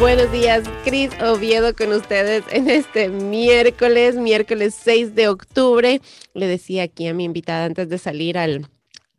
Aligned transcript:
Buenos 0.00 0.32
días, 0.32 0.64
Cris 0.84 1.10
Oviedo 1.22 1.74
con 1.74 1.92
ustedes 1.92 2.42
en 2.50 2.68
este 2.68 3.08
miércoles, 3.08 4.16
miércoles 4.16 4.74
6 4.82 5.14
de 5.14 5.28
octubre. 5.28 6.00
Le 6.34 6.46
decía 6.48 6.82
aquí 6.82 7.06
a 7.06 7.14
mi 7.14 7.24
invitada 7.24 7.66
antes 7.66 7.88
de 7.88 7.98
salir 7.98 8.36
al, 8.36 8.68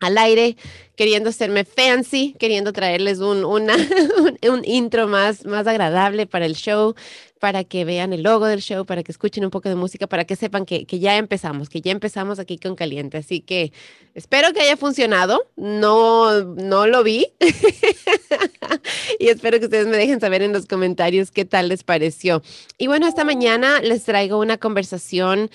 al 0.01 0.17
aire, 0.17 0.57
queriendo 0.95 1.29
hacerme 1.29 1.63
fancy, 1.63 2.35
queriendo 2.37 2.73
traerles 2.73 3.19
un, 3.19 3.45
una, 3.45 3.75
un, 4.49 4.65
intro 4.65 5.07
más, 5.07 5.45
más 5.45 5.65
agradable 5.65 6.27
para 6.27 6.45
el 6.45 6.55
show, 6.55 6.93
para 7.45 7.63
que 7.63 7.85
vean 7.85 8.11
el 8.11 8.23
logo 8.23 8.47
del 8.47 8.59
show, 8.59 8.87
para 8.87 9.03
que 9.03 9.11
escuchen 9.11 9.45
un 9.45 9.51
poco 9.51 9.69
de 9.69 9.75
música, 9.75 10.07
para 10.07 10.25
que 10.25 10.35
sepan 10.35 10.65
que, 10.65 10.87
que 10.87 10.97
ya 10.97 11.15
empezamos, 11.15 11.69
que 11.69 11.79
ya 11.79 11.91
empezamos 11.91 12.39
aquí 12.39 12.57
con 12.57 12.75
Caliente. 12.75 13.19
Así 13.19 13.39
que 13.39 13.71
espero 14.15 14.51
que 14.51 14.61
haya 14.61 14.75
funcionado. 14.77 15.45
No, 15.55 16.43
no 16.43 16.87
lo 16.87 17.03
vi. 17.03 17.27
y 19.19 19.27
espero 19.27 19.59
que 19.59 19.65
ustedes 19.65 19.85
me 19.85 19.95
dejen 19.95 20.19
saber 20.19 20.41
en 20.41 20.53
los 20.53 20.65
comentarios 20.65 21.29
qué 21.29 21.45
tal 21.45 21.69
les 21.69 21.83
pareció. 21.83 22.41
Y 22.79 22.87
bueno, 22.87 23.07
esta 23.07 23.23
mañana 23.23 23.79
les 23.79 24.05
traigo 24.05 24.39
una 24.39 24.57
conversación 24.57 25.51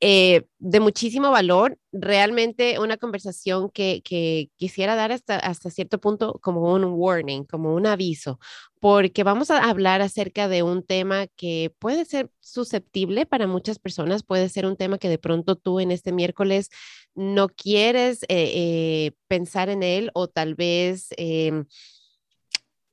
eh, 0.00 0.42
de 0.58 0.80
muchísimo 0.80 1.30
valor, 1.30 1.78
realmente 1.92 2.78
una 2.78 2.96
conversación 2.96 3.70
que, 3.70 4.02
que 4.04 4.50
quisiera 4.56 4.96
dar 4.96 5.12
hasta, 5.12 5.36
hasta 5.38 5.70
cierto 5.70 6.00
punto 6.00 6.38
como 6.42 6.72
un 6.72 6.84
warning, 6.84 7.44
como 7.44 7.74
un 7.74 7.86
aviso, 7.86 8.38
porque 8.80 9.22
vamos 9.24 9.50
a 9.50 9.64
hablar 9.70 10.02
acerca 10.02 10.48
de 10.48 10.62
un 10.62 10.82
tema 10.82 11.26
que 11.36 11.72
puede 11.78 12.04
ser 12.04 12.30
susceptible 12.40 13.24
para 13.24 13.46
muchas 13.46 13.78
personas, 13.78 14.24
puede 14.24 14.48
ser 14.48 14.66
un 14.66 14.76
tema 14.76 14.98
que 14.98 15.08
de 15.08 15.18
pronto 15.18 15.56
tú 15.56 15.80
en 15.80 15.90
este 15.90 16.12
miércoles 16.12 16.70
no 17.14 17.48
quieres 17.48 18.24
eh, 18.24 18.26
eh, 18.28 19.12
pensar 19.28 19.68
en 19.68 19.82
él 19.82 20.10
o 20.14 20.28
tal 20.28 20.54
vez... 20.54 21.08
Em, 21.16 21.66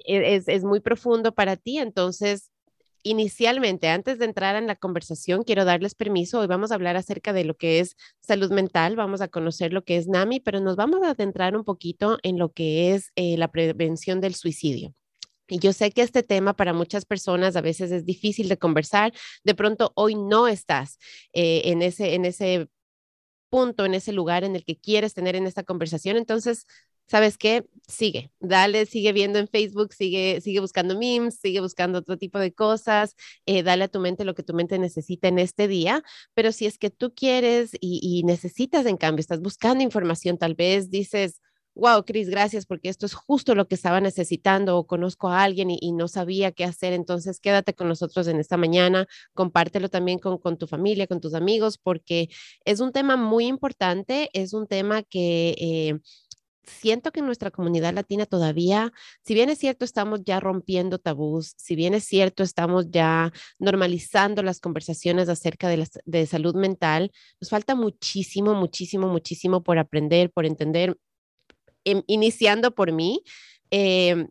e, 0.04 0.36
es, 0.36 0.48
es, 0.48 0.64
muy 0.64 0.80
profundo 0.80 1.34
para 1.34 1.58
ti, 1.58 1.78
entonces 1.78 2.51
inicialmente, 3.04 3.90
antes 3.90 4.20
de 4.20 4.26
entrar 4.26 4.56
en 4.56 4.68
la 4.68 4.76
conversación, 4.76 5.44
quiero 5.44 5.66
darles 5.66 5.96
permiso. 5.96 6.40
Hoy 6.40 6.48
vamos 6.48 6.72
a 6.72 6.76
hablar 6.76 6.98
acerca 6.98 7.34
de 7.34 7.46
lo 7.46 7.56
que 7.56 7.80
es 7.80 7.96
salud 8.20 8.52
mental, 8.52 8.96
vamos 8.96 9.22
a 9.22 9.28
conocer 9.28 9.74
lo 9.74 9.84
que 9.84 9.98
es 9.98 10.08
NAMI, 10.08 10.40
pero 10.40 10.60
nos 10.60 10.76
vamos 10.76 11.04
a 11.04 11.12
adentrar 11.12 11.56
un 11.56 11.64
poquito 11.64 12.18
en 12.24 12.38
lo 12.38 12.52
que 12.52 12.94
es 12.94 13.12
eh, 13.16 13.38
la 13.38 13.50
prevención 13.50 14.22
del 14.22 14.36
suicidio. 14.36 14.94
Y 15.48 15.60
yo 15.60 15.74
sé 15.74 15.92
que 15.92 16.02
este 16.02 16.24
tema 16.24 16.56
para 16.56 16.72
muchas 16.74 17.06
personas 17.06 17.56
a 17.58 17.62
veces 17.62 17.92
es 17.92 18.06
difícil 18.06 18.48
de 18.48 18.58
conversar. 18.58 19.12
De 19.44 19.54
pronto 19.54 19.92
hoy 19.96 20.16
no 20.16 20.48
estás 20.48 20.98
eh, 21.34 21.64
en, 21.66 21.82
ese, 21.82 22.16
en 22.16 22.24
ese 22.24 22.70
punto, 23.50 23.86
en 23.86 23.94
ese 23.94 24.14
lugar 24.14 24.46
en 24.46 24.56
el 24.56 24.64
que 24.64 24.78
quieres 24.80 25.14
tener 25.14 25.36
en 25.36 25.46
esta 25.46 25.64
conversación. 25.64 26.16
Entonces, 26.16 26.66
¿sabes 27.12 27.38
qué? 27.38 27.66
Sigue, 27.90 28.32
dale, 28.40 28.86
sigue 28.86 29.12
viendo 29.12 29.38
en 29.38 29.50
Facebook, 29.50 29.94
sigue, 29.94 30.40
sigue 30.40 30.62
buscando 30.62 30.98
memes, 30.98 31.40
sigue 31.42 31.60
buscando 31.60 32.00
otro 32.00 32.18
tipo 32.18 32.40
de 32.40 32.54
cosas, 32.54 33.18
eh, 33.46 33.64
dale 33.64 33.84
a 33.84 33.88
tu 33.90 34.00
mente 34.00 34.24
lo 34.24 34.34
que 34.34 34.44
tu 34.44 34.54
mente 34.54 34.80
necesita 34.80 35.28
en 35.28 35.38
este 35.38 35.68
día, 35.68 36.04
pero 36.34 36.54
si 36.54 36.68
es 36.68 36.78
que 36.78 36.90
tú 36.90 37.14
quieres 37.14 37.72
y, 37.82 38.00
y 38.02 38.24
necesitas, 38.24 38.86
en 38.86 38.96
cambio, 38.96 39.20
estás 39.20 39.42
buscando 39.42 39.84
información, 39.84 40.38
tal 40.38 40.56
vez 40.56 40.90
dices, 40.90 41.42
wow, 41.76 42.04
Cris, 42.06 42.30
gracias 42.30 42.66
porque 42.66 42.88
esto 42.88 43.06
es 43.06 43.14
justo 43.14 43.56
lo 43.56 43.68
que 43.68 43.76
estaba 43.76 44.00
necesitando 44.00 44.78
o 44.78 44.88
conozco 44.88 45.28
a 45.28 45.44
alguien 45.44 45.70
y, 45.70 45.80
y, 45.82 45.92
no 45.92 46.08
sabía 46.08 46.54
qué 46.54 46.64
hacer. 46.64 46.94
Entonces, 46.94 47.42
quédate 47.42 47.74
con 47.74 47.90
nosotros 47.90 48.28
en 48.28 48.40
esta 48.40 48.56
mañana, 48.56 49.08
compártelo 49.34 49.90
también 49.90 50.20
con, 50.20 50.38
con, 50.38 50.58
tu 50.58 50.66
familia, 50.68 51.08
con 51.08 51.20
tus 51.20 51.34
amigos, 51.34 51.78
porque 51.78 52.30
es 52.66 52.80
un 52.80 52.94
tema 52.94 53.18
muy 53.18 53.48
importante, 53.48 54.30
es 54.32 54.54
un 54.54 54.68
tema 54.68 55.04
que... 55.04 55.56
Eh, 55.58 56.00
siento 56.64 57.12
que 57.12 57.20
en 57.20 57.26
nuestra 57.26 57.52
comunidad 57.52 57.94
latina 57.94 58.26
todavía, 58.26 58.92
si 59.24 59.34
bien 59.34 59.50
es 59.50 59.58
cierto, 59.58 59.86
estamos 59.86 60.22
ya 60.24 60.40
rompiendo 60.40 61.00
tabús, 61.00 61.54
si 61.58 61.76
bien 61.76 61.94
es 61.94 62.04
cierto, 62.04 62.44
estamos 62.44 62.90
ya 62.92 63.32
normalizando 63.60 64.44
las 64.44 64.60
conversaciones 64.60 65.30
acerca 65.30 65.70
de, 65.70 65.78
la, 65.78 65.88
de 66.06 66.26
salud 66.26 66.56
mental, 66.56 67.12
nos 67.40 67.50
falta 67.50 67.76
muchísimo, 67.76 68.54
muchísimo, 68.54 69.08
muchísimo 69.08 69.64
por 69.64 69.78
aprender, 69.78 70.32
por 70.32 70.46
entender, 70.46 70.98
eh, 71.86 72.04
iniciando 72.08 72.74
por 72.76 72.92
mí, 72.92 73.24
eh, 73.72 74.28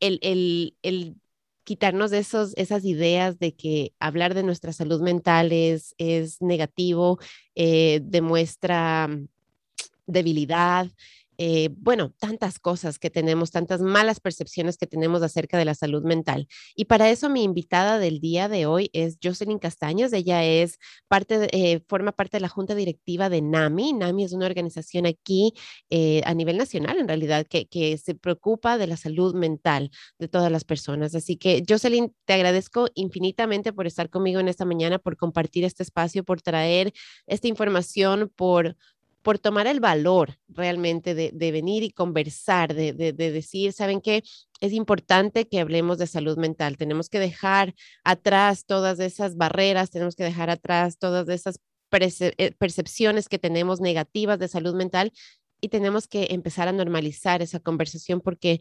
el, 0.00 0.18
el, 0.22 0.76
el 0.82 1.16
quitarnos 1.64 2.12
esos, 2.12 2.54
esas 2.56 2.84
ideas 2.84 3.38
de 3.38 3.54
que 3.54 3.94
hablar 4.00 4.34
de 4.34 4.42
nuestra 4.42 4.72
salud 4.72 5.00
mental 5.00 5.52
es, 5.52 5.94
es 5.98 6.42
negativo, 6.42 7.18
eh, 7.54 8.00
demuestra 8.02 9.08
debilidad, 10.06 10.88
eh, 11.38 11.70
bueno, 11.76 12.12
tantas 12.18 12.58
cosas 12.58 12.98
que 12.98 13.10
tenemos, 13.10 13.50
tantas 13.50 13.80
malas 13.80 14.20
percepciones 14.20 14.76
que 14.76 14.86
tenemos 14.86 15.22
acerca 15.22 15.58
de 15.58 15.64
la 15.64 15.74
salud 15.74 16.02
mental. 16.04 16.46
Y 16.76 16.84
para 16.86 17.10
eso 17.10 17.28
mi 17.28 17.42
invitada 17.42 17.98
del 17.98 18.20
día 18.20 18.48
de 18.48 18.66
hoy 18.66 18.90
es 18.92 19.18
Jocelyn 19.22 19.58
Castaños. 19.58 20.12
Ella 20.12 20.44
es 20.44 20.78
parte, 21.08 21.48
eh, 21.52 21.80
forma 21.88 22.12
parte 22.12 22.36
de 22.36 22.42
la 22.42 22.48
junta 22.48 22.74
directiva 22.74 23.28
de 23.28 23.42
NAMI. 23.42 23.94
NAMI 23.94 24.24
es 24.24 24.32
una 24.32 24.46
organización 24.46 25.06
aquí 25.06 25.54
eh, 25.90 26.22
a 26.24 26.34
nivel 26.34 26.58
nacional, 26.58 26.98
en 26.98 27.08
realidad, 27.08 27.46
que, 27.46 27.66
que 27.66 27.96
se 27.98 28.14
preocupa 28.14 28.78
de 28.78 28.86
la 28.86 28.96
salud 28.96 29.34
mental 29.34 29.90
de 30.18 30.28
todas 30.28 30.52
las 30.52 30.64
personas. 30.64 31.14
Así 31.14 31.36
que, 31.36 31.64
Jocelyn, 31.68 32.14
te 32.24 32.34
agradezco 32.34 32.88
infinitamente 32.94 33.72
por 33.72 33.86
estar 33.86 34.10
conmigo 34.10 34.40
en 34.40 34.48
esta 34.48 34.64
mañana, 34.64 34.98
por 34.98 35.16
compartir 35.16 35.64
este 35.64 35.82
espacio, 35.82 36.24
por 36.24 36.42
traer 36.42 36.92
esta 37.26 37.48
información, 37.48 38.32
por 38.34 38.76
por 39.22 39.38
tomar 39.38 39.66
el 39.66 39.80
valor 39.80 40.38
realmente 40.48 41.14
de, 41.14 41.52
venir 41.52 41.82
y 41.82 41.90
conversar, 41.90 42.74
de, 42.74 42.92
decir, 43.12 43.72
¿saben 43.72 44.00
qué? 44.00 44.22
Es 44.60 44.72
importante 44.72 45.48
que 45.48 45.60
hablemos 45.60 45.98
de 45.98 46.06
salud 46.06 46.36
mental. 46.36 46.76
Tenemos 46.76 47.08
que 47.08 47.18
dejar 47.18 47.74
atrás 48.04 48.64
todas 48.66 48.98
esas 49.00 49.36
barreras, 49.36 49.90
tenemos 49.90 50.16
que 50.16 50.24
dejar 50.24 50.50
atrás 50.50 50.98
todas 50.98 51.28
esas 51.28 51.60
eh, 51.92 52.52
percepciones 52.58 53.28
que 53.28 53.38
tenemos 53.38 53.80
negativas 53.80 54.38
de 54.38 54.48
salud 54.48 54.74
mental 54.74 55.12
y 55.60 55.68
tenemos 55.68 56.08
que 56.08 56.28
empezar 56.30 56.68
a 56.68 56.72
normalizar 56.72 57.42
esa 57.42 57.60
conversación 57.60 58.20
porque 58.20 58.60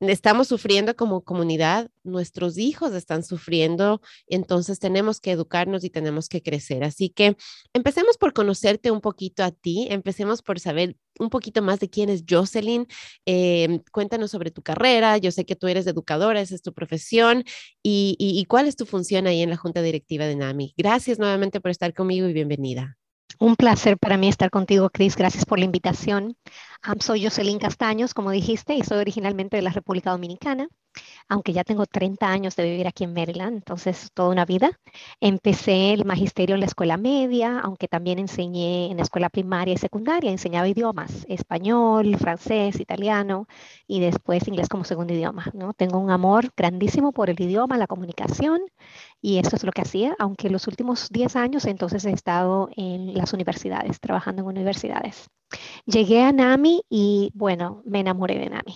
estamos 0.00 0.48
sufriendo 0.48 0.96
como 0.96 1.22
comunidad, 1.22 1.90
nuestros 2.02 2.58
hijos 2.58 2.92
están 2.94 3.22
sufriendo, 3.22 4.00
entonces 4.26 4.78
tenemos 4.78 5.20
que 5.20 5.30
educarnos 5.30 5.84
y 5.84 5.90
tenemos 5.90 6.28
que 6.28 6.42
crecer. 6.42 6.84
Así 6.84 7.10
que 7.10 7.36
empecemos 7.72 8.18
por 8.18 8.32
conocerte 8.32 8.90
un 8.90 9.00
poquito 9.00 9.44
a 9.44 9.50
ti, 9.50 9.86
empecemos 9.90 10.42
por 10.42 10.60
saber 10.60 10.96
un 11.18 11.30
poquito 11.30 11.62
más 11.62 11.80
de 11.80 11.88
quién 11.88 12.08
es 12.08 12.24
Jocelyn. 12.28 12.86
Eh, 13.26 13.80
cuéntanos 13.92 14.30
sobre 14.30 14.50
tu 14.50 14.62
carrera, 14.62 15.18
yo 15.18 15.30
sé 15.30 15.44
que 15.44 15.56
tú 15.56 15.68
eres 15.68 15.86
educadora, 15.86 16.40
esa 16.40 16.54
es 16.54 16.62
tu 16.62 16.72
profesión, 16.72 17.44
y 17.82 18.44
cuál 18.48 18.66
es 18.66 18.76
tu 18.76 18.86
función 18.86 19.26
ahí 19.26 19.42
en 19.42 19.50
la 19.50 19.56
Junta 19.56 19.82
Directiva 19.82 20.26
de 20.26 20.36
NAMI. 20.36 20.74
Gracias 20.76 21.18
nuevamente 21.18 21.60
por 21.60 21.70
estar 21.70 21.94
conmigo 21.94 22.28
y 22.28 22.32
bienvenida. 22.32 22.96
Un 23.38 23.56
placer 23.56 23.98
para 23.98 24.16
mí 24.16 24.28
estar 24.28 24.50
contigo, 24.50 24.90
Cris. 24.90 25.16
Gracias 25.16 25.44
por 25.44 25.58
la 25.58 25.64
invitación. 25.64 26.36
Soy 27.00 27.24
Jocelyn 27.24 27.58
Castaños, 27.58 28.14
como 28.14 28.30
dijiste, 28.30 28.74
y 28.74 28.82
soy 28.82 28.98
originalmente 28.98 29.56
de 29.56 29.62
la 29.62 29.70
República 29.70 30.10
Dominicana 30.10 30.68
aunque 31.28 31.52
ya 31.52 31.64
tengo 31.64 31.86
30 31.86 32.28
años 32.28 32.56
de 32.56 32.64
vivir 32.64 32.86
aquí 32.86 33.04
en 33.04 33.14
Maryland, 33.14 33.56
entonces 33.56 34.10
toda 34.14 34.30
una 34.30 34.44
vida. 34.44 34.78
Empecé 35.20 35.92
el 35.92 36.04
magisterio 36.04 36.54
en 36.54 36.60
la 36.60 36.66
escuela 36.66 36.96
media, 36.96 37.60
aunque 37.60 37.88
también 37.88 38.18
enseñé 38.18 38.90
en 38.90 38.96
la 38.98 39.02
escuela 39.02 39.28
primaria 39.30 39.74
y 39.74 39.78
secundaria, 39.78 40.30
enseñaba 40.30 40.68
idiomas, 40.68 41.24
español, 41.28 42.16
francés, 42.18 42.80
italiano 42.80 43.46
y 43.86 44.00
después 44.00 44.46
inglés 44.48 44.68
como 44.68 44.84
segundo 44.84 45.12
idioma. 45.14 45.46
¿no? 45.54 45.72
Tengo 45.74 45.98
un 45.98 46.10
amor 46.10 46.52
grandísimo 46.56 47.12
por 47.12 47.30
el 47.30 47.40
idioma, 47.40 47.78
la 47.78 47.86
comunicación 47.86 48.60
y 49.20 49.38
eso 49.38 49.56
es 49.56 49.64
lo 49.64 49.72
que 49.72 49.82
hacía, 49.82 50.14
aunque 50.18 50.50
los 50.50 50.66
últimos 50.66 51.08
10 51.10 51.36
años 51.36 51.64
entonces 51.64 52.04
he 52.04 52.12
estado 52.12 52.68
en 52.76 53.14
las 53.14 53.32
universidades, 53.32 54.00
trabajando 54.00 54.42
en 54.42 54.48
universidades. 54.48 55.28
Llegué 55.86 56.22
a 56.22 56.32
NAMI 56.32 56.82
y 56.88 57.30
bueno, 57.34 57.82
me 57.84 58.00
enamoré 58.00 58.38
de 58.38 58.50
NAMI. 58.50 58.74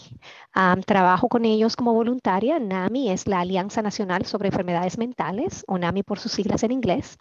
Um, 0.54 0.82
trabajo 0.82 1.28
con 1.28 1.44
ellos 1.44 1.76
como 1.76 1.92
voluntaria. 2.08 2.58
NAMI 2.58 3.10
es 3.10 3.26
la 3.26 3.40
Alianza 3.40 3.82
Nacional 3.82 4.24
sobre 4.24 4.48
Enfermedades 4.48 4.96
Mentales, 4.96 5.62
o 5.68 5.76
NAMI 5.76 6.02
por 6.02 6.18
sus 6.18 6.32
siglas 6.32 6.62
en 6.62 6.72
inglés, 6.72 7.18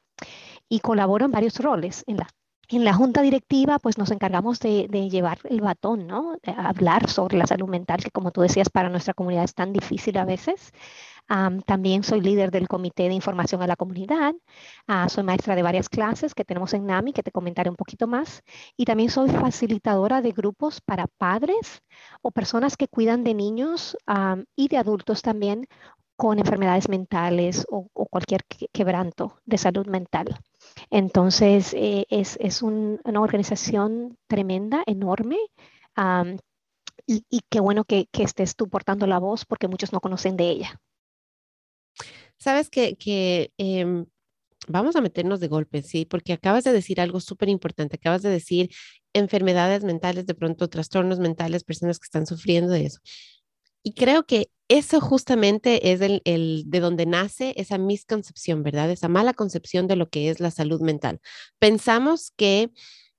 y 0.69 0.79
colaboro 0.79 1.25
en 1.25 1.31
varios 1.31 1.59
roles. 1.59 2.05
En 2.07 2.15
la, 2.15 2.29
en 2.69 2.85
la 2.85 2.93
junta 2.93 3.21
directiva, 3.21 3.79
pues 3.79 3.97
nos 3.97 4.11
encargamos 4.11 4.59
de, 4.61 4.87
llevar 5.09 5.39
el 5.43 5.59
batón, 5.59 6.07
¿no? 6.07 6.37
Hablar 6.45 7.09
sobre 7.09 7.37
la 7.37 7.47
salud 7.47 7.67
mental, 7.67 8.01
que 8.01 8.11
como 8.11 8.31
tú 8.31 8.39
decías, 8.39 8.69
para 8.69 8.87
nuestra 8.87 9.13
comunidad 9.13 9.43
es 9.43 9.53
tan 9.53 9.73
difícil 9.73 10.17
a 10.17 10.23
veces. 10.23 10.71
Um, 11.29 11.61
también 11.61 12.03
soy 12.03 12.21
líder 12.21 12.51
del 12.51 12.67
Comité 12.67 13.09
de 13.09 13.13
Información 13.13 13.61
a 13.61 13.67
la 13.67 13.75
Comunidad. 13.75 14.33
Uh, 14.87 15.09
soy 15.09 15.23
maestra 15.23 15.55
de 15.55 15.63
varias 15.63 15.89
clases 15.89 16.33
que 16.33 16.45
tenemos 16.45 16.73
en 16.73 16.85
NAMI, 16.85 17.13
que 17.13 17.23
te 17.23 17.31
comentaré 17.31 17.69
un 17.69 17.75
poquito 17.75 18.07
más. 18.07 18.43
Y 18.77 18.85
también 18.85 19.09
soy 19.09 19.29
facilitadora 19.29 20.21
de 20.21 20.31
grupos 20.31 20.81
para 20.81 21.07
padres 21.07 21.83
o 22.21 22.31
personas 22.31 22.77
que 22.77 22.87
cuidan 22.87 23.23
de 23.23 23.33
niños 23.33 23.97
um, 24.07 24.45
y 24.55 24.69
de 24.69 24.77
adultos 24.77 25.21
también 25.21 25.67
con 26.17 26.39
enfermedades 26.39 26.89
mentales 26.89 27.65
o, 27.69 27.87
o 27.93 28.05
cualquier 28.07 28.41
quebranto 28.73 29.39
de 29.45 29.57
salud 29.57 29.85
mental. 29.87 30.39
Entonces, 30.89 31.73
eh, 31.75 32.05
es, 32.09 32.37
es 32.41 32.61
un, 32.63 32.99
una 33.05 33.21
organización 33.21 34.17
tremenda, 34.27 34.83
enorme. 34.87 35.37
Um, 35.95 36.37
y, 37.05 37.23
y, 37.29 37.41
qué 37.49 37.59
bueno 37.59 37.85
que, 37.85 38.07
que, 38.11 38.23
estés 38.23 38.55
tú 38.55 38.67
portando 38.67 39.07
la 39.07 39.19
voz 39.19 39.45
porque 39.45 39.67
muchos 39.67 39.93
no 39.93 40.01
conocen 40.01 40.37
de 40.37 40.49
ella. 40.49 40.81
Sabes 42.37 42.69
que, 42.69 43.51
em, 43.57 44.05
vamos 44.67 44.95
a 44.95 45.01
meternos 45.01 45.39
de 45.39 45.47
golpe, 45.47 45.81
¿sí? 45.83 46.05
Porque 46.05 46.33
acabas 46.33 46.63
de 46.63 46.73
decir 46.73 47.01
algo 47.01 47.19
súper 47.21 47.49
importante. 47.49 47.97
Acabas 47.97 48.21
de 48.23 48.29
decir 48.29 48.69
enfermedades 49.13 49.83
mentales, 49.83 50.25
de 50.27 50.35
pronto 50.35 50.69
trastornos 50.69 51.19
mentales, 51.19 51.63
personas 51.63 51.99
que 51.99 52.05
están 52.05 52.27
sufriendo 52.27 52.71
de 52.71 52.85
eso. 52.85 52.99
Y 53.83 53.93
creo 53.93 54.25
que 54.25 54.49
eso 54.69 54.99
justamente 54.99 55.93
es 55.93 56.01
el, 56.01 56.63
de 56.65 56.79
donde 56.81 57.05
nace 57.05 57.53
esa 57.57 57.77
misconcepción, 57.77 58.63
¿verdad? 58.63 58.91
Esa 58.91 59.07
mala 59.07 59.33
concepción 59.33 59.87
de 59.87 59.95
lo 59.95 60.09
que 60.09 60.29
es 60.29 60.39
la 60.41 60.51
salud 60.51 60.81
mental. 60.81 61.21
Pensamos 61.59 62.31
que 62.35 62.71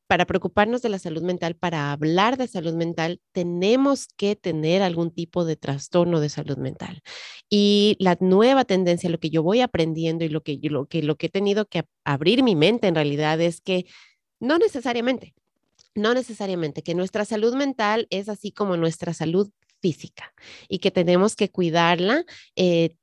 para 0.09 0.27
preocuparnos 0.27 0.81
de 0.81 0.89
la 0.89 0.99
salud 0.99 1.23
mental, 1.23 1.55
para 1.55 1.93
hablar 1.93 2.39
de 2.39 2.49
salud 2.49 2.73
mental, 2.75 3.21
tenemos 3.33 4.09
que 4.17 4.35
tener 4.37 4.83
algún 4.83 5.11
tipo 5.13 5.45
de 5.45 5.55
trastorno 5.57 6.19
de 6.19 6.31
salud 6.31 6.57
mental. 6.57 7.03
Y 7.51 7.97
la 8.01 8.17
nueva 8.19 8.65
tendencia, 8.65 9.11
lo 9.11 9.21
que 9.21 9.29
yo 9.29 9.43
voy 9.43 9.61
aprendiendo 9.61 10.25
y 10.25 10.31
lo 10.31 10.43
que, 10.43 10.59
lo 10.63 10.87
que, 10.87 11.03
lo 11.03 11.17
que 11.17 11.27
he 11.27 11.31
tenido 11.31 11.67
que 11.67 11.85
abrir 12.05 12.43
mi 12.43 12.57
mente 12.57 12.89
en 12.89 12.95
realidad 12.95 13.39
es 13.41 13.61
que 13.61 13.85
no 14.41 14.57
necesariamente, 14.57 15.35
no 15.95 16.15
necesariamente, 16.15 16.83
que 16.83 16.95
nuestra 16.95 17.27
salud 17.27 17.55
mental 17.55 18.07
es 18.09 18.31
así 18.31 18.51
como 18.51 18.79
nuestra 18.79 19.13
salud 19.13 19.51
física 19.83 20.33
y 20.69 20.79
que 20.79 20.91
tenemos 20.91 21.37
que 21.37 21.51
cuidarla 21.51 22.25
eh, 22.57 22.97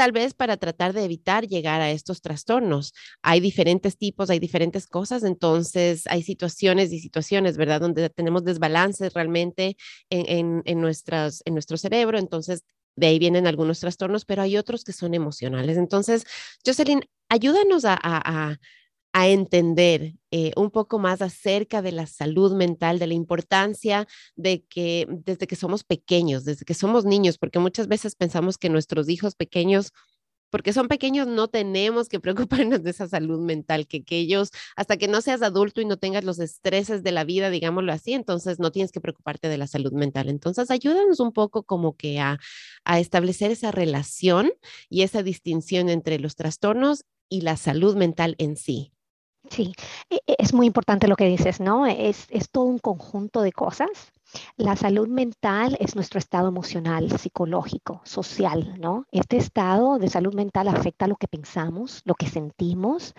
tal 0.00 0.12
vez 0.12 0.32
para 0.32 0.56
tratar 0.56 0.94
de 0.94 1.04
evitar 1.04 1.46
llegar 1.46 1.82
a 1.82 1.90
estos 1.90 2.22
trastornos. 2.22 2.94
Hay 3.20 3.38
diferentes 3.38 3.98
tipos, 3.98 4.30
hay 4.30 4.38
diferentes 4.38 4.86
cosas, 4.86 5.24
entonces 5.24 6.06
hay 6.06 6.22
situaciones 6.22 6.90
y 6.90 7.00
situaciones, 7.00 7.58
¿verdad? 7.58 7.82
Donde 7.82 8.08
tenemos 8.08 8.42
desbalances 8.42 9.12
realmente 9.12 9.76
en, 10.08 10.62
en, 10.64 10.80
nuestras, 10.80 11.42
en 11.44 11.52
nuestro 11.52 11.76
cerebro, 11.76 12.18
entonces 12.18 12.64
de 12.96 13.08
ahí 13.08 13.18
vienen 13.18 13.46
algunos 13.46 13.80
trastornos, 13.80 14.24
pero 14.24 14.40
hay 14.40 14.56
otros 14.56 14.84
que 14.84 14.94
son 14.94 15.12
emocionales. 15.12 15.76
Entonces, 15.76 16.24
Jocelyn, 16.64 17.04
ayúdanos 17.28 17.84
a, 17.84 17.92
a, 17.92 18.22
a 18.24 18.58
entender 19.12 20.14
eh, 20.30 20.52
un 20.56 20.70
poco 20.70 20.98
más 20.98 21.22
acerca 21.22 21.82
de 21.82 21.92
la 21.92 22.06
salud 22.06 22.54
mental, 22.54 22.98
de 22.98 23.08
la 23.08 23.14
importancia 23.14 24.06
de 24.36 24.64
que 24.64 25.06
desde 25.08 25.46
que 25.46 25.56
somos 25.56 25.84
pequeños, 25.84 26.44
desde 26.44 26.64
que 26.64 26.74
somos 26.74 27.04
niños, 27.04 27.38
porque 27.38 27.58
muchas 27.58 27.88
veces 27.88 28.14
pensamos 28.14 28.56
que 28.56 28.68
nuestros 28.68 29.08
hijos 29.08 29.34
pequeños, 29.34 29.92
porque 30.50 30.72
son 30.72 30.88
pequeños, 30.88 31.26
no 31.26 31.48
tenemos 31.48 32.08
que 32.08 32.20
preocuparnos 32.20 32.82
de 32.84 32.90
esa 32.90 33.08
salud 33.08 33.40
mental, 33.40 33.86
que, 33.88 34.04
ellos, 34.10 34.50
hasta 34.76 34.96
que 34.96 35.08
no 35.08 35.20
seas 35.20 35.42
adulto 35.42 35.80
y 35.80 35.86
no 35.86 35.96
tengas 35.96 36.24
los 36.24 36.38
estreses 36.38 37.02
de 37.02 37.12
la 37.12 37.24
vida, 37.24 37.50
digámoslo 37.50 37.92
así, 37.92 38.12
entonces 38.14 38.60
no 38.60 38.70
tienes 38.70 38.92
que 38.92 39.00
preocuparte 39.00 39.48
de 39.48 39.58
la 39.58 39.66
salud 39.66 39.92
mental. 39.92 40.28
Entonces, 40.28 40.70
ayúdanos 40.70 41.20
un 41.20 41.32
poco 41.32 41.64
como 41.64 41.96
que 41.96 42.20
a, 42.20 42.38
a 42.84 43.00
establecer 43.00 43.50
esa 43.50 43.72
relación 43.72 44.52
y 44.88 45.02
esa 45.02 45.22
distinción 45.24 45.88
entre 45.88 46.18
los 46.20 46.36
trastornos 46.36 47.04
y 47.28 47.42
la 47.42 47.56
salud 47.56 47.96
mental 47.96 48.34
en 48.38 48.56
sí. 48.56 48.92
Sí, 49.50 49.74
e, 50.08 50.16
e, 50.26 50.36
es 50.38 50.54
muy 50.54 50.66
importante 50.66 51.08
lo 51.08 51.16
que 51.16 51.26
dices, 51.26 51.60
¿no? 51.60 51.86
Es, 51.86 52.26
es 52.30 52.50
todo 52.50 52.64
un 52.64 52.78
conjunto 52.78 53.42
de 53.42 53.52
cosas 53.52 54.12
la 54.56 54.76
salud 54.76 55.08
mental 55.08 55.76
es 55.80 55.96
nuestro 55.96 56.18
estado 56.18 56.48
emocional, 56.48 57.18
psicológico, 57.18 58.00
social, 58.04 58.74
¿no? 58.78 59.06
Este 59.10 59.36
estado 59.36 59.98
de 59.98 60.08
salud 60.08 60.34
mental 60.34 60.68
afecta 60.68 61.06
lo 61.06 61.16
que 61.16 61.28
pensamos, 61.28 62.02
lo 62.04 62.14
que 62.14 62.28
sentimos 62.28 63.14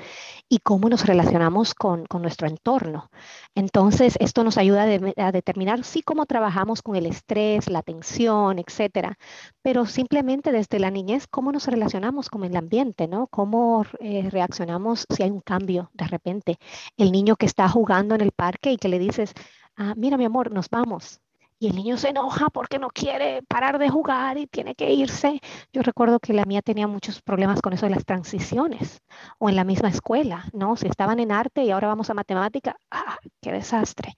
y 0.49 0.59
cómo 0.59 0.89
nos 0.89 1.05
relacionamos 1.05 1.73
con, 1.73 2.05
nuestro 2.21 2.47
entorno. 2.47 3.09
Entonces, 3.55 4.15
esto 4.19 4.43
nos 4.43 4.57
ayuda 4.57 4.83
a, 4.83 5.31
determinar, 5.31 5.83
sí, 5.83 6.03
cómo 6.03 6.25
trabajamos 6.25 6.81
con 6.83 6.95
el 6.95 7.07
estrés, 7.07 7.67
la 7.69 7.81
tensión, 7.81 8.59
etcétera, 8.59 9.17
pero 9.61 9.85
simplemente 9.85 10.51
desde 10.51 10.79
la 10.79 10.91
niñez, 10.91 11.27
cómo 11.27 11.51
nos 11.51 11.65
relacionamos 11.65 12.29
con 12.29 12.43
el 12.43 12.55
ambiente, 12.55 13.07
¿no? 13.07 13.27
Cómo 13.27 13.85
eh, 13.99 14.29
reaccionamos 14.29 15.05
si 15.09 15.23
hay 15.23 15.31
un 15.31 15.41
cambio 15.41 15.89
de 15.93 16.05
repente. 16.05 16.59
El 16.97 17.11
niño 17.11 17.35
que 17.35 17.45
está 17.45 17.67
jugando 17.69 18.13
en 18.13 18.21
el 18.21 18.31
parque 18.31 18.71
y 18.71 18.77
que 18.77 18.89
le 18.89 18.99
dices, 18.99 19.33
Ah, 19.83 19.95
mira 19.97 20.15
mi 20.15 20.25
amor, 20.25 20.51
nos 20.51 20.69
vamos. 20.69 21.21
Y 21.57 21.67
el 21.67 21.75
niño 21.75 21.97
se 21.97 22.09
enoja 22.09 22.51
porque 22.51 22.77
no 22.77 22.89
quiere 22.89 23.41
parar 23.41 23.79
de 23.79 23.89
jugar 23.89 24.37
y 24.37 24.45
tiene 24.45 24.75
que 24.75 24.93
irse. 24.93 25.41
Yo 25.73 25.81
recuerdo 25.81 26.19
que 26.19 26.33
la 26.33 26.45
mía 26.45 26.61
tenía 26.61 26.85
muchos 26.85 27.23
problemas 27.23 27.61
con 27.61 27.73
eso 27.73 27.87
de 27.87 27.95
las 27.95 28.05
transiciones 28.05 29.01
o 29.39 29.49
en 29.49 29.55
la 29.55 29.63
misma 29.63 29.89
escuela, 29.89 30.45
¿no? 30.53 30.75
Si 30.75 30.85
estaban 30.85 31.19
en 31.19 31.31
arte 31.31 31.63
y 31.63 31.71
ahora 31.71 31.87
vamos 31.87 32.11
a 32.11 32.13
matemática, 32.13 32.77
¡ah, 32.91 33.17
qué 33.41 33.51
desastre! 33.51 34.17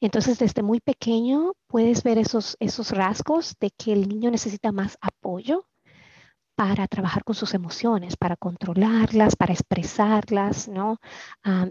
Entonces, 0.00 0.40
desde 0.40 0.62
muy 0.64 0.80
pequeño 0.80 1.52
puedes 1.68 2.02
ver 2.02 2.18
esos, 2.18 2.56
esos 2.58 2.90
rasgos 2.90 3.54
de 3.60 3.70
que 3.70 3.92
el 3.92 4.08
niño 4.08 4.32
necesita 4.32 4.72
más 4.72 4.98
apoyo, 5.00 5.68
para 6.56 6.88
trabajar 6.88 7.22
con 7.22 7.34
sus 7.34 7.54
emociones, 7.54 8.16
para 8.16 8.36
controlarlas, 8.36 9.36
para 9.36 9.52
expresarlas, 9.52 10.68
¿no? 10.68 10.98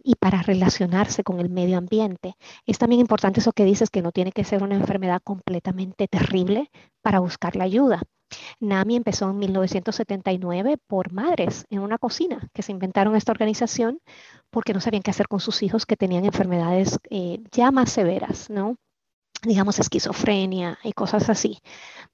y 0.03 0.15
para 0.15 0.41
relacionarse 0.41 1.23
con 1.23 1.39
el 1.39 1.49
medio 1.49 1.77
ambiente. 1.77 2.35
Es 2.65 2.77
también 2.77 3.01
importante 3.01 3.39
eso 3.39 3.51
que 3.51 3.65
dices, 3.65 3.89
que 3.89 4.01
no 4.01 4.11
tiene 4.11 4.31
que 4.31 4.43
ser 4.43 4.63
una 4.63 4.75
enfermedad 4.75 5.21
completamente 5.23 6.07
terrible 6.07 6.71
para 7.01 7.19
buscar 7.19 7.55
la 7.55 7.65
ayuda. 7.65 8.01
NAMI 8.59 8.97
empezó 8.97 9.29
en 9.29 9.37
1979 9.39 10.77
por 10.87 11.11
madres 11.11 11.65
en 11.69 11.79
una 11.79 11.97
cocina 11.97 12.49
que 12.53 12.63
se 12.63 12.71
inventaron 12.71 13.15
esta 13.15 13.31
organización 13.31 13.99
porque 14.49 14.73
no 14.73 14.81
sabían 14.81 15.03
qué 15.03 15.11
hacer 15.11 15.27
con 15.27 15.39
sus 15.39 15.63
hijos 15.63 15.85
que 15.85 15.97
tenían 15.97 16.25
enfermedades 16.25 16.99
eh, 17.09 17.39
ya 17.51 17.71
más 17.71 17.91
severas, 17.91 18.49
¿no? 18.49 18.77
digamos, 19.43 19.79
esquizofrenia 19.79 20.79
y 20.83 20.93
cosas 20.93 21.29
así. 21.29 21.59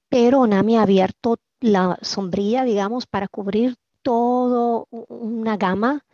Pero 0.08 0.46
NAMI 0.46 0.76
ha 0.76 0.82
abierto 0.82 1.36
la 1.62 1.98
sombrilla, 2.02 2.64
digamos, 2.64 3.06
para 3.06 3.28
cubrir 3.28 3.76
toda 4.02 4.84
una 4.90 5.56
gama 5.56 6.04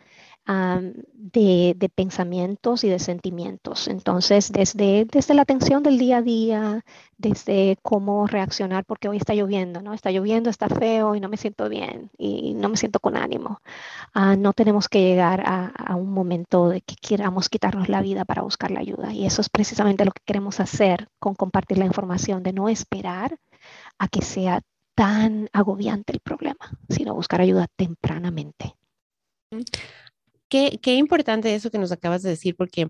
de, 1.13 1.91
pensamientos 1.93 2.83
y 2.83 2.89
de 2.89 2.97
sentimientos. 2.99 3.87
Entonces, 3.87 4.51
desde, 4.51 5.05
desde 5.05 5.33
la 5.33 5.43
atención 5.43 5.83
del 5.83 5.99
día 5.99 6.17
a 6.17 6.21
día, 6.21 6.85
desde 7.17 7.77
cómo 7.83 8.25
reaccionar, 8.25 8.83
porque 8.85 9.09
hoy 9.09 9.17
está 9.17 9.35
lloviendo, 9.35 9.81
¿no? 9.81 9.93
Está 9.93 10.11
lloviendo, 10.11 10.49
está 10.49 10.67
feo 10.67 11.13
y 11.13 11.19
no 11.19 11.29
me 11.29 11.37
siento 11.37 11.69
bien 11.69 12.09
y 12.17 12.53
no 12.55 12.69
me 12.69 12.77
siento 12.77 12.99
con 12.99 13.15
ánimo. 13.15 13.61
Ah, 14.13 14.35
no 14.35 14.53
tenemos 14.53 14.89
que 14.89 15.01
llegar 15.01 15.41
a, 15.45 15.67
a, 15.67 15.95
un 15.95 16.11
momento 16.11 16.69
de 16.69 16.81
que 16.81 16.95
queramos 16.95 17.49
quitarnos 17.49 17.89
la 17.89 18.01
vida 18.01 18.25
para 18.25 18.41
buscar 18.41 18.71
la 18.71 18.79
ayuda. 18.79 19.13
Y 19.13 19.25
eso 19.25 19.41
es 19.41 19.49
precisamente 19.49 20.05
lo 20.05 20.11
que 20.11 20.23
queremos 20.25 20.59
hacer 20.59 21.09
con 21.19 21.35
compartir 21.35 21.77
la 21.77 21.85
información, 21.85 22.41
de 22.41 22.53
no 22.53 22.69
esperar 22.69 23.37
a 23.99 24.07
que 24.07 24.21
sea 24.21 24.61
tan 24.99 25.49
agobiante 25.53 26.11
el 26.11 26.19
problema, 26.19 26.77
sino 26.89 27.15
buscar 27.15 27.39
ayuda 27.39 27.67
tempranamente. 27.73 28.75
Qué, 30.49 30.77
qué 30.81 30.95
importante 30.95 31.55
eso 31.55 31.71
que 31.71 31.77
nos 31.77 31.93
acabas 31.93 32.21
de 32.21 32.31
decir, 32.31 32.57
porque 32.57 32.89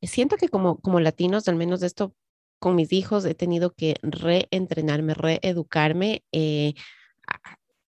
siento 0.00 0.36
que 0.36 0.50
como, 0.50 0.78
como 0.78 1.00
latinos, 1.00 1.48
al 1.48 1.56
menos 1.56 1.82
esto 1.82 2.14
con 2.60 2.76
mis 2.76 2.92
hijos, 2.92 3.24
he 3.24 3.34
tenido 3.34 3.72
que 3.72 3.96
reentrenarme, 4.02 5.14
reeducarme 5.14 6.22
eh, 6.30 6.74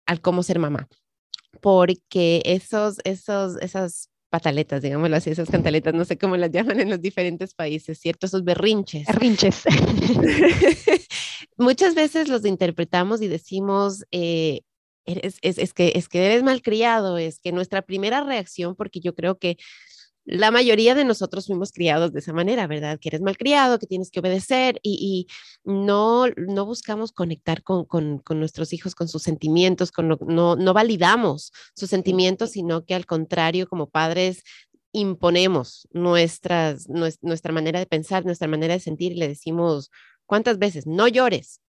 al 0.05 0.21
cómo 0.21 0.43
ser 0.43 0.59
mamá, 0.59 0.87
porque 1.59 2.41
esos, 2.45 2.99
esos, 3.03 3.57
esas 3.57 4.09
pataletas, 4.29 4.81
digámoslo 4.81 5.17
así, 5.17 5.29
esas 5.29 5.49
cantaletas, 5.49 5.93
no 5.93 6.05
sé 6.05 6.17
cómo 6.17 6.37
las 6.37 6.51
llaman 6.53 6.79
en 6.79 6.89
los 6.89 7.01
diferentes 7.01 7.53
países, 7.53 7.99
¿cierto? 7.99 8.27
Esos 8.27 8.45
berrinches. 8.45 9.07
Berrinches. 9.07 9.63
Muchas 11.57 11.95
veces 11.95 12.29
los 12.29 12.45
interpretamos 12.45 13.21
y 13.21 13.27
decimos, 13.27 14.05
eh, 14.11 14.61
es, 15.05 15.39
es, 15.41 15.73
que, 15.73 15.93
es 15.95 16.07
que 16.09 16.25
eres 16.25 16.43
malcriado, 16.43 17.17
es 17.17 17.39
que 17.39 17.51
nuestra 17.51 17.81
primera 17.81 18.23
reacción, 18.23 18.75
porque 18.75 18.99
yo 18.99 19.15
creo 19.15 19.37
que 19.39 19.57
la 20.27 20.51
mayoría 20.51 20.93
de 20.93 21.05
nosotros 21.05 21.47
fuimos 21.47 21.71
criados 21.71 22.11
de 22.11 22.19
esa 22.19 22.33
manera, 22.33 22.67
¿verdad? 22.67 22.99
Que 22.99 23.07
eres 23.07 23.21
malcriado, 23.21 23.79
que 23.79 23.87
tienes 23.87 24.11
que 24.11 24.19
obedecer 24.19 24.77
y, 24.83 25.27
no, 25.63 26.27
no 26.35 26.65
buscamos 26.65 27.13
conectar 27.13 27.63
con, 27.63 27.85
con, 27.85 28.19
con, 28.19 28.39
nuestros 28.39 28.73
hijos, 28.73 28.93
con 28.93 29.07
sus 29.07 29.23
sentimientos, 29.23 29.91
con 29.91 30.09
no, 30.09 30.55
no 30.57 30.73
validamos 30.73 31.53
sus 31.73 31.89
sentimientos, 31.89 32.51
sino 32.51 32.83
que 32.85 32.93
al 32.93 33.05
contrario, 33.05 33.69
como 33.69 33.89
padres, 33.89 34.43
imponemos 34.91 35.87
nuestras, 35.91 36.89
nuestra 36.89 37.53
manera 37.53 37.79
de 37.79 37.85
pensar, 37.85 38.25
nuestra 38.25 38.47
manera 38.49 38.73
de 38.73 38.79
sentir 38.81 39.13
y 39.13 39.15
le 39.15 39.29
decimos, 39.29 39.91
¿cuántas 40.27 40.59
veces? 40.59 40.85
No 40.85 41.07
llores, 41.07 41.61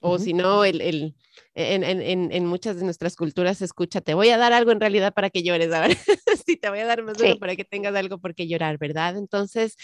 o 0.00 0.18
si 0.18 0.34
no, 0.34 0.64
el, 0.64 0.80
el, 0.82 1.14
en, 1.54 1.82
en, 1.82 2.30
en, 2.30 2.46
muchas 2.46 2.76
de 2.76 2.84
nuestras 2.84 3.16
culturas 3.16 3.58
se 3.58 3.64
escucha, 3.64 4.02
te 4.02 4.12
voy 4.12 4.28
a 4.28 4.36
dar 4.36 4.52
algo 4.52 4.70
en 4.70 4.78
realidad 4.78 5.14
para 5.14 5.30
que 5.30 5.42
llores, 5.42 5.72
a 5.72 5.80
ver, 5.80 5.96
sí, 6.46 6.56
te 6.58 6.68
voy 6.68 6.80
a 6.80 6.86
dar 6.86 7.02
más 7.02 7.16
duro 7.16 7.38
para 7.38 7.56
que 7.56 7.64
tengas 7.64 7.94
algo 7.94 8.18
por 8.18 8.34
qué 8.34 8.46
llorar, 8.46 8.76
¿verdad? 8.76 9.16
Entonces, 9.16 9.76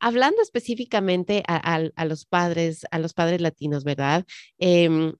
hablando 0.00 0.40
específicamente 0.40 1.42
a, 1.46 1.74
a, 1.74 1.88
a, 1.94 2.04
los 2.06 2.24
padres, 2.24 2.86
a 2.90 2.98
los 2.98 3.12
padres 3.12 3.42
latinos, 3.42 3.84
¿verdad? 3.84 4.24
Eh, 4.58 5.12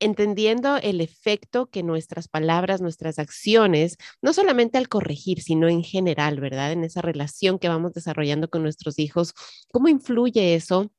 entendiendo 0.00 0.76
el 0.76 1.00
efecto 1.00 1.70
que 1.70 1.82
nuestras 1.82 2.28
palabras, 2.28 2.82
nuestras 2.82 3.18
acciones, 3.18 3.96
no 4.20 4.34
solamente 4.34 4.76
al 4.76 4.88
corregir, 4.88 5.40
sino 5.40 5.68
en 5.68 5.82
general, 5.82 6.40
¿verdad? 6.40 6.72
En 6.72 6.84
esa 6.84 7.00
relación 7.00 7.58
que 7.58 7.68
vamos 7.68 7.94
desarrollando 7.94 8.50
con 8.50 8.62
nuestros 8.62 8.98
hijos, 8.98 9.32
¿cómo 9.72 9.88
influye 9.88 10.54
eso 10.54 10.92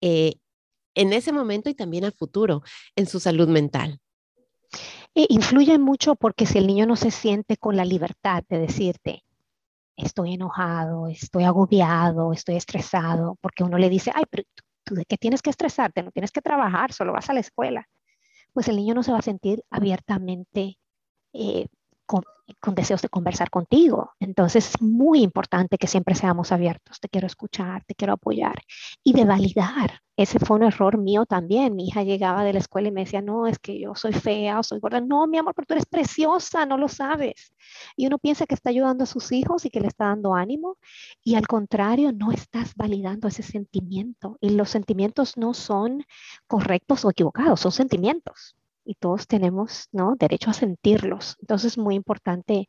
eh, 0.00 0.34
en 0.94 1.12
ese 1.12 1.32
momento 1.32 1.68
y 1.70 1.74
también 1.74 2.04
a 2.04 2.10
futuro 2.10 2.62
en 2.96 3.06
su 3.06 3.20
salud 3.20 3.48
mental. 3.48 3.98
E 5.14 5.26
influye 5.28 5.78
mucho 5.78 6.14
porque 6.14 6.46
si 6.46 6.58
el 6.58 6.66
niño 6.66 6.86
no 6.86 6.96
se 6.96 7.10
siente 7.10 7.56
con 7.56 7.76
la 7.76 7.84
libertad 7.84 8.44
de 8.48 8.58
decirte, 8.58 9.24
estoy 9.96 10.34
enojado, 10.34 11.08
estoy 11.08 11.44
agobiado, 11.44 12.32
estoy 12.32 12.56
estresado, 12.56 13.36
porque 13.40 13.64
uno 13.64 13.78
le 13.78 13.88
dice, 13.88 14.12
ay, 14.14 14.24
pero 14.30 14.44
tú 14.84 14.94
de 14.94 15.04
qué 15.04 15.16
tienes 15.16 15.42
que 15.42 15.50
estresarte, 15.50 16.02
no 16.02 16.12
tienes 16.12 16.30
que 16.30 16.40
trabajar, 16.40 16.92
solo 16.92 17.12
vas 17.12 17.28
a 17.30 17.34
la 17.34 17.40
escuela, 17.40 17.86
pues 18.52 18.68
el 18.68 18.76
niño 18.76 18.94
no 18.94 19.02
se 19.02 19.12
va 19.12 19.18
a 19.18 19.22
sentir 19.22 19.62
abiertamente 19.70 20.78
eh, 21.32 21.66
con, 22.10 22.74
deseos 22.74 23.02
de 23.02 23.08
conversar 23.08 23.50
contigo. 23.50 24.12
Entonces 24.18 24.70
es 24.70 24.82
muy 24.82 25.22
importante 25.22 25.78
que 25.78 25.86
siempre 25.86 26.16
seamos 26.16 26.50
abiertos. 26.50 26.98
Te 26.98 27.08
quiero 27.08 27.28
escuchar, 27.28 27.84
te 27.84 27.94
quiero 27.94 28.14
apoyar 28.14 28.60
y 29.04 29.12
de 29.12 29.24
validar. 29.24 30.00
Ese 30.16 30.40
fue 30.40 30.56
un 30.56 30.64
error 30.64 30.98
mío 30.98 31.24
también. 31.24 31.76
Mi 31.76 31.86
hija 31.86 32.02
llegaba 32.02 32.42
de 32.42 32.52
la 32.52 32.58
escuela 32.58 32.88
y 32.88 32.90
me 32.90 33.04
decía, 33.04 33.22
no, 33.22 33.46
es 33.46 33.58
que 33.60 33.78
yo 33.78 33.94
soy 33.94 34.12
fea 34.12 34.58
o 34.58 34.62
soy 34.64 34.80
gorda. 34.80 35.00
No, 35.00 35.26
mi 35.28 35.38
amor, 35.38 35.54
pero 35.54 35.66
tú 35.66 35.74
eres 35.74 35.86
preciosa, 35.86 36.66
no 36.66 36.76
lo 36.76 36.88
sabes. 36.88 37.54
Y 37.96 38.06
uno 38.06 38.18
piensa 38.18 38.46
que 38.46 38.54
está 38.54 38.70
ayudando 38.70 39.04
a 39.04 39.06
sus 39.06 39.30
hijos 39.30 39.64
y 39.64 39.70
que 39.70 39.80
le 39.80 39.86
está 39.86 40.06
dando 40.06 40.34
ánimo 40.34 40.76
y 41.22 41.36
al 41.36 41.46
contrario, 41.46 42.12
no 42.12 42.32
estás 42.32 42.74
validando 42.74 43.28
ese 43.28 43.44
sentimiento. 43.44 44.36
Y 44.40 44.50
los 44.50 44.70
sentimientos 44.70 45.36
no 45.36 45.54
son 45.54 46.04
correctos 46.48 47.04
o 47.04 47.10
equivocados, 47.10 47.60
son 47.60 47.72
sentimientos 47.72 48.56
y 48.90 48.96
todos 48.96 49.28
tenemos 49.28 49.88
¿no? 49.92 50.16
derecho 50.18 50.50
a 50.50 50.54
sentirlos. 50.54 51.36
Entonces 51.40 51.72
es 51.72 51.78
muy 51.78 51.94
importante 51.94 52.68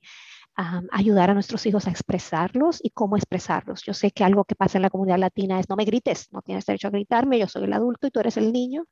ayudar 0.91 1.29
a 1.29 1.33
nuestros 1.33 1.65
hijos 1.65 1.87
a 1.87 1.89
expresarlos 1.89 2.79
y 2.83 2.91
cómo 2.91 3.15
expresarlos. 3.15 3.81
Yo 3.83 3.93
sé 3.93 4.11
que 4.11 4.23
algo 4.23 4.43
que 4.43 4.53
pasa 4.55 4.77
en 4.77 4.83
la 4.83 4.89
comunidad 4.89 5.17
latina 5.17 5.59
es 5.59 5.67
no 5.69 5.75
me 5.75 5.85
grites, 5.85 6.27
no 6.31 6.41
tienes 6.41 6.65
derecho 6.65 6.87
a 6.87 6.91
gritarme, 6.91 7.39
yo 7.39 7.47
soy 7.47 7.63
el 7.63 7.73
adulto 7.73 8.05
y 8.05 8.11
tú 8.11 8.19
eres 8.19 8.37
el 8.37 8.51
niño, 8.51 8.85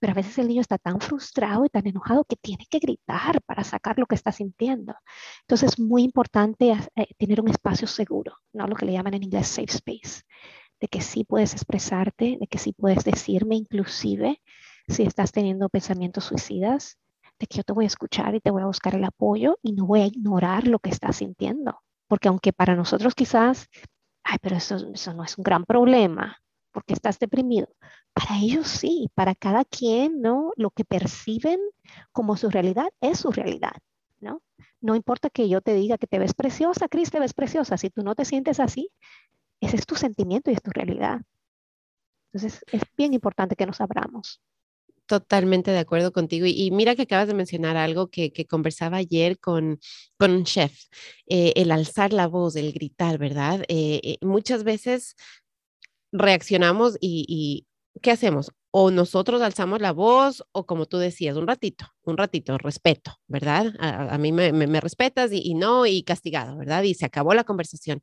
pero 0.00 0.12
a 0.12 0.14
veces 0.14 0.38
el 0.38 0.48
niño 0.48 0.62
está 0.62 0.78
tan 0.78 1.00
frustrado 1.00 1.64
y 1.64 1.68
tan 1.68 1.86
enojado 1.86 2.24
que 2.24 2.36
tiene 2.36 2.66
que 2.68 2.78
gritar 2.78 3.40
para 3.42 3.62
sacar 3.62 3.98
lo 3.98 4.06
que 4.06 4.14
está 4.14 4.32
sintiendo. 4.32 4.94
Entonces 5.42 5.72
es 5.74 5.78
muy 5.78 6.02
importante 6.02 6.72
eh, 6.96 7.06
tener 7.18 7.40
un 7.40 7.48
espacio 7.48 7.86
seguro, 7.86 8.38
¿no? 8.52 8.66
lo 8.66 8.74
que 8.74 8.86
le 8.86 8.92
llaman 8.92 9.14
en 9.14 9.22
inglés 9.22 9.46
safe 9.46 9.70
space, 9.70 10.22
de 10.80 10.88
que 10.88 11.00
sí 11.02 11.24
puedes 11.24 11.52
expresarte, 11.52 12.38
de 12.40 12.46
que 12.48 12.58
sí 12.58 12.72
puedes 12.72 13.04
decirme 13.04 13.54
inclusive 13.54 14.40
si 14.92 15.02
estás 15.04 15.32
teniendo 15.32 15.68
pensamientos 15.68 16.24
suicidas, 16.24 16.98
de 17.38 17.46
que 17.46 17.58
yo 17.58 17.64
te 17.64 17.72
voy 17.72 17.84
a 17.84 17.88
escuchar 17.88 18.34
y 18.34 18.40
te 18.40 18.50
voy 18.50 18.62
a 18.62 18.66
buscar 18.66 18.94
el 18.94 19.04
apoyo 19.04 19.58
y 19.62 19.72
no 19.72 19.86
voy 19.86 20.02
a 20.02 20.06
ignorar 20.06 20.66
lo 20.66 20.78
que 20.78 20.90
estás 20.90 21.16
sintiendo. 21.16 21.80
Porque 22.06 22.28
aunque 22.28 22.52
para 22.52 22.76
nosotros 22.76 23.14
quizás, 23.14 23.68
ay, 24.22 24.38
pero 24.40 24.56
eso, 24.56 24.76
eso 24.92 25.14
no 25.14 25.24
es 25.24 25.36
un 25.38 25.44
gran 25.44 25.64
problema, 25.64 26.36
porque 26.72 26.94
estás 26.94 27.18
deprimido. 27.18 27.68
Para 28.12 28.38
ellos 28.38 28.68
sí, 28.68 29.10
para 29.14 29.34
cada 29.34 29.64
quien, 29.64 30.20
¿no? 30.20 30.52
Lo 30.56 30.70
que 30.70 30.84
perciben 30.84 31.58
como 32.12 32.36
su 32.36 32.50
realidad 32.50 32.88
es 33.00 33.18
su 33.20 33.30
realidad, 33.30 33.74
¿no? 34.20 34.42
No 34.80 34.94
importa 34.94 35.30
que 35.30 35.48
yo 35.48 35.60
te 35.60 35.74
diga 35.74 35.98
que 35.98 36.06
te 36.06 36.18
ves 36.18 36.34
preciosa, 36.34 36.88
Cris, 36.88 37.10
te 37.10 37.20
ves 37.20 37.34
preciosa. 37.34 37.76
Si 37.76 37.90
tú 37.90 38.02
no 38.02 38.14
te 38.14 38.24
sientes 38.24 38.60
así, 38.60 38.90
ese 39.60 39.76
es 39.76 39.86
tu 39.86 39.94
sentimiento 39.94 40.50
y 40.50 40.54
es 40.54 40.62
tu 40.62 40.70
realidad. 40.70 41.22
Entonces, 42.32 42.64
es 42.72 42.82
bien 42.96 43.14
importante 43.14 43.56
que 43.56 43.66
nos 43.66 43.80
abramos. 43.80 44.40
Totalmente 45.12 45.70
de 45.70 45.78
acuerdo 45.78 46.10
contigo. 46.10 46.46
Y, 46.46 46.70
mira 46.70 46.94
que 46.94 47.02
acabas 47.02 47.28
de 47.28 47.34
mencionar 47.34 47.76
algo 47.76 48.08
que, 48.08 48.32
conversaba 48.48 48.96
ayer 48.96 49.38
con, 49.38 49.78
con 50.18 50.30
un 50.30 50.44
chef, 50.44 50.86
eh, 51.26 51.52
el 51.54 51.70
alzar 51.70 52.14
la 52.14 52.26
voz, 52.26 52.56
el 52.56 52.72
gritar, 52.72 53.18
¿verdad? 53.18 53.60
Eh, 53.68 54.00
eh, 54.02 54.18
muchas 54.22 54.64
veces 54.64 55.14
reaccionamos 56.12 56.96
y, 56.98 57.66
¿qué 58.00 58.10
hacemos? 58.10 58.52
O 58.70 58.90
nosotros 58.90 59.42
alzamos 59.42 59.82
la 59.82 59.92
voz 59.92 60.44
o 60.52 60.64
como 60.64 60.86
tú 60.86 60.96
decías, 60.96 61.36
un 61.36 61.46
ratito, 61.46 61.84
un 62.04 62.16
ratito, 62.16 62.56
respeto, 62.56 63.12
¿verdad? 63.26 63.74
A, 63.80 64.16
mí 64.16 64.32
me, 64.32 64.50
me, 64.54 64.80
respetas 64.80 65.30
y, 65.30 65.42
y 65.44 65.52
no, 65.52 65.84
y 65.84 66.04
castigado, 66.04 66.56
¿verdad? 66.56 66.84
Y 66.84 66.94
se 66.94 67.04
acabó 67.04 67.34
la 67.34 67.44
conversación. 67.44 68.00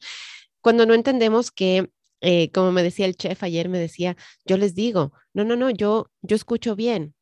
Cuando 0.61 0.85
no 0.85 0.93
entendemos 0.93 1.49
que 1.49 1.89
eh, 2.21 2.51
como 2.51 2.71
me 2.71 2.83
decía 2.83 3.05
el 3.05 3.15
chef 3.15 3.43
ayer, 3.43 3.69
me 3.69 3.79
decía, 3.79 4.17
yo 4.45 4.57
les 4.57 4.75
digo, 4.75 5.13
no, 5.33 5.43
no, 5.43 5.55
no, 5.55 5.69
yo, 5.69 6.11
yo 6.21 6.35
escucho 6.35 6.75
bien, 6.75 7.15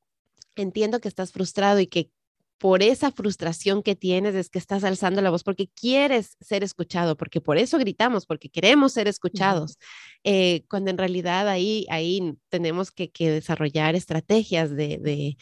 entiendo 0.56 1.00
que 1.00 1.08
estás 1.08 1.32
frustrado 1.32 1.80
y 1.80 1.88
que 1.88 2.12
por 2.58 2.82
esa 2.82 3.12
frustración 3.12 3.84
que 3.84 3.96
tienes 3.96 4.36
es 4.36 4.50
que 4.50 4.60
estás 4.60 4.84
alzando 4.84 5.22
la 5.22 5.30
voz 5.30 5.44
porque 5.44 5.70
quieres 5.70 6.38
ser 6.42 6.64
escuchado, 6.64 7.16
porque 7.16 7.42
por 7.42 7.58
eso 7.58 7.78
gritamos, 7.78 8.26
porque 8.26 8.50
queremos 8.50 8.94
ser 8.94 9.08
escuchados, 9.08 9.78
eh, 10.24 10.64
cuando 10.70 10.90
en 10.92 10.98
realidad 10.98 11.48
ahí, 11.48 11.86
ahí 11.90 12.34
tenemos 12.50 12.92
que, 12.92 13.12
desarrollar 13.18 13.96
estrategias 13.96 14.76
de, 14.76 15.38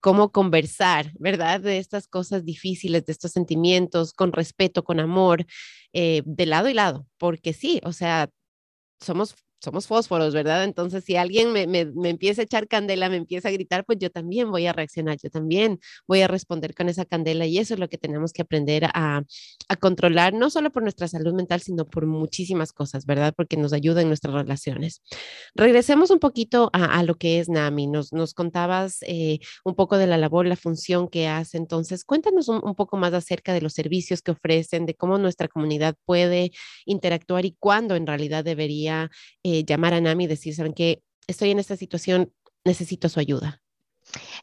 cómo 0.00 0.30
conversar, 0.30 1.10
¿verdad? 1.18 1.60
De 1.60 1.78
estas 1.78 2.06
cosas 2.06 2.44
difíciles, 2.44 3.04
de 3.06 3.12
estos 3.12 3.32
sentimientos, 3.32 4.12
con 4.12 4.32
respeto, 4.32 4.84
con 4.84 5.00
amor, 5.00 5.46
eh, 5.92 6.22
de 6.24 6.46
lado 6.46 6.68
y 6.68 6.74
lado, 6.74 7.08
porque 7.18 7.52
sí, 7.52 7.80
o 7.82 7.92
sea, 7.92 8.30
somos 9.00 9.34
somos 9.60 9.86
fósforos, 9.86 10.34
¿verdad? 10.34 10.64
Entonces, 10.64 11.04
si 11.04 11.16
alguien 11.16 11.52
me, 11.52 11.80
empieza 12.08 12.42
a 12.42 12.44
echar 12.44 12.68
candela, 12.68 13.08
me 13.08 13.16
empieza 13.16 13.48
a 13.48 13.52
gritar, 13.52 13.84
pues 13.84 13.98
yo 13.98 14.10
también 14.10 14.50
voy 14.50 14.66
a 14.66 14.72
reaccionar, 14.72 15.18
yo 15.22 15.30
también 15.30 15.78
voy 16.06 16.20
a 16.20 16.28
responder 16.28 16.74
con 16.74 16.88
esa 16.88 17.04
candela 17.04 17.46
y 17.46 17.58
eso 17.58 17.74
es 17.74 17.80
lo 17.80 17.88
que 17.88 17.98
tenemos 17.98 18.32
que 18.32 18.42
aprender 18.42 18.84
a, 18.92 19.22
controlar, 19.80 20.32
no 20.34 20.50
solo 20.50 20.70
por 20.70 20.82
nuestra 20.82 21.08
salud 21.08 21.34
mental, 21.34 21.60
sino 21.60 21.86
por 21.86 22.06
muchísimas 22.06 22.72
cosas, 22.72 23.06
¿verdad? 23.06 23.34
Porque 23.36 23.56
nos 23.56 23.72
ayuda 23.72 24.02
en 24.02 24.08
nuestras 24.08 24.34
relaciones. 24.34 25.02
Regresemos 25.54 26.10
un 26.10 26.18
poquito 26.18 26.70
a, 26.72 27.02
lo 27.02 27.16
que 27.16 27.40
es 27.40 27.48
NAMI. 27.48 27.86
Nos, 27.86 28.12
nos 28.12 28.34
contabas 28.34 28.98
eh, 29.02 29.40
un 29.64 29.74
poco 29.74 29.98
de 29.98 30.06
la 30.06 30.18
labor, 30.18 30.46
la 30.46 30.56
función 30.56 31.08
que 31.08 31.28
hace. 31.28 31.56
Entonces, 31.56 32.04
cuéntanos 32.04 32.48
un, 32.48 32.74
poco 32.74 32.96
más 32.96 33.12
acerca 33.14 33.52
de 33.52 33.60
los 33.60 33.72
servicios 33.72 34.22
que 34.22 34.32
ofrecen, 34.32 34.86
de 34.86 34.94
cómo 34.94 35.18
nuestra 35.18 35.48
comunidad 35.48 35.96
puede 36.04 36.52
interactuar 36.84 37.44
y 37.44 37.56
cuándo 37.58 37.96
en 37.96 38.06
realidad 38.06 38.44
debería 38.44 39.10
eh, 39.48 39.64
llamar 39.64 39.94
a 39.94 40.00
NAMI 40.00 40.24
y 40.24 40.26
decir, 40.26 40.56
¿saben 40.56 40.72
qué? 40.72 41.04
Estoy 41.28 41.52
en 41.52 41.60
esta 41.60 41.76
situación, 41.76 42.32
necesito 42.64 43.08
su 43.08 43.20
ayuda. 43.20 43.62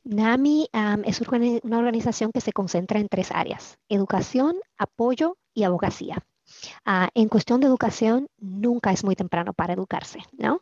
NAMI 0.05 0.69
es 1.03 1.19
una 1.19 1.77
organización 1.77 2.31
que 2.31 2.39
se 2.39 2.53
concentra 2.53 3.01
en 3.01 3.09
tres 3.09 3.29
áreas, 3.31 3.77
educación, 3.89 4.55
apoyo 4.77 5.35
y 5.53 5.63
abogacía. 5.63 6.23
Ah, 6.85 7.09
en 7.15 7.27
cuestión 7.27 7.59
de 7.59 7.67
educación, 7.67 8.27
nunca 8.37 8.93
es 8.93 9.03
muy 9.03 9.17
temprano 9.17 9.51
para 9.51 9.73
educarse, 9.73 10.19
¿no? 10.37 10.61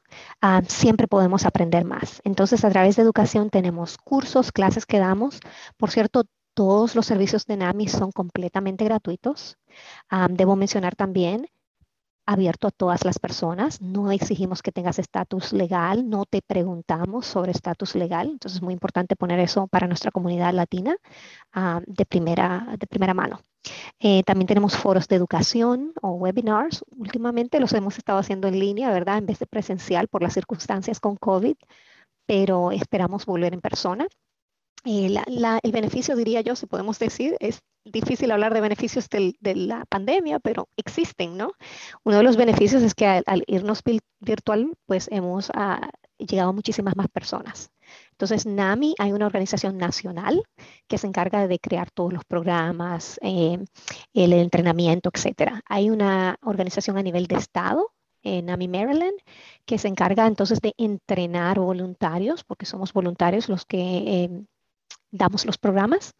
siempre 0.67 1.07
podemos 1.07 1.45
aprender 1.45 1.85
más. 1.85 2.19
Entonces, 2.23 2.65
a 2.65 2.71
través 2.71 2.95
de 2.95 3.03
educación 3.03 3.51
tenemos 3.51 3.99
cursos, 3.99 4.51
clases 4.51 4.87
que 4.87 4.97
damos. 4.97 5.39
Por 5.77 5.91
cierto, 5.91 6.23
todos 6.55 6.95
los 6.95 7.05
servicios 7.05 7.45
de 7.45 7.57
NAMI 7.57 7.87
son 7.87 8.11
completamente 8.11 8.85
gratuitos. 8.85 9.59
debo 10.31 10.55
mencionar 10.55 10.95
también 10.95 11.47
abierto 12.31 12.67
a 12.67 12.71
todas 12.71 13.05
las 13.05 13.19
personas. 13.19 13.81
No 13.81 14.11
exigimos 14.11 14.61
que 14.61 14.71
tengas 14.71 14.99
estatus 14.99 15.53
legal, 15.53 16.09
no 16.09 16.25
te 16.25 16.41
preguntamos 16.41 17.25
sobre 17.25 17.51
estatus 17.51 17.95
legal. 17.95 18.29
Entonces 18.29 18.57
es 18.57 18.61
muy 18.61 18.73
importante 18.73 19.15
poner 19.15 19.39
eso 19.39 19.67
para 19.67 19.87
nuestra 19.87 20.11
comunidad 20.11 20.53
latina 20.53 20.95
ah, 21.53 21.81
de, 21.85 22.05
primera, 22.05 22.75
de 22.79 22.87
primera 22.87 23.13
mano. 23.13 23.41
Eh, 23.99 24.23
también 24.23 24.47
tenemos 24.47 24.75
foros 24.77 25.07
de 25.07 25.15
educación 25.15 25.93
o 26.01 26.13
webinars. 26.13 26.83
Últimamente 26.97 27.59
los 27.59 27.73
hemos 27.73 27.97
estado 27.97 28.19
haciendo 28.19 28.47
en 28.47 28.59
línea, 28.59 28.91
¿verdad? 28.91 29.17
En 29.17 29.25
vez 29.25 29.39
de 29.39 29.45
presencial 29.45 30.07
por 30.07 30.23
las 30.23 30.33
circunstancias 30.33 30.99
con 30.99 31.15
COVID, 31.17 31.55
pero 32.25 32.71
esperamos 32.71 33.25
volver 33.25 33.53
en 33.53 33.61
persona. 33.61 34.07
Eh, 34.83 35.15
el 35.63 35.71
beneficio, 35.71 36.15
diría 36.15 36.41
yo, 36.41 36.55
si 36.55 36.65
podemos 36.65 36.97
decir, 36.97 37.35
es 37.39 37.61
difícil 37.85 38.31
hablar 38.31 38.53
de 38.53 38.61
beneficios 38.61 39.07
de 39.09 39.55
la 39.55 39.85
pandemia, 39.85 40.39
pero 40.39 40.69
existen, 40.77 41.37
¿no? 41.37 41.51
Uno 42.03 42.17
de 42.17 42.23
los 42.23 42.37
beneficios 42.37 42.81
es 42.83 42.93
que 42.95 43.05
al, 43.05 43.43
irnos 43.47 43.81
virtual, 44.19 44.73
pues 44.85 45.07
hemos 45.11 45.51
ah, 45.53 45.89
llegado 46.17 46.49
a 46.49 46.53
muchísimas 46.53 46.95
más 46.95 47.07
personas. 47.09 47.71
Entonces, 48.11 48.45
NAMI, 48.45 48.95
hay 48.99 49.11
una 49.11 49.25
organización 49.25 49.77
nacional 49.77 50.43
que 50.87 50.97
se 50.97 51.07
encarga 51.07 51.47
de 51.47 51.59
crear 51.59 51.91
todos 51.91 52.13
los 52.13 52.23
programas, 52.25 53.19
eh, 53.21 53.57
el 54.13 54.33
entrenamiento, 54.33 55.09
etcétera. 55.13 55.61
Hay 55.65 55.89
una 55.89 56.37
organización 56.41 56.97
a 56.97 57.03
nivel 57.03 57.27
de 57.27 57.35
estado 57.35 57.91
en 58.23 58.45
NAMI 58.45 58.67
Maryland, 58.67 59.17
que 59.65 59.77
se 59.77 59.87
encarga 59.87 60.27
entonces 60.27 60.61
de 60.61 60.73
entrenar 60.77 61.59
voluntarios, 61.59 62.43
porque 62.43 62.65
somos 62.65 62.93
voluntarios 62.93 63.49
los 63.49 63.65
que 63.65 63.79
eh, 63.79 64.45
damos 65.11 65.45
los 65.45 65.57
programas. 65.57 66.13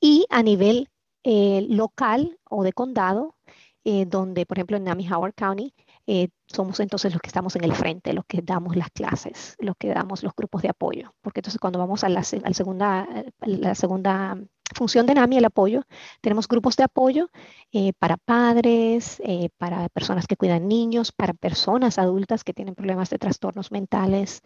Y 0.00 0.26
a 0.30 0.42
nivel 0.42 0.88
eh, 1.24 1.66
local 1.68 2.38
o 2.48 2.62
de 2.62 2.72
condado, 2.72 3.36
eh, 3.84 4.06
donde 4.06 4.46
por 4.46 4.58
ejemplo 4.58 4.76
en 4.76 4.84
Nami 4.84 5.08
Howard 5.10 5.34
County 5.34 5.74
eh, 6.06 6.28
somos 6.46 6.80
entonces 6.80 7.12
los 7.12 7.20
que 7.20 7.28
estamos 7.28 7.54
en 7.56 7.64
el 7.64 7.74
frente, 7.74 8.12
los 8.12 8.24
que 8.26 8.42
damos 8.42 8.76
las 8.76 8.90
clases, 8.90 9.56
los 9.58 9.76
que 9.78 9.88
damos 9.88 10.22
los 10.22 10.34
grupos 10.34 10.62
de 10.62 10.70
apoyo, 10.70 11.14
porque 11.20 11.40
entonces 11.40 11.60
cuando 11.60 11.78
vamos 11.78 12.04
a 12.04 12.08
segunda, 12.54 13.06
la 13.40 13.74
segunda 13.74 14.38
función 14.74 15.06
de 15.06 15.14
NAMI, 15.14 15.38
el 15.38 15.44
apoyo. 15.44 15.82
Tenemos 16.20 16.48
grupos 16.48 16.76
de 16.76 16.84
apoyo 16.84 17.30
eh, 17.72 17.92
para 17.98 18.16
padres, 18.16 19.20
eh, 19.24 19.50
para 19.58 19.88
personas 19.88 20.26
que 20.26 20.36
cuidan 20.36 20.68
niños, 20.68 21.12
para 21.12 21.34
personas 21.34 21.98
adultas 21.98 22.44
que 22.44 22.54
tienen 22.54 22.74
problemas 22.74 23.10
de 23.10 23.18
trastornos 23.18 23.72
mentales 23.72 24.42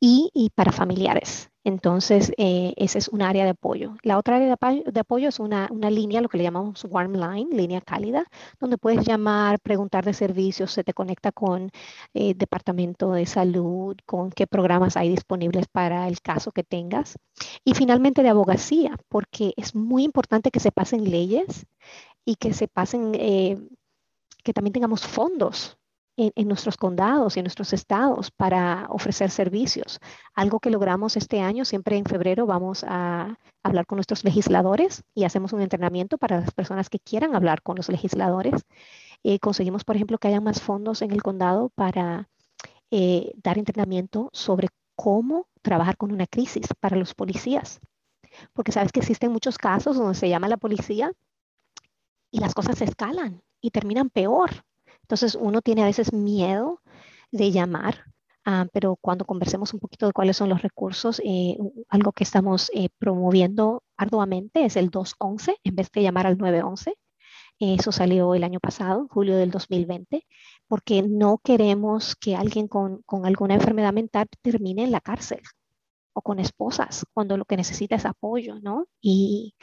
y, 0.00 0.30
y 0.34 0.50
para 0.50 0.72
familiares. 0.72 1.50
Entonces, 1.62 2.32
eh, 2.38 2.72
ese 2.76 2.98
es 2.98 3.08
un 3.08 3.20
área 3.20 3.44
de 3.44 3.50
apoyo. 3.50 3.94
La 4.02 4.16
otra 4.16 4.36
área 4.36 4.48
de 4.48 5.00
apoyo, 5.00 5.28
es 5.28 5.38
una, 5.40 5.68
una, 5.70 5.90
línea, 5.90 6.22
lo 6.22 6.28
que 6.30 6.38
le 6.38 6.44
llamamos 6.44 6.84
warm 6.84 7.14
line, 7.14 7.54
línea 7.54 7.82
cálida, 7.82 8.24
donde 8.58 8.78
puedes 8.78 9.04
llamar, 9.06 9.60
preguntar 9.60 10.04
de 10.06 10.14
servicios, 10.14 10.72
se 10.72 10.84
te 10.84 10.94
conecta 10.94 11.32
con 11.32 11.70
el 12.14 12.38
departamento 12.38 13.12
de 13.12 13.26
salud, 13.26 13.96
con 14.06 14.30
qué 14.30 14.46
programas 14.46 14.96
hay 14.96 15.10
disponibles 15.10 15.66
para 15.70 16.08
el 16.08 16.20
caso 16.22 16.50
que 16.50 16.64
tengas. 16.64 17.18
Y 17.64 17.74
finalmente 17.74 18.22
de 18.22 18.30
abogacía, 18.30 18.96
porque 19.08 19.52
es 19.60 19.74
muy 19.74 20.04
importante 20.04 20.50
que 20.50 20.60
se 20.60 20.72
pasen 20.72 21.10
leyes 21.10 21.66
y 22.24 22.36
que 22.36 22.52
se 22.52 22.68
pasen, 22.68 23.12
eh, 23.14 23.58
que 24.44 24.52
también 24.52 24.72
tengamos 24.72 25.06
fondos 25.06 25.78
en, 26.16 26.48
nuestros 26.48 26.76
condados 26.76 27.36
y 27.36 27.40
en 27.40 27.44
nuestros 27.44 27.72
estados 27.72 28.30
para 28.30 28.86
ofrecer 28.90 29.30
servicios. 29.30 30.00
Algo 30.34 30.60
que 30.60 30.70
logramos 30.70 31.16
este 31.16 31.40
año, 31.40 31.64
siempre 31.64 31.96
en 31.96 32.04
febrero 32.04 32.46
vamos 32.46 32.84
a 32.86 33.38
hablar 33.62 33.86
con 33.86 33.96
nuestros 33.96 34.24
legisladores 34.24 35.02
y 35.14 35.24
hacemos 35.24 35.52
un 35.52 35.62
entrenamiento 35.62 36.18
para 36.18 36.40
las 36.40 36.50
personas 36.52 36.90
que 36.90 36.98
quieran 36.98 37.34
hablar 37.34 37.62
con 37.62 37.76
los 37.76 37.88
legisladores. 37.88 38.66
Eh, 39.22 39.38
conseguimos, 39.38 39.84
por 39.84 39.96
ejemplo, 39.96 40.18
que 40.18 40.28
haya 40.28 40.40
más 40.40 40.60
fondos 40.60 41.02
en 41.02 41.12
el 41.12 41.22
condado 41.22 41.70
para 41.74 42.28
eh, 42.90 43.32
dar 43.42 43.58
entrenamiento 43.58 44.30
sobre 44.32 44.68
cómo 44.96 45.46
trabajar 45.62 45.96
con 45.96 46.12
una 46.12 46.26
crisis 46.26 46.66
para 46.80 46.96
los 46.96 47.14
policías. 47.14 47.80
Porque 48.52 48.72
sabes 48.72 48.92
que 48.92 49.00
existen 49.00 49.32
muchos 49.32 49.58
casos 49.58 49.96
donde 49.96 50.14
se 50.14 50.28
llama 50.28 50.46
a 50.46 50.50
la 50.50 50.56
policía 50.56 51.12
y 52.30 52.40
las 52.40 52.54
cosas 52.54 52.78
se 52.78 52.84
escalan 52.84 53.42
y 53.60 53.70
terminan 53.70 54.10
peor. 54.10 54.50
Entonces 55.02 55.34
uno 55.34 55.60
tiene 55.62 55.82
a 55.82 55.86
veces 55.86 56.12
miedo 56.12 56.80
de 57.32 57.50
llamar, 57.50 58.04
ah, 58.44 58.66
pero 58.72 58.96
cuando 59.00 59.24
conversemos 59.24 59.74
un 59.74 59.80
poquito 59.80 60.06
de 60.06 60.12
cuáles 60.12 60.36
son 60.36 60.48
los 60.48 60.62
recursos, 60.62 61.20
eh, 61.24 61.56
algo 61.88 62.12
que 62.12 62.24
estamos 62.24 62.70
eh, 62.74 62.88
promoviendo 62.98 63.82
arduamente 63.96 64.64
es 64.64 64.76
el 64.76 64.90
211 64.90 65.56
en 65.64 65.76
vez 65.76 65.90
de 65.92 66.02
llamar 66.02 66.26
al 66.26 66.38
911. 66.38 66.94
Eso 67.58 67.92
salió 67.92 68.34
el 68.34 68.44
año 68.44 68.58
pasado, 68.58 69.06
julio 69.10 69.36
del 69.36 69.50
2020, 69.50 70.26
porque 70.66 71.02
no 71.02 71.38
queremos 71.44 72.16
que 72.16 72.34
alguien 72.34 72.68
con, 72.68 73.02
con 73.02 73.26
alguna 73.26 73.54
enfermedad 73.54 73.92
mental 73.92 74.28
termine 74.42 74.84
en 74.84 74.92
la 74.92 75.00
cárcel 75.00 75.42
o 76.12 76.22
con 76.22 76.38
esposas 76.38 77.04
cuando 77.12 77.36
lo 77.36 77.44
que 77.44 77.56
necesita 77.56 77.96
es 77.96 78.06
apoyo, 78.06 78.60
¿no? 78.60 78.86
Y, 79.00 79.54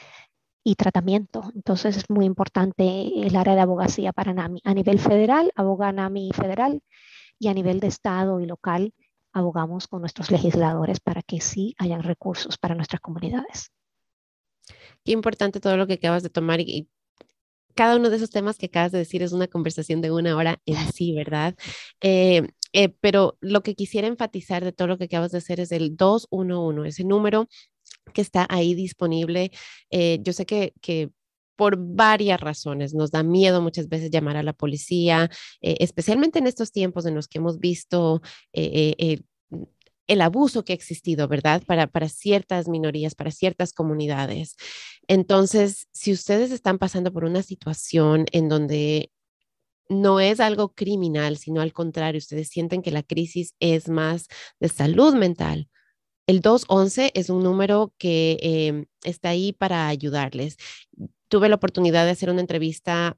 y 0.64 0.74
tratamiento. 0.74 1.50
Entonces 1.54 1.96
es 1.96 2.10
muy 2.10 2.24
importante 2.24 2.84
el 3.26 3.36
área 3.36 3.54
de 3.54 3.60
abogacía 3.60 4.12
para 4.12 4.34
NAMI. 4.34 4.60
A 4.64 4.74
nivel 4.74 4.98
federal, 4.98 5.52
aboga 5.56 5.92
NAMI 5.92 6.30
federal 6.32 6.82
y 7.38 7.48
a 7.48 7.54
nivel 7.54 7.80
de 7.80 7.86
estado 7.86 8.40
y 8.40 8.46
local, 8.46 8.94
abogamos 9.32 9.88
con 9.88 10.00
nuestros 10.00 10.30
legisladores 10.30 11.00
para 11.00 11.22
que 11.22 11.40
sí 11.40 11.74
hayan 11.78 12.02
recursos 12.02 12.58
para 12.58 12.74
nuestras 12.74 13.00
comunidades. 13.00 13.70
Qué 15.04 15.12
importante 15.12 15.60
todo 15.60 15.76
lo 15.76 15.86
que 15.86 15.94
acabas 15.94 16.22
de 16.22 16.30
tomar 16.30 16.60
y, 16.60 16.88
cada 17.78 17.94
uno 17.94 18.10
de 18.10 18.16
esos 18.16 18.30
temas 18.30 18.58
que 18.58 18.66
acabas 18.66 18.90
de 18.90 18.98
decir 18.98 19.22
es 19.22 19.30
una 19.30 19.46
conversación 19.46 20.00
de 20.00 20.10
una 20.10 20.34
hora 20.36 20.60
en 20.66 20.92
sí, 20.92 21.14
¿verdad? 21.14 21.54
Eh, 22.00 22.48
eh, 22.72 22.88
pero 23.00 23.36
lo 23.40 23.62
que 23.62 23.74
quisiera 23.74 24.06
enfatizar 24.06 24.64
de 24.64 24.72
todo 24.72 24.88
lo 24.88 24.98
que 24.98 25.04
acabas 25.04 25.32
de 25.32 25.38
hacer 25.38 25.60
es 25.60 25.72
el 25.72 25.96
211, 25.96 26.88
ese 26.88 27.04
número 27.04 27.48
que 28.14 28.20
está 28.20 28.46
ahí 28.50 28.74
disponible. 28.74 29.50
Eh, 29.90 30.18
yo 30.22 30.32
sé 30.32 30.46
que, 30.46 30.72
que 30.80 31.10
por 31.56 31.76
varias 31.76 32.40
razones. 32.40 32.94
Nos 32.94 33.10
da 33.10 33.22
miedo 33.22 33.60
muchas 33.60 33.88
veces 33.88 34.10
llamar 34.10 34.36
a 34.36 34.42
la 34.42 34.52
policía, 34.52 35.30
eh, 35.60 35.76
especialmente 35.80 36.38
en 36.38 36.46
estos 36.46 36.72
tiempos 36.72 37.06
en 37.06 37.14
los 37.14 37.26
que 37.28 37.38
hemos 37.38 37.58
visto 37.58 38.22
el 40.08 40.22
abuso 40.22 40.64
que 40.64 40.72
ha 40.72 40.76
existido, 40.76 41.28
¿verdad? 41.28 41.62
Para, 41.66 41.86
para 41.86 42.08
ciertas 42.08 42.66
minorías, 42.66 43.14
para 43.14 43.30
ciertas 43.30 43.72
comunidades. 43.72 44.56
Entonces, 45.06 45.86
si 45.92 46.12
ustedes 46.12 46.50
están 46.50 46.78
pasando 46.78 47.12
por 47.12 47.24
una 47.24 47.42
situación 47.42 48.24
en 48.32 48.48
donde 48.48 49.10
no 49.88 50.20
es 50.20 50.40
algo 50.40 50.74
criminal, 50.74 51.38
sino 51.38 51.60
al 51.60 51.72
contrario, 51.72 52.18
ustedes 52.18 52.48
sienten 52.48 52.82
que 52.82 52.90
la 52.90 53.02
crisis 53.02 53.54
es 53.60 53.88
más 53.88 54.28
de 54.60 54.68
salud 54.68 55.14
mental, 55.14 55.68
el 56.28 56.42
211 56.42 57.12
es 57.14 57.30
un 57.30 57.42
número 57.42 57.94
que 57.96 58.36
em, 58.42 58.84
está 59.02 59.30
ahí 59.30 59.54
para 59.54 59.88
ayudarles. 59.88 60.58
Tuve 61.28 61.48
la 61.48 61.54
oportunidad 61.54 62.04
de 62.04 62.10
hacer 62.10 62.28
una 62.28 62.42
entrevista 62.42 63.16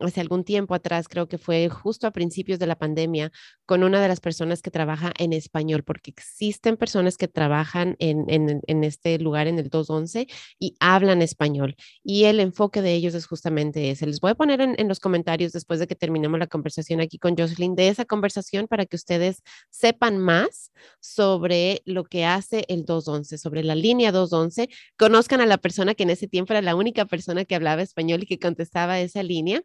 hace 0.00 0.20
algún 0.20 0.44
tiempo 0.44 0.74
atrás, 0.74 1.08
creo 1.08 1.28
que 1.28 1.38
fue 1.38 1.68
justo 1.68 2.06
a 2.06 2.10
principios 2.10 2.58
de 2.58 2.66
la 2.66 2.76
pandemia, 2.76 3.32
con 3.66 3.82
una 3.82 4.00
de 4.00 4.08
las 4.08 4.20
personas 4.20 4.62
que 4.62 4.70
trabaja 4.70 5.12
en 5.18 5.32
español, 5.32 5.82
porque 5.82 6.10
existen 6.10 6.76
personas 6.76 7.16
que 7.16 7.28
trabajan 7.28 7.96
en, 7.98 8.24
en, 8.28 8.84
este 8.84 9.18
lugar, 9.18 9.46
en 9.46 9.58
el 9.58 9.68
211, 9.68 10.28
y 10.58 10.76
hablan 10.80 11.22
español. 11.22 11.76
Y 12.02 12.24
el 12.24 12.40
enfoque 12.40 12.82
de 12.82 12.94
ellos 12.94 13.14
es 13.14 13.26
justamente 13.26 13.90
ese. 13.90 14.06
Les 14.06 14.20
voy 14.20 14.30
a 14.30 14.34
poner 14.34 14.60
en, 14.60 14.74
en 14.78 14.88
los 14.88 15.00
comentarios 15.00 15.52
después 15.52 15.80
de 15.80 15.86
que 15.86 15.94
terminemos 15.94 16.38
la 16.38 16.46
conversación 16.46 17.00
aquí 17.00 17.18
con 17.18 17.36
Jocelyn 17.36 17.74
de 17.74 17.88
esa 17.88 18.04
conversación 18.04 18.68
para 18.68 18.86
que 18.86 18.96
ustedes 18.96 19.42
sepan 19.70 20.18
más 20.18 20.72
sobre 21.00 21.82
lo 21.84 22.04
que 22.04 22.24
hace 22.24 22.64
el 22.68 22.84
211, 22.84 23.38
sobre 23.38 23.64
la 23.64 23.74
línea 23.74 24.12
211, 24.12 24.68
conozcan 24.96 25.40
a 25.40 25.46
la 25.46 25.58
persona 25.58 25.94
que 25.94 26.04
en 26.04 26.10
ese 26.10 26.28
tiempo 26.28 26.52
era 26.52 26.62
la 26.62 26.76
única 26.76 27.04
persona 27.04 27.44
que 27.44 27.54
hablaba 27.54 27.82
español 27.82 28.22
y 28.22 28.26
que 28.26 28.38
contestaba 28.38 29.00
esa 29.00 29.22
línea 29.22 29.62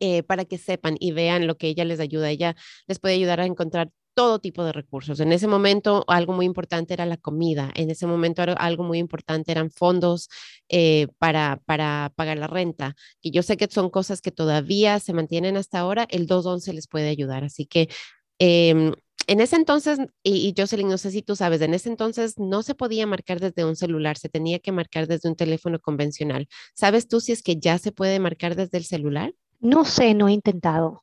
eh, 0.00 0.22
para 0.22 0.44
que 0.44 0.58
sepan 0.58 0.96
y 1.00 1.12
vean 1.12 1.46
lo 1.46 1.56
que 1.56 1.68
ella 1.68 1.84
les 1.84 2.00
ayuda. 2.00 2.30
Ella 2.30 2.56
les 2.86 2.98
puede 2.98 3.14
ayudar 3.14 3.40
a 3.40 3.46
encontrar 3.46 3.90
todo 4.16 4.38
tipo 4.38 4.64
de 4.64 4.72
recursos. 4.72 5.20
En 5.20 5.30
ese 5.30 5.46
momento 5.46 6.02
algo 6.08 6.32
muy 6.32 6.46
importante 6.46 6.94
era 6.94 7.04
la 7.04 7.18
comida, 7.18 7.70
en 7.74 7.90
ese 7.90 8.06
momento 8.06 8.42
algo 8.56 8.82
muy 8.82 8.98
importante 8.98 9.52
eran 9.52 9.70
fondos 9.70 10.30
eh, 10.70 11.08
para, 11.18 11.60
para 11.66 12.12
pagar 12.16 12.38
la 12.38 12.46
renta, 12.46 12.96
y 13.20 13.30
yo 13.30 13.42
sé 13.42 13.58
que 13.58 13.68
son 13.70 13.90
cosas 13.90 14.22
que 14.22 14.32
todavía 14.32 15.00
se 15.00 15.12
mantienen 15.12 15.58
hasta 15.58 15.80
ahora, 15.80 16.06
el 16.10 16.26
211 16.26 16.72
les 16.72 16.88
puede 16.88 17.10
ayudar. 17.10 17.44
Así 17.44 17.66
que 17.66 17.88
em, 18.38 18.94
en 19.26 19.40
ese 19.40 19.56
entonces, 19.56 19.98
y, 20.22 20.48
y, 20.48 20.54
Jocelyn, 20.56 20.88
no 20.88 20.98
sé 20.98 21.10
si 21.10 21.20
tú 21.22 21.36
sabes, 21.36 21.60
en 21.60 21.74
ese 21.74 21.90
entonces 21.90 22.38
no 22.38 22.62
se 22.62 22.74
podía 22.74 23.06
marcar 23.06 23.40
desde 23.40 23.64
un 23.66 23.76
celular, 23.76 24.16
se 24.18 24.28
tenía 24.30 24.60
que 24.60 24.72
marcar 24.72 25.08
desde 25.08 25.28
un 25.28 25.36
teléfono 25.36 25.78
convencional. 25.80 26.48
¿Sabes 26.74 27.06
tú 27.08 27.20
si 27.20 27.32
es 27.32 27.42
que 27.42 27.56
ya 27.58 27.78
se 27.78 27.92
puede 27.92 28.18
marcar 28.20 28.56
desde 28.56 28.78
el 28.78 28.84
celular? 28.84 29.34
No 29.60 29.84
sé, 29.84 30.14
no 30.14 30.28
he 30.28 30.32
intentado. 30.32 31.02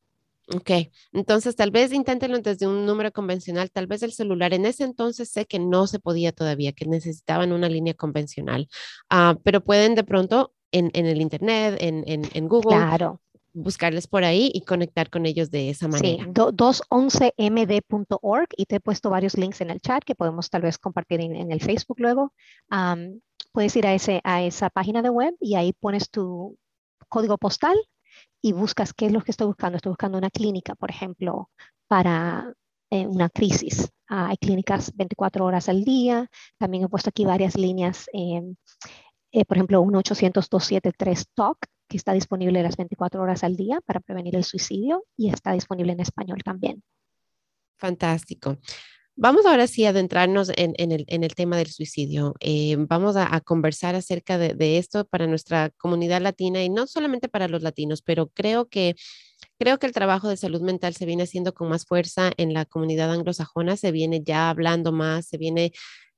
Ok, 0.53 0.71
entonces 1.13 1.55
tal 1.55 1.71
vez 1.71 1.93
inténtenlo 1.93 2.37
desde 2.39 2.67
un 2.67 2.85
número 2.85 3.13
convencional, 3.13 3.71
tal 3.71 3.87
vez 3.87 4.03
el 4.03 4.11
celular. 4.11 4.53
En 4.53 4.65
ese 4.65 4.83
entonces 4.83 5.29
sé 5.29 5.45
que 5.45 5.57
no 5.57 5.87
se 5.87 5.99
podía 5.99 6.33
todavía, 6.33 6.73
que 6.73 6.85
necesitaban 6.85 7.53
una 7.53 7.69
línea 7.69 7.93
convencional, 7.93 8.67
uh, 9.11 9.35
pero 9.43 9.63
pueden 9.63 9.95
de 9.95 10.03
pronto 10.03 10.53
en, 10.71 10.91
en 10.93 11.05
el 11.05 11.21
Internet, 11.21 11.77
en, 11.79 12.03
en, 12.07 12.29
en 12.33 12.47
Google. 12.47 12.77
Claro 12.77 13.21
buscarles 13.53 14.07
por 14.07 14.23
ahí 14.23 14.51
y 14.53 14.61
conectar 14.61 15.09
con 15.09 15.25
ellos 15.25 15.51
de 15.51 15.69
esa 15.69 15.87
manera. 15.87 16.23
Sí, 16.23 16.29
211md.org 16.31 18.47
y 18.57 18.65
te 18.65 18.77
he 18.77 18.79
puesto 18.79 19.11
varios 19.11 19.37
links 19.37 19.59
en 19.61 19.69
el 19.69 19.79
chat 19.79 20.03
que 20.03 20.15
podemos 20.15 20.49
tal 20.49 20.63
vez 20.63 20.79
compartir 20.79 21.21
en, 21.21 21.35
en 21.35 21.51
el 21.51 21.61
Facebook 21.61 21.99
luego. 21.99 22.33
Um, 22.71 23.19
puedes 23.51 23.75
ir 23.75 23.85
a, 23.85 23.93
ese, 23.93 24.21
a 24.23 24.41
esa 24.41 24.71
página 24.71 25.03
de 25.03 25.09
web 25.09 25.35
y 25.39 25.55
ahí 25.55 25.73
pones 25.73 26.09
tu 26.09 26.57
código 27.09 27.37
postal 27.37 27.77
y 28.43 28.51
buscas 28.51 28.93
qué 28.93 29.06
es 29.06 29.13
lo 29.13 29.21
que 29.21 29.32
estoy 29.32 29.47
buscando. 29.47 29.77
Estoy 29.77 29.91
buscando 29.91 30.17
una 30.17 30.29
clínica, 30.29 30.75
por 30.75 30.91
ejemplo, 30.91 31.49
para 31.88 32.53
eh, 32.89 33.08
una 33.08 33.29
crisis. 33.29 33.89
Ah, 34.10 34.27
hay 34.27 34.38
clínicas 34.38 34.91
24 34.95 35.45
horas 35.45 35.69
al 35.69 35.86
día. 35.86 36.29
También 36.58 36.84
he 36.84 36.89
puesto 36.89 37.10
aquí 37.10 37.23
varias 37.23 37.56
líneas, 37.56 38.08
eh, 38.13 39.45
por 39.45 39.58
ejemplo, 39.58 39.82
1-800-273-TALK, 39.82 41.58
que 41.88 41.97
está 41.97 42.12
disponible 42.12 42.62
las 42.62 42.75
24 42.75 43.21
horas 43.21 43.45
al 43.45 43.56
día 43.56 43.79
para 43.86 44.01
prevenir 44.01 44.36
el 44.36 44.43
suicidio 44.43 45.06
y 45.15 45.29
está 45.29 45.53
disponible 45.53 45.93
en 45.93 46.01
español 46.01 46.43
también. 46.43 46.84
Fantástico. 47.77 48.58
Vamos 49.15 49.45
ahora 49.45 49.67
sí 49.67 49.86
a 49.86 49.89
adentrarnos 49.89 50.52
en, 50.56 50.73
el, 50.91 51.36
tema 51.36 51.58
del 51.58 51.67
suicidio. 51.67 52.34
Eh, 52.39 52.76
vamos 52.80 53.15
a, 53.15 53.39
conversar 53.41 53.93
acerca 53.93 54.39
de, 54.39 54.78
esto 54.80 55.06
para 55.06 55.28
nuestra 55.28 55.69
comunidad 55.78 56.19
latina 56.21 56.63
y 56.63 56.69
no 56.69 56.88
solamente 56.88 57.30
para 57.30 57.47
los 57.47 57.62
latinos, 57.62 58.02
pero 58.02 58.30
creo 58.30 58.67
que, 58.69 58.95
creo 59.60 59.78
que 59.78 59.86
el 59.86 59.93
trabajo 59.93 60.30
de 60.30 60.38
salud 60.38 60.62
mental 60.62 60.95
se 60.95 61.06
viene 61.06 61.23
haciendo 61.23 61.54
con 61.54 61.69
más 61.69 61.86
fuerza 61.86 62.32
en 62.38 62.54
la 62.54 62.65
comunidad 62.65 63.12
anglosajona, 63.12 63.78
se 63.78 63.91
viene 63.91 64.23
ya 64.23 64.49
hablando 64.49 64.91
más, 64.91 65.28
se 65.28 65.38
viene 65.38 65.73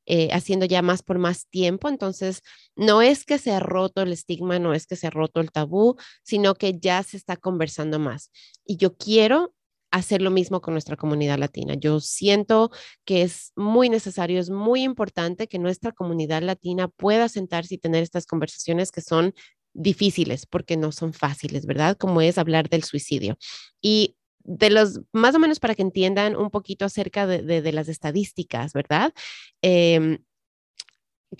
eh, 0.05 0.29
haciendo 0.31 0.65
ya 0.65 0.81
más 0.81 1.03
por 1.03 1.17
más 1.19 1.47
tiempo. 1.49 1.89
Entonces, 1.89 2.43
no 2.77 3.01
es 3.01 3.25
que 3.25 3.39
se 3.39 3.51
ha 3.51 3.59
roto 3.59 4.03
el 4.03 4.13
estigma, 4.13 4.57
no 4.57 4.73
es 4.73 4.87
que 4.87 4.95
se 4.95 5.07
ha 5.07 5.09
roto 5.09 5.41
el 5.41 5.51
tabú, 5.51 5.97
sino 6.23 6.55
que 6.55 6.79
ya 6.79 7.03
se 7.03 7.17
está 7.17 7.35
conversando 7.35 7.99
más. 7.99 8.31
Y 8.65 8.77
yo 8.77 8.95
quiero 8.95 9.53
hacer 9.95 10.21
lo 10.21 10.29
mismo 10.29 10.59
con 10.59 10.73
nuestra 10.73 10.97
comunidad 10.97 11.39
latina. 11.39 11.75
Yo 11.75 12.01
siento 12.01 12.69
que 13.05 13.21
es 13.21 13.53
muy 13.55 13.89
necesario, 13.89 14.41
es 14.41 14.49
muy 14.49 14.83
importante 14.83 15.47
que 15.47 15.57
nuestra 15.57 15.93
comunidad 15.93 16.41
latina 16.41 16.89
pueda 16.89 17.29
sentarse 17.29 17.75
y 17.75 17.77
tener 17.77 18.03
estas 18.03 18.25
conversaciones 18.25 18.91
que 18.91 18.99
son 18.99 19.33
difíciles 19.73 20.45
porque 20.47 20.75
no 20.75 20.91
son 20.91 21.13
fáciles, 21.13 21.65
¿verdad? 21.65 21.95
Como 21.97 22.19
es 22.19 22.37
hablar 22.37 22.67
del 22.67 22.83
suicidio. 22.83 23.37
Y 23.81 24.17
de 24.43 24.69
los, 24.69 24.99
más 25.13 25.33
o 25.33 25.39
menos 25.39 25.61
para 25.61 25.75
que 25.75 25.81
entiendan 25.81 26.35
un 26.35 26.51
poquito 26.51 26.83
acerca 26.83 27.25
de, 27.25 27.71
las 27.71 27.87
estadísticas, 27.87 28.73
¿verdad? 28.73 29.13
Em, 29.61 30.19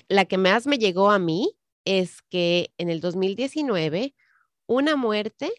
la 0.08 0.24
que 0.24 0.38
más 0.38 0.66
me 0.66 0.78
llegó 0.78 1.12
a 1.12 1.20
mí 1.20 1.58
es 1.84 2.22
que 2.22 2.72
en 2.78 2.90
el 2.90 3.02
2019, 3.02 4.16
una 4.66 4.96
muerte, 4.96 5.52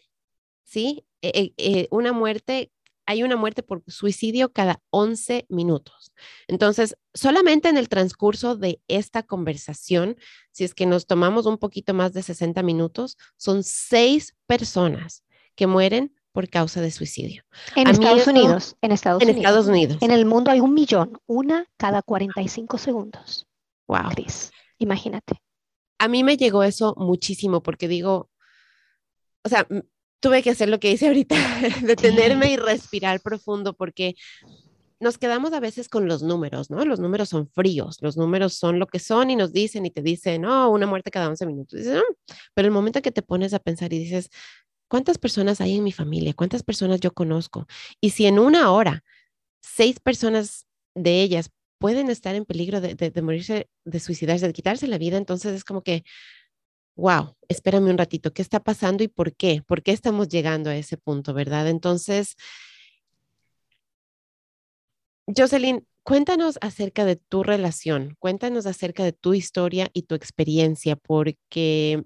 ¿sí? 0.63 1.05
Eh, 1.21 1.53
eh, 1.57 1.87
una 1.91 2.11
muerte 2.11 2.71
hay 3.07 3.23
una 3.23 3.37
muerte 3.37 3.63
por 3.63 3.83
suicidio 3.87 4.51
cada 4.51 4.81
11 4.91 5.45
minutos. 5.49 6.11
Entonces, 6.47 6.97
solamente 7.13 7.69
en 7.69 7.77
el 7.77 7.89
transcurso 7.89 8.55
de 8.55 8.81
esta 8.87 9.23
conversación, 9.23 10.17
si 10.51 10.65
es 10.65 10.75
que 10.75 10.85
nos 10.85 11.07
tomamos 11.07 11.45
un 11.45 11.57
poquito 11.57 11.93
más 11.93 12.13
de 12.13 12.21
60 12.21 12.61
minutos, 12.63 13.17
son 13.37 13.63
seis 13.63 14.35
personas 14.45 15.23
que 15.55 15.67
mueren 15.67 16.13
por 16.33 16.49
causa 16.49 16.81
de 16.81 16.91
suicidio. 16.91 17.43
En 17.75 17.87
Estados 17.87 18.27
Unidos, 18.27 18.75
en 18.81 18.91
Estados 18.91 19.23
en 19.23 19.29
Estados 19.29 19.67
Unidos. 19.67 19.97
En 20.01 20.11
el 20.11 20.25
mundo 20.25 20.51
hay 20.51 20.59
un 20.59 20.73
millón, 20.73 21.17
una 21.25 21.65
cada 21.77 22.01
45 22.01 22.77
segundos. 22.77 23.47
Wow. 23.87 24.09
Cris, 24.11 24.51
imagínate. 24.77 25.41
A 25.97 26.09
mí 26.09 26.23
me 26.23 26.37
llegó 26.37 26.61
eso 26.61 26.93
muchísimo 26.97 27.63
porque 27.63 27.87
digo, 27.87 28.29
o 29.43 29.49
sea, 29.49 29.65
tuve 30.19 30.43
que 30.43 30.49
hacer 30.49 30.69
lo 30.69 30.79
que 30.79 30.91
hice 30.91 31.07
ahorita, 31.07 31.35
detenerme 31.83 32.51
y 32.51 32.57
respirar 32.57 33.21
profundo 33.21 33.73
porque 33.73 34.15
nos 34.99 35.17
quedamos 35.17 35.53
a 35.53 35.59
veces 35.59 35.89
con 35.89 36.07
los 36.07 36.23
números, 36.23 36.71
¿no? 36.71 36.83
Los 36.83 36.99
números 36.99 37.29
son 37.29 37.47
fríos, 37.47 37.97
los 38.01 38.17
números 38.17 38.55
son 38.55 38.79
lo 38.79 38.87
que 38.87 38.99
son 38.99 39.29
y 39.29 39.35
nos 39.35 39.53
dicen 39.53 39.85
y 39.85 39.91
te 39.91 40.01
dicen, 40.01 40.41
no, 40.41 40.69
una 40.71 40.87
muerte 40.87 41.11
cada 41.11 41.27
11 41.27 41.45
minutos. 41.45 41.79
Pero 42.53 42.67
el 42.67 42.73
momento 42.73 43.01
que 43.01 43.11
te 43.11 43.21
pones 43.21 43.53
a 43.53 43.59
pensar 43.59 43.93
y 43.93 43.99
dices, 43.99 44.29
¿cuántas 44.87 45.19
personas 45.19 45.61
hay 45.61 45.75
en 45.75 45.83
mi 45.83 45.91
familia? 45.91 46.33
¿Cuántas 46.33 46.63
personas 46.63 46.99
yo 46.99 47.13
conozco? 47.13 47.67
Y 48.01 48.11
si 48.11 48.25
en 48.25 48.39
una 48.39 48.71
hora, 48.71 49.03
seis 49.61 49.99
personas 49.99 50.65
de 50.95 51.21
ellas 51.21 51.51
pueden 51.77 52.09
estar 52.09 52.33
en 52.33 52.45
peligro 52.45 52.81
de, 52.81 52.95
de 52.95 53.21
morirse, 53.21 53.69
de 53.85 53.99
suicidarse, 53.99 54.47
de 54.47 54.53
quitarse 54.53 54.87
la 54.87 54.97
vida, 54.97 55.17
entonces 55.17 55.53
es 55.53 55.63
como 55.63 55.83
que 55.83 56.03
wow, 56.97 57.35
espérame 57.47 57.89
un 57.89 57.97
ratito, 57.97 58.33
¿qué 58.33 58.41
está 58.41 58.59
pasando 58.59 59.03
y 59.03 59.07
por 59.07 59.35
qué? 59.35 59.61
¿Por 59.65 59.83
qué 59.83 59.91
estamos 59.91 60.27
llegando 60.27 60.69
a 60.69 60.75
ese 60.75 60.97
punto, 60.97 61.33
verdad? 61.33 61.69
Entonces, 61.69 62.35
Jocelyn, 65.27 65.85
cuéntanos 66.03 66.57
acerca 66.61 67.05
de 67.05 67.17
tu 67.17 67.43
relación, 67.43 68.15
cuéntanos 68.19 68.65
acerca 68.65 69.03
de 69.03 69.13
tu 69.13 69.33
historia 69.33 69.89
y 69.93 70.03
tu 70.03 70.15
experiencia, 70.15 70.95
porque 70.95 72.03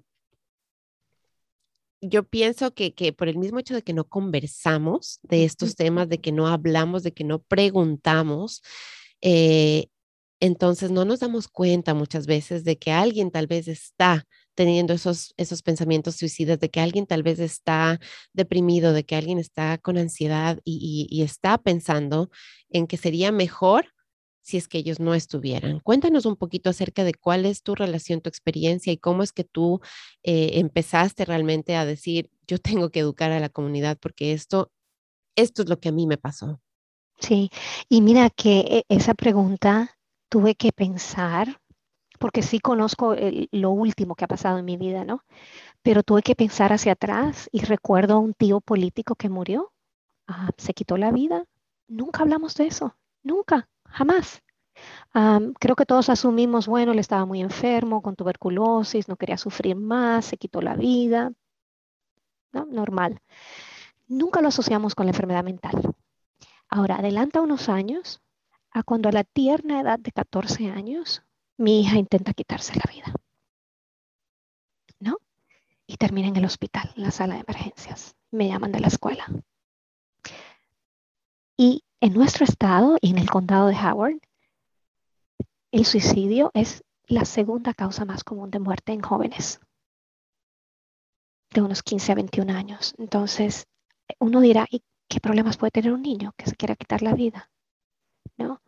yo 2.02 2.24
pienso 2.24 2.74
que, 2.74 2.92
por 3.16 3.28
el 3.28 3.38
mismo 3.38 3.60
hecho 3.60 3.74
de 3.74 3.82
que 3.82 3.92
no 3.94 4.08
conversamos 4.08 5.20
de 5.22 5.44
estos 5.44 5.76
temas, 5.76 6.08
de 6.08 6.18
que 6.18 6.32
no 6.32 6.48
hablamos, 6.48 7.04
de 7.04 7.12
que 7.12 7.24
no 7.24 7.40
preguntamos, 7.40 8.62
eh, 9.20 9.86
entonces 10.40 10.90
no 10.90 11.04
nos 11.04 11.20
damos 11.20 11.46
cuenta 11.46 11.94
muchas 11.94 12.26
veces 12.26 12.64
de 12.64 12.76
que 12.76 12.90
alguien 12.90 13.30
tal 13.30 13.46
vez 13.46 13.68
está 13.68 14.26
teniendo 14.54 14.92
esos, 14.92 15.34
esos 15.36 15.62
pensamientos 15.62 16.16
suicidas, 16.16 16.58
de 16.58 16.70
que 16.70 16.80
alguien 16.80 17.06
tal 17.06 17.22
vez 17.22 17.38
está 17.38 18.00
deprimido, 18.32 18.92
de 18.92 19.04
que 19.04 19.16
alguien 19.16 19.38
está 19.38 19.78
con 19.78 19.96
ansiedad 19.98 20.60
y, 20.64 21.22
está 21.22 21.58
pensando 21.58 22.30
en 22.70 22.86
que 22.86 22.96
sería 22.96 23.32
mejor 23.32 23.86
si 24.42 24.56
es 24.56 24.66
que 24.66 24.78
ellos 24.78 24.98
no 24.98 25.14
estuvieran. 25.14 25.78
Cuéntanos 25.80 26.26
un 26.26 26.36
poquito 26.36 26.68
acerca 26.68 27.04
de 27.04 27.14
cuál 27.14 27.46
es 27.46 27.62
tu 27.62 27.76
relación, 27.76 28.20
tu 28.20 28.28
experiencia 28.28 28.92
y 28.92 28.98
cómo 28.98 29.22
es 29.22 29.32
que 29.32 29.44
tú 29.44 29.80
eh, 30.24 30.52
empezaste 30.54 31.24
realmente 31.24 31.76
a 31.76 31.84
decir, 31.84 32.28
yo 32.48 32.58
tengo 32.58 32.90
que 32.90 33.00
educar 33.00 33.30
a 33.30 33.40
la 33.40 33.48
comunidad 33.48 33.98
porque 34.00 34.32
esto, 34.32 34.72
esto 35.36 35.62
es 35.62 35.68
lo 35.68 35.78
que 35.78 35.90
a 35.90 35.92
mí 35.92 36.06
me 36.08 36.18
pasó. 36.18 36.60
Sí, 37.20 37.50
y 37.88 38.00
mira 38.00 38.30
que 38.30 38.58
e, 38.60 38.84
esa 38.88 39.14
pregunta 39.14 39.96
tuve 40.28 40.56
que 40.56 40.72
pensar 40.72 41.60
porque 42.22 42.42
sí 42.42 42.60
conozco 42.60 43.16
lo 43.50 43.70
último 43.72 44.14
que 44.14 44.24
ha 44.24 44.28
pasado 44.28 44.58
en 44.58 44.64
mi 44.64 44.76
vida, 44.76 45.04
¿no? 45.04 45.24
Pero 45.82 46.04
tuve 46.04 46.22
que 46.22 46.36
pensar 46.36 46.72
hacia 46.72 46.92
atrás 46.92 47.48
y 47.50 47.62
recuerdo 47.62 48.14
a 48.14 48.18
un 48.20 48.32
tío 48.32 48.60
político 48.60 49.16
que 49.16 49.28
murió, 49.28 49.72
ah, 50.28 50.50
se 50.56 50.72
quitó 50.72 50.96
la 50.96 51.10
vida. 51.10 51.46
Nunca 51.88 52.22
hablamos 52.22 52.54
de 52.54 52.68
eso, 52.68 52.96
nunca, 53.24 53.68
jamás. 53.88 54.40
creo 55.58 55.74
que 55.74 55.84
todos 55.84 56.10
asumimos, 56.10 56.68
bueno, 56.68 56.92
él 56.92 57.00
estaba 57.00 57.26
muy 57.26 57.40
enfermo 57.40 58.02
con 58.02 58.14
tuberculosis, 58.14 59.08
no 59.08 59.16
quería 59.16 59.36
sufrir 59.36 59.74
más, 59.74 60.24
se 60.26 60.36
quitó 60.36 60.62
la 60.62 60.76
vida, 60.76 61.32
¿no? 62.52 62.66
Normal. 62.66 63.20
Nunca 64.06 64.40
lo 64.40 64.46
asociamos 64.46 64.94
con 64.94 65.06
la 65.06 65.10
enfermedad 65.10 65.42
mental. 65.42 65.92
Ahora, 66.68 66.98
adelanta 66.98 67.40
unos 67.40 67.68
años 67.68 68.22
a 68.70 68.84
cuando 68.84 69.08
a 69.08 69.12
la 69.12 69.24
tierna 69.24 69.80
edad 69.80 69.98
de 69.98 70.12
14 70.12 70.70
años 70.70 71.24
mi 71.56 71.80
hija 71.80 71.96
intenta 71.96 72.32
quitarse 72.32 72.74
la 72.74 72.90
vida. 72.92 73.14
¿No? 75.00 75.18
Y 75.86 75.96
termina 75.96 76.28
en 76.28 76.36
el 76.36 76.44
hospital, 76.44 76.92
en 76.96 77.02
la 77.02 77.10
sala 77.10 77.34
de 77.34 77.40
emergencias. 77.40 78.14
Me 78.30 78.48
llaman 78.48 78.72
de 78.72 78.80
la 78.80 78.88
escuela. 78.88 79.26
Y 81.56 81.84
en 82.00 82.14
nuestro 82.14 82.44
estado 82.44 82.96
y 83.00 83.10
en 83.10 83.18
el 83.18 83.30
condado 83.30 83.68
de 83.68 83.76
Howard, 83.76 84.20
el 85.70 85.84
suicidio 85.84 86.50
es 86.54 86.82
la 87.06 87.24
segunda 87.24 87.74
causa 87.74 88.04
más 88.04 88.24
común 88.24 88.50
de 88.50 88.58
muerte 88.58 88.92
en 88.92 89.02
jóvenes 89.02 89.60
de 91.50 91.62
unos 91.62 91.82
15 91.82 92.12
a 92.12 92.14
21 92.14 92.52
años. 92.52 92.94
Entonces, 92.98 93.66
uno 94.18 94.40
dirá, 94.40 94.66
¿y 94.70 94.82
qué 95.08 95.20
problemas 95.20 95.56
puede 95.56 95.70
tener 95.70 95.92
un 95.92 96.02
niño 96.02 96.32
que 96.36 96.46
se 96.46 96.56
quiera 96.56 96.76
quitar 96.76 97.02
la 97.02 97.14
vida? 97.14 97.50
¿No? 98.36 98.62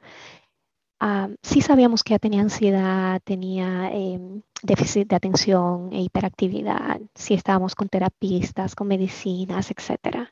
Sí 1.42 1.60
sabíamos 1.60 2.02
que 2.02 2.14
ella 2.14 2.18
tenía 2.18 2.40
ansiedad, 2.40 3.20
tenía 3.24 3.90
em, 3.92 4.42
déficit 4.62 5.08
de 5.08 5.16
atención 5.16 5.92
e 5.92 6.02
hiperactividad, 6.02 7.00
si 7.14 7.34
estábamos 7.34 7.74
con 7.74 7.88
terapistas, 7.88 8.74
con 8.74 8.88
medicinas, 8.88 9.70
etc. 9.70 10.28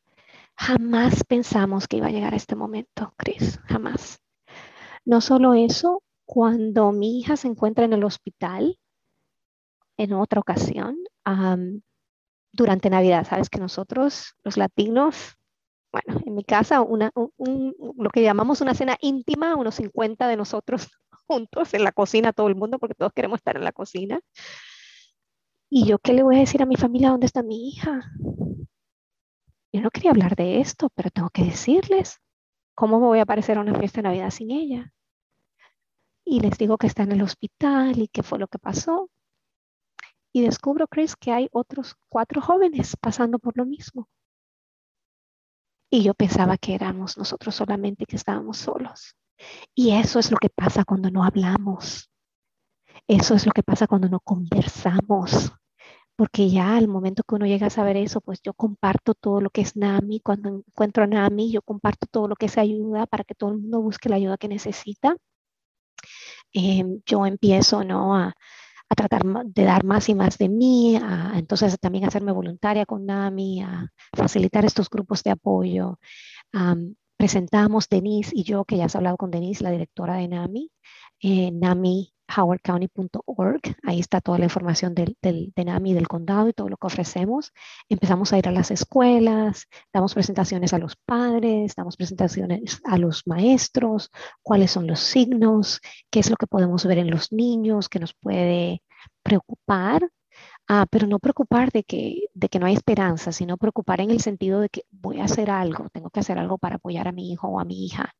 Jamás 0.56 1.24
pensamos 1.24 1.88
que 1.88 1.98
iba 1.98 2.06
a 2.06 2.10
llegar 2.10 2.32
a 2.32 2.36
este 2.36 2.56
momento, 2.56 3.12
Chris, 3.16 3.58
jamás. 3.64 4.20
No 5.04 5.20
solo 5.20 5.54
eso, 5.54 6.02
cuando 6.24 6.92
mi 6.92 7.18
hija 7.18 7.36
se 7.36 7.48
encuentra 7.48 7.84
en 7.84 7.92
el 7.92 8.04
hospital, 8.04 8.78
en 9.96 10.12
otra 10.14 10.40
ocasión, 10.40 10.96
durante 12.52 12.90
Navidad, 12.90 13.26
sabes 13.28 13.50
que 13.50 13.60
nosotros, 13.60 14.34
los 14.42 14.56
latinos, 14.56 15.36
bueno, 15.92 16.20
en 16.24 16.34
mi 16.34 16.42
casa, 16.44 16.80
una, 16.80 17.12
lo 17.14 18.10
que 18.10 18.22
llamamos 18.22 18.62
una 18.62 18.74
cena 18.74 18.96
íntima, 19.00 19.56
unos 19.56 19.74
50 19.76 20.26
de 20.26 20.36
nosotros 20.36 20.88
juntos 21.26 21.74
en 21.74 21.84
la 21.84 21.92
cocina, 21.92 22.32
todo 22.32 22.48
el 22.48 22.56
mundo, 22.56 22.78
porque 22.78 22.94
todos 22.94 23.12
queremos 23.12 23.38
estar 23.38 23.56
en 23.56 23.64
la 23.64 23.72
cocina. 23.72 24.20
¿Y 25.70 25.86
yo 25.86 25.98
qué 25.98 26.12
le 26.12 26.22
voy 26.22 26.36
a 26.36 26.40
decir 26.40 26.62
a 26.62 26.66
mi 26.66 26.76
familia 26.76 27.10
dónde 27.10 27.26
está 27.26 27.42
mi 27.42 27.68
hija? 27.68 28.10
Yo 29.72 29.80
no 29.80 29.90
quería 29.90 30.10
hablar 30.10 30.36
de 30.36 30.60
esto, 30.60 30.90
pero 30.94 31.10
tengo 31.10 31.30
que 31.30 31.44
decirles. 31.44 32.20
¿Cómo 32.74 32.98
me 32.98 33.06
voy 33.06 33.18
a 33.18 33.22
aparecer 33.22 33.58
a 33.58 33.60
una 33.60 33.78
fiesta 33.78 33.98
de 33.98 34.08
Navidad 34.08 34.30
sin 34.30 34.50
ella? 34.50 34.92
Y 36.24 36.40
les 36.40 36.56
digo 36.58 36.78
que 36.78 36.86
está 36.86 37.02
en 37.02 37.12
el 37.12 37.22
hospital 37.22 37.98
y 37.98 38.08
qué 38.08 38.22
fue 38.22 38.38
lo 38.38 38.48
que 38.48 38.58
pasó. 38.58 39.10
Y 40.32 40.42
descubro, 40.42 40.86
Chris, 40.88 41.16
que 41.16 41.32
hay 41.32 41.48
otros 41.52 41.96
cuatro 42.08 42.40
jóvenes 42.40 42.96
pasando 43.00 43.38
por 43.38 43.56
lo 43.56 43.66
mismo. 43.66 44.08
Y 45.94 46.02
yo 46.02 46.14
pensaba 46.14 46.56
que 46.56 46.74
éramos 46.74 47.18
nosotros 47.18 47.54
solamente 47.54 48.06
que 48.06 48.16
estábamos 48.16 48.56
solos. 48.56 49.14
Y 49.74 49.90
eso 49.90 50.20
es 50.20 50.30
lo 50.30 50.38
que 50.38 50.48
pasa 50.48 50.86
cuando 50.86 51.10
no 51.10 51.22
hablamos. 51.22 52.10
Eso 53.06 53.34
es 53.34 53.44
lo 53.44 53.52
que 53.52 53.62
pasa 53.62 53.86
cuando 53.86 54.08
no 54.08 54.18
conversamos. 54.20 55.52
Porque 56.16 56.48
ya 56.48 56.78
al 56.78 56.88
momento 56.88 57.24
que 57.24 57.34
uno 57.34 57.44
llega 57.44 57.66
a 57.66 57.70
saber 57.70 57.98
eso, 57.98 58.22
pues 58.22 58.40
yo 58.42 58.54
comparto 58.54 59.12
todo 59.12 59.42
lo 59.42 59.50
que 59.50 59.60
es 59.60 59.76
NAMI. 59.76 60.20
Cuando 60.20 60.62
encuentro 60.66 61.04
a 61.04 61.06
NAMI, 61.06 61.52
yo 61.52 61.60
comparto 61.60 62.06
todo 62.10 62.26
lo 62.26 62.36
que 62.36 62.46
es 62.46 62.56
ayuda 62.56 63.04
para 63.04 63.24
que 63.24 63.34
todo 63.34 63.50
el 63.50 63.58
mundo 63.58 63.82
busque 63.82 64.08
la 64.08 64.16
ayuda 64.16 64.38
que 64.38 64.48
necesita. 64.48 65.14
Em, 66.54 67.02
yo 67.04 67.26
empiezo 67.26 67.84
¿no? 67.84 68.16
a, 68.16 68.34
a 68.92 68.94
tratar 68.94 69.22
de 69.24 69.64
dar 69.64 69.84
más 69.84 70.08
y 70.08 70.14
más 70.14 70.38
de 70.38 70.48
mí, 70.48 70.96
a, 70.96 71.32
entonces 71.36 71.78
también 71.80 72.04
hacerme 72.04 72.32
voluntaria 72.32 72.86
con 72.86 73.06
NAMI, 73.06 73.62
a 73.62 73.88
facilitar 74.16 74.64
estos 74.64 74.88
grupos 74.88 75.22
de 75.22 75.30
apoyo. 75.32 75.98
presentamos 77.16 77.88
Denise 77.88 78.32
y 78.34 78.44
yo, 78.44 78.64
que 78.64 78.76
ya 78.76 78.86
has 78.86 78.96
hablado 78.96 79.16
con 79.16 79.30
Denise, 79.30 79.64
la 79.64 79.70
directora 79.70 80.16
de 80.16 80.28
NAMI, 80.28 80.70
eh, 81.20 81.50
NAMI 81.52 82.12
howardcounty.org. 82.36 83.60
Ahí 83.84 84.00
está 84.00 84.20
toda 84.20 84.38
la 84.38 84.44
información 84.44 84.94
del, 84.94 85.16
del, 85.22 85.52
de 85.54 85.64
NAMI 85.64 85.94
del 85.94 86.08
condado 86.08 86.48
y 86.48 86.52
todo 86.52 86.68
lo 86.68 86.76
que 86.76 86.86
ofrecemos. 86.86 87.52
Empezamos 87.88 88.32
a 88.32 88.38
ir 88.38 88.48
a 88.48 88.52
las 88.52 88.70
escuelas, 88.70 89.66
damos 89.92 90.14
presentaciones 90.14 90.72
a 90.72 90.78
los 90.78 90.96
padres, 90.96 91.74
damos 91.76 91.96
presentaciones 91.96 92.80
a 92.84 92.98
los 92.98 93.26
maestros, 93.26 94.10
cuáles 94.42 94.70
son 94.70 94.86
los 94.86 95.00
signos, 95.00 95.80
qué 96.10 96.20
es 96.20 96.30
lo 96.30 96.36
que 96.36 96.46
podemos 96.46 96.84
ver 96.86 96.98
en 96.98 97.10
los 97.10 97.32
niños, 97.32 97.88
que 97.88 98.00
nos 98.00 98.14
puede 98.14 98.82
preocupar. 99.22 100.08
Ah, 100.68 100.86
pero 100.90 101.06
no 101.06 101.18
preocupar 101.18 101.70
de 101.70 101.84
que, 101.84 102.28
de 102.34 102.48
que 102.48 102.58
no 102.58 102.66
hay 102.66 102.74
esperanza, 102.74 103.32
sino 103.32 103.56
preocupar 103.58 104.00
en 104.00 104.10
el 104.10 104.20
sentido 104.20 104.60
de 104.60 104.68
que 104.68 104.82
voy 104.90 105.20
a 105.20 105.24
hacer 105.24 105.50
algo, 105.50 105.88
tengo 105.90 106.08
que 106.10 106.20
hacer 106.20 106.38
algo 106.38 106.56
para 106.58 106.76
apoyar 106.76 107.08
a 107.08 107.12
mi 107.12 107.32
hijo 107.32 107.48
o 107.48 107.60
a 107.60 107.64
mi 107.64 107.84
hija. 107.84 108.14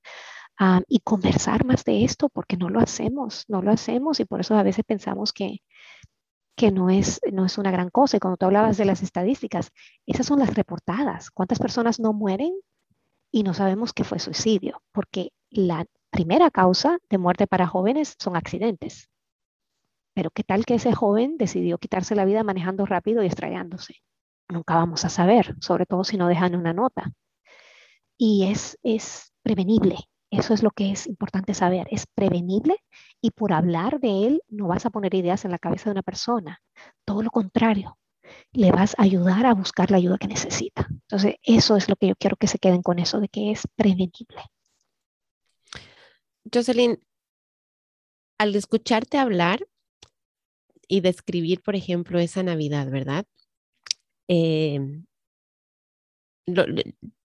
Ah, 0.59 0.83
y 0.87 1.01
conversar 1.01 1.65
más 1.65 1.85
de 1.85 2.05
esto 2.05 2.29
porque 2.29 2.57
no 2.57 2.69
lo 2.69 2.81
hacemos, 2.81 3.45
no 3.49 3.63
lo 3.63 3.71
hacemos 3.73 4.21
y 4.21 4.25
por 4.25 4.41
eso 4.41 4.55
a 4.55 4.63
veces 4.63 4.85
pensamos 4.87 5.33
que, 5.33 5.61
que 6.57 6.71
no, 6.71 6.91
es, 6.91 7.21
no 7.33 7.47
es 7.47 7.59
una 7.59 7.71
gran 7.71 7.91
cosa. 7.91 8.17
Y 8.17 8.21
cuando 8.21 8.37
tú 8.37 8.47
hablabas 8.47 8.77
de 8.77 8.85
las 8.85 9.03
estadísticas, 9.03 9.71
esas 10.07 10.27
son 10.27 10.39
las 10.39 10.55
reportadas. 10.55 11.31
¿Cuántas 11.31 11.59
personas 11.59 12.01
no 12.01 12.13
mueren 12.13 12.55
y 13.31 13.43
no 13.43 13.55
sabemos 13.55 13.93
que 13.93 14.05
fue 14.05 14.19
suicidio? 14.19 14.83
Porque 14.93 15.33
la 15.51 15.87
primera 16.11 16.51
causa 16.51 16.99
de 17.09 17.19
muerte 17.19 17.47
para 17.47 17.67
jóvenes 17.67 18.15
son 18.19 18.37
accidentes. 18.37 19.09
Pero 20.15 20.31
¿qué 20.31 20.45
tal 20.45 20.67
que 20.67 20.75
ese 20.75 20.93
joven 20.93 21.39
decidió 21.39 21.79
quitarse 21.79 22.15
la 22.15 22.27
vida 22.27 22.45
manejando 22.45 22.85
rápido 22.87 23.23
y 23.23 23.27
estrellándose? 23.27 23.97
Nunca 24.49 24.75
vamos 24.75 25.05
a 25.05 25.09
saber, 25.09 25.57
sobre 25.61 25.87
todo 25.87 26.05
si 26.05 26.19
no 26.19 26.29
dejan 26.29 26.55
una 26.55 26.75
nota. 26.75 27.13
Y 28.19 28.51
es, 28.51 28.79
es 28.83 29.33
prevenible, 29.43 29.97
eso 30.33 30.55
es 30.55 30.63
lo 30.63 30.71
que 30.71 30.91
es 30.91 31.07
importante 31.07 31.53
saber. 31.53 31.87
Es 31.91 32.07
prevenible 32.07 32.77
y 33.21 33.33
por 33.33 33.53
hablar 33.53 34.01
de 34.01 34.27
él 34.27 34.43
no 34.49 34.67
vas 34.67 34.87
a 34.87 34.91
poner 34.91 35.15
ideas 35.15 35.45
en 35.45 35.51
la 35.51 35.59
cabeza 35.59 35.85
de 35.85 35.93
una 35.93 36.03
persona. 36.03 36.63
Todo 37.05 37.23
lo 37.23 37.31
contrario, 37.31 37.99
le 38.53 38.73
vas 38.73 38.95
a 38.99 39.03
ayudar 39.03 39.45
a 39.45 39.53
buscar 39.53 39.91
la 39.91 39.99
ayuda 39.99 40.17
que 40.17 40.29
necesita. 40.29 40.89
Entonces, 40.91 41.35
eso 41.43 41.77
es 41.77 41.91
lo 41.91 41.97
que 41.97 42.09
yo 42.09 42.15
quiero 42.17 42.37
que 42.37 42.47
se 42.47 42.59
queden 42.59 42.81
con 42.81 42.99
eso, 42.99 43.21
de 43.21 43.29
que 43.29 43.51
es 43.51 43.69
prevenible. 43.77 44.43
Jocelyn, 46.51 46.99
al 48.39 48.55
escucharte 48.57 49.19
hablar 49.19 49.67
y 50.89 51.03
describir, 51.03 51.61
por 51.61 51.77
ejemplo, 51.77 52.19
esa 52.19 52.43
Navidad, 52.43 52.91
¿verdad? 52.91 53.27
Eh, 54.29 54.81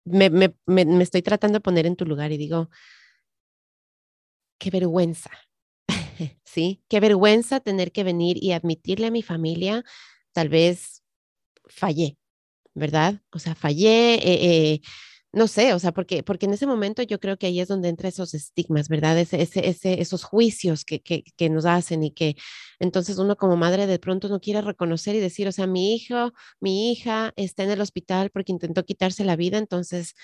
me, 0.08 0.30
me, 0.30 0.56
me, 0.66 1.04
estoy 1.04 1.22
tratando 1.22 1.58
de 1.58 1.62
poner 1.62 1.86
en 1.86 1.96
tu 1.96 2.06
lugar 2.06 2.32
y 2.32 2.38
digo, 2.38 2.70
qué 4.60 4.70
vergüenza, 4.70 5.32
¿sí? 6.46 6.82
Qué 6.90 7.00
vergüenza 7.00 7.60
tener 7.60 7.92
que 7.92 8.04
venir 8.04 8.38
y 8.42 8.52
admitirle 8.54 9.08
a 9.08 9.12
mi 9.12 9.24
familia, 9.24 9.84
tal 10.34 10.50
vez 10.50 11.04
fallé, 11.68 12.18
¿verdad? 12.76 13.22
O 13.32 13.40
sea, 13.40 13.56
fallé, 13.56 14.16
eh, 14.16 14.22
eh, 14.74 14.82
no 15.34 15.48
sé, 15.48 15.74
o 15.74 15.80
sea, 15.80 15.92
porque, 15.92 16.24
porque 16.24 16.46
en 16.46 16.54
ese 16.54 16.66
momento 16.66 17.04
yo 17.04 17.20
creo 17.20 17.38
que 17.38 17.48
ahí 17.48 17.60
es 17.60 17.68
donde 17.68 17.90
entran 17.90 18.10
esos 18.10 18.34
estigmas, 18.34 18.90
¿verdad? 18.90 19.20
Ese, 19.20 19.42
ese, 19.42 20.02
esos 20.02 20.24
juicios 20.24 20.86
que, 20.86 21.02
que, 21.02 21.24
que, 21.36 21.50
nos 21.50 21.66
hacen 21.66 22.04
y 22.04 22.12
que 22.12 22.36
entonces 22.80 23.18
uno 23.18 23.36
como 23.36 23.58
madre 23.58 23.88
de 23.88 24.00
pronto 24.00 24.30
no 24.30 24.40
quiere 24.40 24.62
reconocer 24.62 25.16
y 25.16 25.20
decir, 25.20 25.48
o 25.48 25.52
sea, 25.52 25.68
mi 25.68 25.96
hijo, 25.96 26.34
mi 26.60 26.92
hija 26.92 27.34
está 27.36 27.64
en 27.64 27.72
el 27.72 27.82
hospital 27.82 28.30
porque 28.32 28.52
intentó 28.52 28.86
quitarse 28.86 29.26
la 29.26 29.36
vida, 29.36 29.58
entonces 29.58 30.16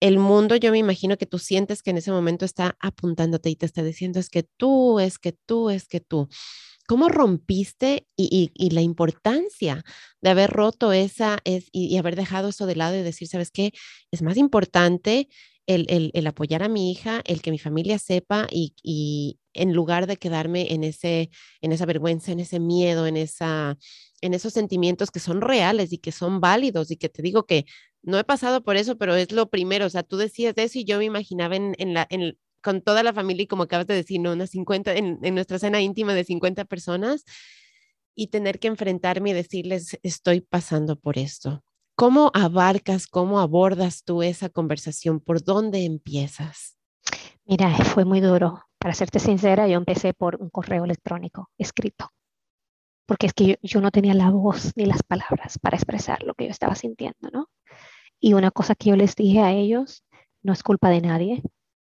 el 0.00 0.18
mundo, 0.18 0.56
yo 0.56 0.72
me 0.72 0.78
imagino 0.78 1.16
que 1.18 1.26
tú 1.26 1.38
sientes 1.38 1.82
que 1.82 1.90
en 1.90 1.98
ese 1.98 2.10
momento 2.10 2.44
está 2.44 2.76
apuntándote 2.80 3.50
y 3.50 3.56
te 3.56 3.66
está 3.66 3.82
diciendo 3.82 4.18
es 4.18 4.30
que 4.30 4.42
tú, 4.42 4.98
es 4.98 5.18
que 5.18 5.32
tú, 5.32 5.70
es 5.70 5.86
que 5.86 6.00
tú. 6.00 6.28
¿Cómo 6.90 7.08
rompiste 7.08 8.08
y, 8.16 8.50
la 8.72 8.80
importancia 8.80 9.84
de 10.20 10.30
haber 10.30 10.50
roto 10.50 10.92
esa 10.92 11.38
es, 11.44 11.68
y, 11.70 11.96
haber 11.98 12.16
dejado 12.16 12.48
eso 12.48 12.66
de 12.66 12.74
lado 12.74 12.96
y 12.96 13.02
decir, 13.02 13.28
¿sabes 13.28 13.52
qué? 13.52 13.70
Es 14.10 14.22
más 14.22 14.36
importante 14.36 15.28
el, 15.68 16.26
apoyar 16.26 16.64
a 16.64 16.68
mi 16.68 16.90
hija, 16.90 17.22
el 17.26 17.42
que 17.42 17.52
mi 17.52 17.60
familia 17.60 18.00
sepa 18.00 18.48
y, 18.50 19.38
en 19.54 19.72
lugar 19.72 20.08
de 20.08 20.16
quedarme 20.16 20.74
en, 20.74 20.82
ese, 20.82 21.30
en 21.60 21.70
esa 21.70 21.86
vergüenza, 21.86 22.32
en 22.32 22.40
ese 22.40 22.58
miedo, 22.58 23.06
en, 23.06 23.16
esa, 23.16 23.78
en 24.20 24.34
esos 24.34 24.52
sentimientos 24.52 25.12
que 25.12 25.20
son 25.20 25.42
reales 25.42 25.92
y 25.92 25.98
que 25.98 26.10
son 26.10 26.40
válidos 26.40 26.90
y 26.90 26.96
que 26.96 27.08
te 27.08 27.22
digo 27.22 27.46
que 27.46 27.66
no 28.02 28.18
he 28.18 28.24
pasado 28.24 28.64
por 28.64 28.76
eso, 28.76 28.98
pero 28.98 29.14
es 29.14 29.30
lo 29.30 29.48
primero, 29.48 29.86
o 29.86 29.90
sea, 29.90 30.02
tú 30.02 30.16
decías 30.16 30.54
eso 30.56 30.80
y 30.80 30.84
yo 30.84 30.98
me 30.98 31.04
imaginaba 31.04 31.54
en, 31.54 31.94
la, 31.94 32.08
en, 32.10 32.36
con 32.62 32.82
toda 32.82 33.02
la 33.02 33.12
familia 33.12 33.44
y 33.44 33.46
como 33.46 33.64
acabas 33.64 33.86
de 33.86 33.94
decir, 33.94 34.20
¿no? 34.20 34.32
Unas 34.32 34.50
50, 34.50 34.94
en, 34.94 35.18
nuestra 35.34 35.58
cena 35.58 35.80
íntima 35.80 36.14
de 36.14 36.24
50 36.24 36.64
personas 36.64 37.24
y 38.14 38.28
tener 38.28 38.58
que 38.58 38.68
enfrentarme 38.68 39.30
y 39.30 39.34
decirles, 39.34 39.98
estoy 40.02 40.40
pasando 40.40 40.96
por 40.96 41.18
esto. 41.18 41.62
¿Cómo 41.94 42.30
abarcas, 42.34 43.06
cómo 43.06 43.40
abordas 43.40 44.04
tú 44.04 44.22
esa 44.22 44.48
conversación? 44.48 45.20
¿Por 45.20 45.42
dónde 45.42 45.84
empiezas? 45.84 46.76
Mira, 47.44 47.74
fue 47.84 48.04
muy 48.04 48.20
duro. 48.20 48.64
Para 48.78 48.94
serte 48.94 49.18
sincera, 49.18 49.68
yo 49.68 49.76
empecé 49.76 50.14
por 50.14 50.36
un 50.36 50.48
correo 50.48 50.84
electrónico 50.84 51.50
escrito, 51.58 52.10
porque 53.06 53.26
es 53.26 53.34
que 53.34 53.58
yo 53.62 53.80
no 53.80 53.90
tenía 53.90 54.14
la 54.14 54.30
voz 54.30 54.72
ni 54.76 54.86
las 54.86 55.02
palabras 55.02 55.58
para 55.58 55.76
expresar 55.76 56.22
lo 56.22 56.34
que 56.34 56.44
yo 56.46 56.50
estaba 56.50 56.74
sintiendo, 56.74 57.28
¿no? 57.30 57.50
Y 58.18 58.34
una 58.34 58.50
cosa 58.50 58.74
que 58.74 58.90
yo 58.90 58.96
les 58.96 59.16
dije 59.16 59.40
a 59.40 59.52
ellos, 59.52 60.04
no 60.42 60.52
es 60.52 60.62
culpa 60.62 60.88
de 60.90 61.00
nadie. 61.00 61.42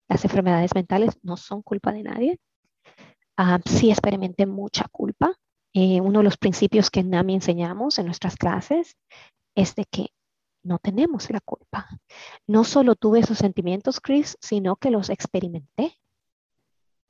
Las 0.10 0.26
enfermedades 0.26 0.76
mentales 0.76 1.18
no 1.22 1.38
son 1.38 1.62
culpa 1.62 1.92
de 1.94 2.04
nadie. 2.04 2.40
Ah, 3.38 3.60
sí 3.66 3.92
experimenté 3.92 4.46
mucha 4.46 4.86
culpa. 4.92 5.34
Eh, 5.74 6.02
uno 6.02 6.20
de 6.20 6.24
los 6.24 6.38
principios 6.38 6.90
que 6.90 7.04
NAMI 7.04 7.36
enseñamos 7.36 8.00
en 8.00 8.08
nuestras 8.08 8.36
clases 8.36 8.98
es 9.56 9.76
de 9.76 9.86
que 9.86 10.08
no 10.64 10.80
tenemos 10.80 11.30
la 11.30 11.40
culpa. 11.40 11.88
No 12.48 12.64
solo 12.64 12.96
tuve 12.96 13.20
esos 13.20 13.38
sentimientos, 13.38 14.00
Chris, 14.02 14.38
sino 14.42 14.76
que 14.76 14.92
los 14.92 15.10
experimenté. 15.10 15.96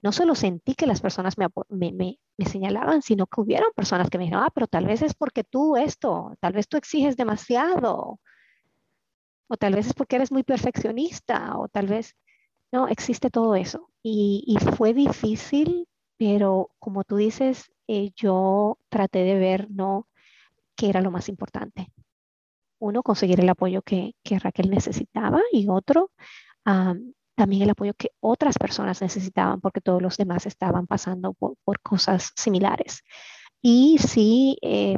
No 0.02 0.12
solo 0.12 0.36
sentí 0.36 0.76
que 0.76 0.88
las 0.88 1.02
personas 1.02 1.38
me, 1.38 1.48
me, 1.70 1.92
me, 1.92 2.20
me, 2.38 2.46
señalaban, 2.46 3.02
sino 3.02 3.28
que 3.28 3.42
hubieron 3.42 3.72
personas 3.76 4.10
que 4.10 4.18
me 4.18 4.26
dijeron, 4.26 4.44
ah, 4.46 4.52
pero 4.54 4.68
tal 4.68 4.86
vez 4.86 5.02
es 5.02 5.14
porque 5.14 5.44
tú 5.44 5.76
esto, 5.76 6.36
tal 6.40 6.54
vez 6.54 6.70
tú 6.70 6.78
exiges 6.78 7.18
demasiado, 7.18 8.20
o 9.50 9.58
tal 9.58 9.76
vez 9.76 9.88
es 9.88 9.94
porque 9.94 10.16
eres 10.16 10.32
muy 10.32 10.44
perfeccionista, 10.44 11.58
o 11.58 11.68
tal 11.68 11.88
vez, 11.88 12.16
no, 12.72 12.88
existe 12.88 13.30
todo 13.30 13.56
eso. 13.56 13.90
Y, 14.04 14.58
fue 14.78 14.94
difícil, 14.94 15.88
pero 16.18 16.72
como 16.80 17.04
tú 17.04 17.18
dices, 17.18 17.72
eh, 17.88 18.12
yo 18.16 18.78
traté 18.90 19.24
de 19.24 19.36
ver, 19.36 19.70
¿no? 19.70 20.08
qué 20.80 20.90
era 20.90 21.02
lo 21.02 21.12
más 21.12 21.28
importante. 21.28 21.92
Uno, 22.80 23.04
conseguir 23.04 23.42
el 23.42 23.50
apoyo 23.50 23.82
que, 23.82 24.14
Raquel 24.24 24.70
necesitaba 24.70 25.42
y 25.52 25.68
otro, 25.68 26.12
también 27.36 27.64
el 27.64 27.72
apoyo 27.72 27.94
que 27.96 28.12
otras 28.22 28.58
personas 28.58 29.02
necesitaban 29.02 29.60
porque 29.60 29.82
todos 29.82 30.02
los 30.02 30.16
demás 30.16 30.46
estaban 30.46 30.88
pasando 30.88 31.34
por, 31.34 31.82
cosas 31.82 32.32
similares. 32.36 33.04
Y 33.62 33.98
sí, 34.00 34.58
eh, 34.62 34.98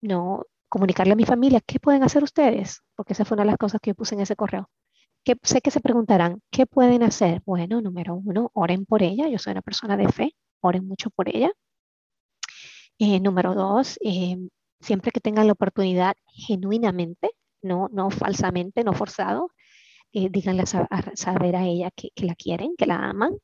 no, 0.00 0.44
comunicarle 0.68 1.14
a 1.14 1.16
mi 1.16 1.24
familia, 1.24 1.60
¿qué 1.66 1.80
pueden 1.80 2.04
hacer 2.04 2.22
ustedes? 2.22 2.82
Porque 2.94 3.14
esa 3.14 3.24
fue 3.24 3.34
una 3.34 3.42
de 3.42 3.50
las 3.50 3.58
cosas 3.58 3.80
que 3.80 3.90
yo 3.90 3.94
puse 3.96 4.14
en 4.14 4.20
ese 4.20 4.36
correo. 4.36 4.70
Sé 5.42 5.60
que 5.60 5.70
se 5.70 5.80
preguntarán, 5.80 6.40
¿qué 6.50 6.66
pueden 6.66 7.02
hacer? 7.02 7.42
Bueno, 7.44 7.80
número 7.80 8.14
uno, 8.14 8.50
oren 8.54 8.86
por 8.86 9.02
ella. 9.02 9.28
Yo 9.28 9.38
soy 9.38 9.52
una 9.52 9.62
persona 9.62 9.96
de 9.96 10.08
fe, 10.08 10.34
oren 10.60 10.86
mucho 10.86 11.10
por 11.10 11.28
ella. 11.28 11.50
Eh, 12.98 13.20
número 13.20 13.54
dos, 13.54 13.98
eh, 14.02 14.36
siempre 14.80 15.12
que 15.12 15.20
tengan 15.20 15.46
la 15.46 15.52
oportunidad, 15.52 16.14
genuinamente, 16.26 17.30
no, 17.62 17.88
no 17.92 18.10
falsamente, 18.10 18.84
no 18.84 18.92
forzado, 18.92 19.50
eh, 20.12 20.28
díganle 20.30 20.62
a, 20.62 20.66
saber 21.16 21.56
a 21.56 21.64
ella 21.66 21.90
que, 21.94 22.10
que, 22.14 22.26
la 22.26 22.34
quieren, 22.34 22.74
que 22.76 22.86
la 22.86 22.96
aman, 23.10 23.36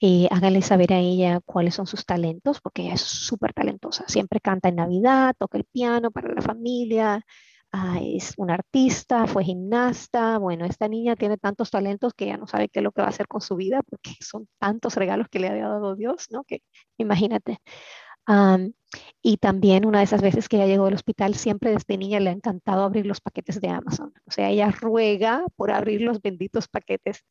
eh, 0.00 0.28
háganle 0.30 0.62
saber 0.62 0.92
a 0.92 0.98
ella 0.98 1.40
cuáles 1.44 1.74
son 1.74 1.86
sus 1.86 2.04
talentos, 2.06 2.60
porque 2.60 2.82
ella 2.82 2.94
es 2.94 3.02
súper 3.02 3.52
talentosa. 3.52 4.04
Siempre 4.08 4.40
canta 4.40 4.68
en 4.68 4.76
Navidad, 4.76 5.34
toca 5.38 5.58
el 5.58 5.64
piano 5.64 6.10
para 6.10 6.32
la 6.34 6.42
familia, 6.42 7.24
ah, 7.72 7.98
es 8.02 8.34
una 8.36 8.54
artista, 8.54 9.26
fue 9.26 9.44
gimnasta. 9.44 10.38
Bueno, 10.38 10.64
esta 10.64 10.88
niña 10.88 11.16
tiene 11.16 11.38
tantos 11.38 11.70
talentos 11.70 12.14
que 12.14 12.26
ya 12.26 12.36
no 12.36 12.46
sabe 12.46 12.68
qué 12.68 12.80
es 12.80 12.84
lo 12.84 12.92
que 12.92 13.02
va 13.02 13.08
a 13.08 13.10
hacer 13.10 13.28
con 13.28 13.40
su 13.40 13.56
vida, 13.56 13.82
porque 13.88 14.12
son 14.20 14.48
tantos 14.58 14.94
regalos 14.96 15.28
que 15.28 15.40
le 15.40 15.48
ha 15.48 15.56
dado 15.56 15.96
Dios, 15.96 16.26
¿no? 16.30 16.44
Que 16.44 16.62
imagínate. 16.98 17.58
y 19.22 19.36
también 19.38 19.86
una 19.86 19.98
de 19.98 20.04
esas 20.04 20.22
veces 20.22 20.48
que 20.48 20.56
ella 20.56 20.66
llegó 20.66 20.86
al 20.86 20.94
hospital, 20.94 21.34
siempre 21.34 21.70
desde 21.72 21.96
niña 21.98 22.20
le 22.20 22.30
ha 22.30 22.32
encantado 22.32 22.84
abrir 22.84 23.06
los 23.06 23.20
paquetes 23.20 23.60
de 23.60 23.68
Amazon. 23.68 24.12
O 24.26 24.30
sea, 24.30 24.50
ella 24.50 24.70
ruega 24.70 25.44
por 25.56 25.70
abrir 25.70 26.02
los 26.02 26.20
benditos 26.20 26.68
paquetes 26.68 27.24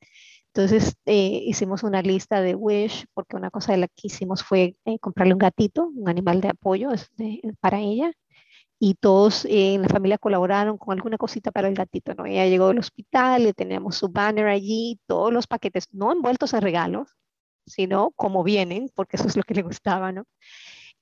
entonces 0.58 0.98
eh, 1.06 1.44
hicimos 1.46 1.84
una 1.84 2.02
lista 2.02 2.42
de 2.42 2.56
Wish, 2.56 3.06
porque 3.14 3.36
una 3.36 3.52
cosa 3.52 3.74
de 3.74 3.78
la 3.78 3.88
que 3.88 4.08
hicimos 4.08 4.44
fue 4.44 4.76
eh, 4.86 4.98
comprarle 5.00 5.34
un 5.34 5.38
gatito, 5.38 5.88
un 5.96 6.10
animal 6.10 6.42
de 6.42 6.48
apoyo 6.50 6.90
para 7.60 7.80
ella. 7.80 8.12
Y 8.80 8.96
todos 8.96 9.46
eh, 9.46 9.74
en 9.76 9.82
la 9.82 9.90
familia 9.90 10.18
colaboraron 10.18 10.78
con 10.78 10.94
alguna 10.98 11.18
cosita 11.18 11.52
para 11.52 11.68
el 11.68 11.76
gatito, 11.76 12.14
¿no? 12.14 12.26
Ella 12.26 12.46
llegó 12.46 12.68
al 12.68 12.80
hospital, 12.80 13.44
le 13.44 13.54
teníamos 13.54 13.96
su 13.98 14.10
banner 14.10 14.48
allí, 14.48 15.00
todos 15.08 15.34
los 15.34 15.48
paquetes, 15.48 15.88
no 15.94 16.12
envueltos 16.12 16.54
en 16.54 16.62
regalos, 16.62 17.16
sino 17.66 18.12
cómo 18.16 18.44
vienen, 18.44 18.90
porque 18.96 19.18
eso 19.18 19.28
es 19.28 19.36
lo 19.38 19.44
que 19.44 19.56
le 19.56 19.64
gustaba, 19.64 20.12
¿no? 20.12 20.26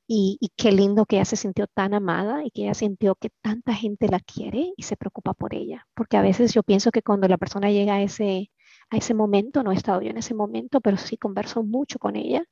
Y, 0.07 0.37
y, 0.39 0.49
qué 0.55 0.71
lindo 0.71 1.05
que 1.05 1.15
ella 1.17 1.25
se 1.25 1.35
sintió 1.35 1.65
tan 1.67 1.93
amada 1.95 2.43
y 2.45 2.51
que 2.51 2.63
ella 2.63 2.75
sintió 2.75 3.15
que 3.15 3.31
tanta 3.41 3.73
gente 3.73 4.07
la 4.07 4.19
quiere 4.19 4.71
y 4.77 4.83
se 4.83 4.97
preocupa 4.97 5.33
por 5.33 5.55
ella. 5.55 5.87
Porque 5.95 6.17
a 6.17 6.21
veces 6.21 6.53
yo 6.53 6.61
pienso 6.63 6.91
que 6.91 7.01
cuando 7.01 7.27
la 7.27 7.37
persona 7.37 7.71
llega 7.71 7.95
a 7.95 8.01
ese, 8.03 8.51
a 8.91 8.97
ese 8.97 9.13
momento, 9.15 9.63
no 9.63 9.71
he 9.71 9.75
estado 9.75 10.01
yo 10.01 10.11
en 10.11 10.17
ese 10.17 10.35
momento, 10.35 10.79
pero 10.81 10.97
sí 10.97 11.17
converso 11.17 11.63
mucho 11.63 11.97
con 11.99 12.15
ella. 12.15 12.45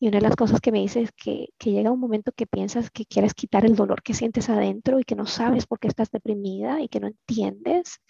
Y 0.00 0.08
una 0.08 0.18
de 0.18 0.22
las 0.22 0.36
cosas 0.36 0.60
que 0.60 0.70
me 0.70 0.80
dice 0.80 1.02
es 1.02 1.12
que, 1.12 1.48
que 1.58 1.72
llega 1.72 1.90
un 1.90 2.00
momento 2.00 2.32
que 2.32 2.46
piensas 2.46 2.90
que 2.90 3.04
quieres 3.04 3.34
quitar 3.34 3.64
el 3.64 3.74
dolor 3.74 4.02
que 4.02 4.14
sientes 4.14 4.48
adentro 4.48 5.00
y 5.00 5.04
que 5.04 5.16
no 5.16 5.26
sabes 5.26 5.66
por 5.66 5.80
qué 5.80 5.88
estás 5.88 6.10
deprimida 6.10 6.80
y 6.80 6.88
que 6.88 7.00
no 7.00 7.08
entiendes 7.08 8.00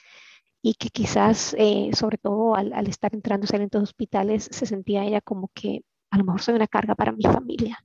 y 0.63 0.75
que 0.75 0.91
quizás, 0.91 1.55
eh, 1.59 1.91
sobre 1.95 2.19
todo 2.19 2.55
al, 2.55 2.73
al, 2.73 2.89
estar 2.89 3.15
entrando 3.15 3.47
en 3.53 3.63
estos 3.63 3.83
hospitales, 3.83 4.49
se 4.51 4.67
sentía 4.67 5.05
ella 5.05 5.21
como 5.21 5.51
que 5.55 5.83
a 6.11 6.19
lo 6.19 6.25
mejor 6.25 6.43
soy 6.43 6.55
una 6.55 6.67
carga 6.67 6.95
para 6.95 7.13
mi 7.13 7.23
familia, 7.23 7.79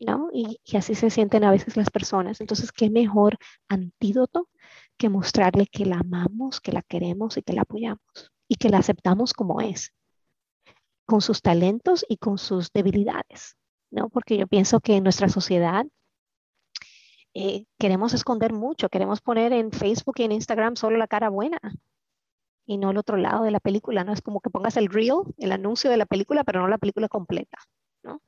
¿no? 0.00 0.30
Y, 0.32 0.60
y, 0.64 0.76
así 0.76 0.94
se 0.94 1.10
sienten 1.10 1.44
a 1.44 1.50
veces 1.50 1.76
las 1.76 1.90
personas. 1.90 2.40
Entonces, 2.40 2.72
¿qué 2.72 2.90
mejor 2.90 3.38
antídoto 3.68 4.48
que 4.96 5.08
mostrarle 5.08 5.66
que 5.66 5.86
la 5.86 5.98
amamos, 5.98 6.60
que 6.60 6.72
la 6.72 6.82
queremos 6.82 7.36
y 7.36 7.42
que 7.42 7.52
la 7.52 7.62
apoyamos 7.62 8.00
y 8.48 8.56
que 8.56 8.68
la 8.70 8.78
aceptamos 8.78 9.32
como 9.32 9.60
es, 9.60 9.92
con 11.08 11.22
sus 11.22 11.40
talentos 11.40 12.04
y 12.06 12.18
con 12.18 12.36
sus 12.36 12.70
debilidades, 12.70 13.56
¿no? 13.90 14.10
Porque 14.10 14.36
yo 14.36 14.46
pienso 14.46 14.80
que 14.80 14.96
en 14.96 15.04
nuestra 15.04 15.30
sociedad 15.30 15.86
eh, 17.32 17.64
queremos 17.78 18.12
esconder 18.12 18.52
mucho, 18.52 18.90
queremos 18.90 19.22
poner 19.22 19.54
en 19.54 19.72
Facebook 19.72 20.16
y 20.18 20.24
en 20.24 20.32
Instagram 20.32 20.76
solo 20.76 20.98
la 20.98 21.08
cara 21.08 21.30
buena 21.30 21.58
y 22.66 22.76
no 22.76 22.90
el 22.90 22.98
otro 22.98 23.16
lado 23.16 23.42
de 23.42 23.50
la 23.50 23.58
película, 23.58 24.04
¿no? 24.04 24.12
Es 24.12 24.20
como 24.20 24.42
que 24.42 24.50
pongas 24.50 24.76
el 24.76 24.88
reel, 24.88 25.22
el 25.38 25.52
anuncio 25.52 25.90
de 25.90 25.96
la 25.96 26.04
película, 26.04 26.44
pero 26.44 26.60
no 26.60 26.68
la 26.68 26.76
película 26.76 27.08
completa, 27.08 27.56
¿no? 28.02 28.20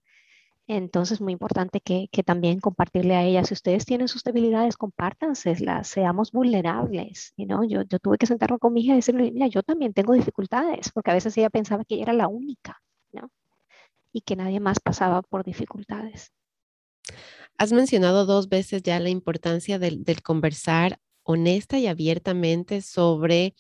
Entonces, 0.73 1.21
muy 1.21 1.33
importante 1.33 1.81
que, 1.81 2.09
que 2.13 2.23
también 2.23 2.61
compartirle 2.61 3.17
a 3.17 3.25
ella, 3.25 3.43
si 3.43 3.55
ustedes 3.55 3.85
tienen 3.85 4.07
sus 4.07 4.23
debilidades, 4.23 4.77
compártanse, 4.77 5.57
seamos 5.83 6.31
vulnerables, 6.31 7.35
¿no? 7.37 7.65
Yo, 7.65 7.83
yo 7.83 7.99
tuve 7.99 8.19
que 8.19 8.27
sentarme 8.27 8.61
con 8.61 8.73
mi 8.73 8.83
hija 8.83 8.93
y 8.93 8.97
decirle, 8.97 9.33
mira, 9.33 9.49
yo 9.49 9.65
también 9.65 9.93
tengo 9.93 10.13
dificultades, 10.13 10.93
porque 10.93 11.11
a 11.11 11.15
veces 11.15 11.37
ella 11.37 11.51
pensaba 11.51 11.85
que 11.85 11.97
ella 11.97 12.05
era 12.05 12.13
la 12.13 12.29
única, 12.29 12.81
¿no? 13.11 13.33
Y 14.13 14.21
que 14.21 14.37
nadie 14.37 14.61
más 14.61 14.79
pasaba 14.79 15.23
por 15.23 15.43
dificultades. 15.43 16.31
Has 17.59 17.73
mencionado 17.73 18.25
dos 18.25 18.49
veces 18.49 18.85
ya 18.85 19.01
la 19.01 19.09
importancia 19.09 19.81
del, 19.81 20.05
del 20.05 20.23
conversar 20.23 21.01
honesta 21.25 21.81
y 21.81 21.89
abiertamente 21.89 22.81
sobre 22.81 23.57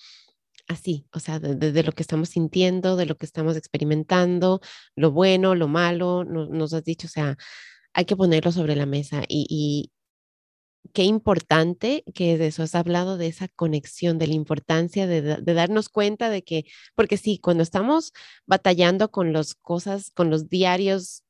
así, 0.70 1.06
o 1.12 1.20
sea, 1.20 1.40
de, 1.40 1.82
lo 1.82 1.92
que 1.92 2.02
estamos 2.02 2.30
sintiendo, 2.30 2.96
de 2.96 3.06
lo 3.06 3.16
que 3.16 3.26
estamos 3.26 3.56
experimentando, 3.56 4.60
lo 4.94 5.10
bueno, 5.10 5.54
lo 5.56 5.68
malo, 5.68 6.24
no, 6.24 6.46
nos 6.46 6.72
has 6.74 6.84
dicho, 6.84 7.08
o 7.08 7.10
sea, 7.10 7.36
hay 7.92 8.04
que 8.04 8.16
ponerlo 8.16 8.52
sobre 8.52 8.76
la 8.76 8.86
mesa 8.86 9.24
y, 9.28 9.46
y 9.50 9.90
qué 10.92 11.04
importante 11.04 12.04
que 12.14 12.38
de 12.38 12.48
eso 12.48 12.62
has 12.62 12.74
hablado, 12.76 13.18
de 13.18 13.26
esa 13.26 13.48
conexión, 13.48 14.18
de 14.18 14.28
la 14.28 14.34
importancia 14.34 15.06
de, 15.08 15.22
de, 15.22 15.54
darnos 15.54 15.88
cuenta 15.88 16.30
de 16.30 16.42
que, 16.42 16.64
porque 16.94 17.16
sí, 17.16 17.38
cuando 17.38 17.64
estamos 17.64 18.12
batallando 18.46 19.10
con 19.10 19.32
las 19.32 19.54
cosas, 19.56 20.10
con 20.12 20.30
los 20.30 20.48
diarios 20.48 21.24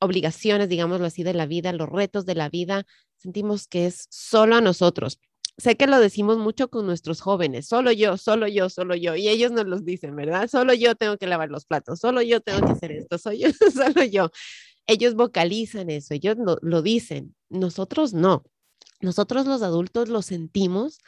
obligaciones, 0.00 0.68
digámoslo 0.68 1.06
así, 1.06 1.22
de 1.22 1.34
la 1.34 1.46
vida, 1.46 1.72
los 1.72 1.88
retos 1.88 2.26
de 2.26 2.34
la 2.34 2.50
vida, 2.50 2.86
sentimos 3.16 3.66
que 3.68 3.86
es 3.86 4.06
solo 4.10 4.56
a 4.56 4.60
nosotros. 4.60 5.18
Sé 5.60 5.76
que 5.76 5.86
lo 5.86 6.00
decimos 6.00 6.38
mucho 6.38 6.70
con 6.70 6.86
nuestros 6.86 7.20
jóvenes, 7.20 7.66
solo 7.66 7.92
yo, 7.92 8.16
solo 8.16 8.48
yo, 8.48 8.70
solo 8.70 8.94
yo, 8.94 9.14
y 9.14 9.28
ellos 9.28 9.52
nos 9.52 9.66
los 9.66 9.84
dicen, 9.84 10.16
¿verdad? 10.16 10.48
Solo 10.48 10.72
yo 10.72 10.94
tengo 10.94 11.18
que 11.18 11.26
lavar 11.26 11.50
los 11.50 11.66
platos, 11.66 12.00
solo 12.00 12.22
yo 12.22 12.40
tengo 12.40 12.66
que 12.66 12.72
hacer 12.72 12.92
esto, 12.92 13.18
soy 13.18 13.40
yo, 13.40 13.48
solo 13.74 14.04
yo. 14.04 14.30
Ellos 14.86 15.14
vocalizan 15.14 15.90
eso, 15.90 16.14
ellos 16.14 16.36
lo, 16.38 16.58
lo 16.62 16.80
dicen, 16.80 17.34
nosotros 17.50 18.14
no. 18.14 18.44
Nosotros 19.00 19.46
los 19.46 19.60
adultos 19.62 20.08
lo 20.08 20.22
sentimos, 20.22 21.00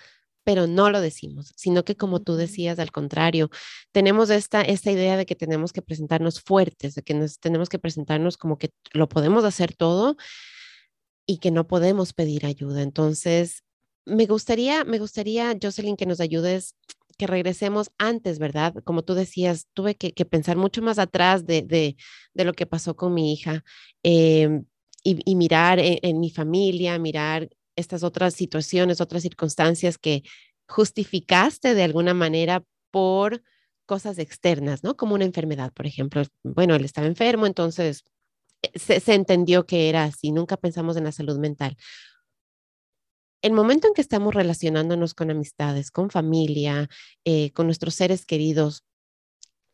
pero 0.45 0.67
no 0.67 0.91
lo 0.91 1.01
decimos, 1.01 1.53
sino 1.57 1.85
que 1.85 1.97
como 1.97 2.21
tú 2.21 2.37
decías, 2.37 2.79
al 2.79 2.93
contrario, 2.93 3.49
tenemos 3.91 4.29
esta, 4.29 4.61
esta 4.61 4.91
idea 4.91 5.17
de 5.17 5.25
que 5.25 5.37
tenemos 5.37 5.73
que 5.73 5.83
presentarnos 5.83 6.41
fuertes, 6.43 6.95
de 6.95 7.03
que 7.03 7.15
nos 7.15 7.39
tenemos 7.39 7.71
que 7.71 7.79
presentarnos 7.79 8.37
como 8.37 8.59
que 8.59 8.71
lo 8.93 9.09
podemos 9.09 9.45
hacer 9.45 9.75
todo 9.75 10.17
y 11.27 11.39
que 11.39 11.51
no 11.51 11.67
podemos 11.67 12.13
pedir 12.13 12.45
ayuda. 12.45 12.83
Entonces, 12.83 13.63
me 14.05 14.27
gustaría, 14.27 14.85
me 14.85 14.99
gustaría, 14.99 15.57
Jocelyn, 15.61 15.97
que 15.97 16.07
nos 16.07 16.21
ayudes, 16.21 16.77
que 17.19 17.27
regresemos 17.27 17.91
antes, 17.99 18.39
¿verdad? 18.39 18.75
Como 18.85 19.03
tú 19.03 19.15
decías, 19.15 19.69
tuve 19.75 19.95
que, 19.97 20.25
pensar 20.25 20.57
mucho 20.57 20.83
más 20.83 20.99
atrás 20.99 21.47
de, 21.47 21.63
de, 21.63 21.97
de, 22.35 22.45
lo 22.45 22.53
que 22.53 22.67
pasó 22.67 22.97
con 22.97 23.15
mi 23.15 23.33
hija 23.33 23.65
eh, 24.03 24.63
y, 25.05 25.31
y, 25.31 25.35
mirar 25.37 25.79
en, 25.79 25.99
en 26.03 26.21
mi 26.21 26.31
familia, 26.31 26.99
mirar 26.99 27.49
estas 27.77 28.03
otras 28.03 28.35
situaciones, 28.35 29.01
otras 29.01 29.23
circunstancias 29.23 29.99
que 29.99 30.23
justificaste 30.67 31.75
de 31.75 31.83
alguna 31.83 32.15
manera 32.15 32.65
por 32.91 33.43
cosas 33.87 34.19
externas, 34.19 34.83
¿no? 34.83 34.97
Como 34.97 35.15
una 35.15 35.25
enfermedad, 35.25 35.73
por 35.73 35.87
ejemplo. 35.87 36.23
Bueno, 36.43 36.75
él 36.75 36.85
estaba 36.85 37.07
enfermo, 37.07 37.47
entonces 37.47 38.05
eh, 38.63 38.71
se, 38.75 39.01
se 39.01 39.15
entendió 39.15 39.67
que 39.67 39.89
era 39.89 40.05
así, 40.05 40.33
nunca 40.33 40.57
pensamos 40.57 40.97
en 40.97 41.05
la 41.05 41.13
salud 41.13 41.39
mental. 41.39 41.77
El 43.43 43.53
momento 43.53 43.89
en 43.89 43.95
que 43.95 44.01
estamos 44.01 44.35
relacionándonos 44.35 45.15
con 45.15 45.31
amistades, 45.31 45.91
con 45.91 46.11
familia, 46.11 46.89
eh, 47.25 47.51
con 47.53 47.67
nuestros 47.67 47.95
seres 47.95 48.25
queridos, 48.25 48.85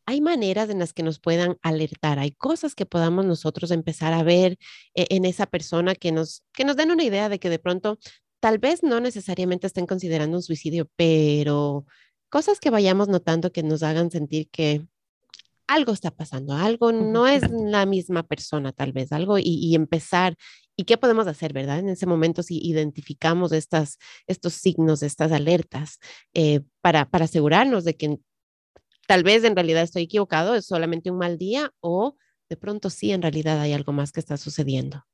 hay 0.07 0.23
maneras 0.23 0.71
en 0.71 0.79
las 0.79 0.95
que 0.95 1.03
nos 1.03 1.21
puedan 1.21 1.59
alertar, 1.61 2.19
hay 2.19 2.31
cosas 2.31 2.75
que 2.75 2.87
podamos 2.87 3.27
nosotros 3.27 3.71
empezar 3.71 4.15
a 4.15 4.23
ver 4.23 4.57
eh, 4.95 5.07
en 5.11 5.27
esa 5.27 5.45
persona 5.45 5.95
que 5.95 6.13
nos, 6.13 6.43
que 6.55 6.65
nos 6.65 6.77
den 6.77 6.91
una 6.91 7.05
idea 7.05 7.29
de 7.29 7.39
que 7.39 7.51
de 7.51 7.59
pronto 7.59 7.99
tal 8.41 8.59
vez 8.59 8.83
no 8.83 9.01
necesariamente 9.01 9.67
estén 9.67 9.87
considerando 9.87 10.39
un 10.39 10.43
suicidio, 10.43 10.89
pero 10.97 11.85
cosas 12.31 12.59
que 12.59 12.71
vayamos 12.71 13.09
notando 13.09 13.53
que 13.53 13.63
nos 13.63 13.83
hagan 13.83 14.11
sentir 14.11 14.49
que 14.49 14.87
algo 15.67 15.93
está 15.93 16.11
pasando, 16.11 16.55
algo 16.55 16.91
no 16.91 17.27
es 17.27 17.43
la 17.51 17.85
misma 17.85 18.23
persona 18.23 18.73
tal 18.73 18.93
vez, 18.93 19.13
algo 19.13 19.39
y, 19.39 19.43
y 19.45 19.75
empezar. 19.75 20.37
¿Y 20.81 20.85
qué 20.85 20.97
podemos 20.97 21.27
hacer, 21.27 21.53
verdad? 21.53 21.81
En 21.81 21.89
ese 21.89 22.07
momento 22.07 22.45
si 22.45 22.65
identificamos 22.65 23.51
estos 23.51 23.99
signos, 24.53 25.03
estas 25.03 25.33
alertas, 25.33 25.99
eh, 26.35 26.61
para, 26.81 27.09
asegurarnos 27.11 27.83
de 27.83 27.97
que 27.97 28.21
tal 29.09 29.25
vez 29.25 29.43
en 29.43 29.57
realidad 29.57 29.83
estoy 29.83 30.05
equivocado, 30.05 30.55
es 30.55 30.67
solamente 30.67 31.11
un 31.11 31.19
mal 31.19 31.37
día 31.37 31.73
o 31.81 32.15
de 32.49 32.57
pronto 32.57 32.91
sí, 32.91 33.11
en 33.11 33.23
realidad 33.23 33.61
hay 33.61 33.73
algo 33.73 33.93
más 33.93 34.13
que 34.13 34.21
está 34.21 34.37
sucediendo. 34.37 35.05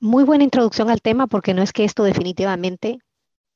Muy 0.00 0.24
buena 0.24 0.44
introducción 0.44 0.90
al 0.90 1.00
tema 1.00 1.28
porque 1.28 1.54
no 1.54 1.62
es 1.62 1.72
que 1.72 1.84
esto 1.84 2.04
definitivamente 2.04 2.98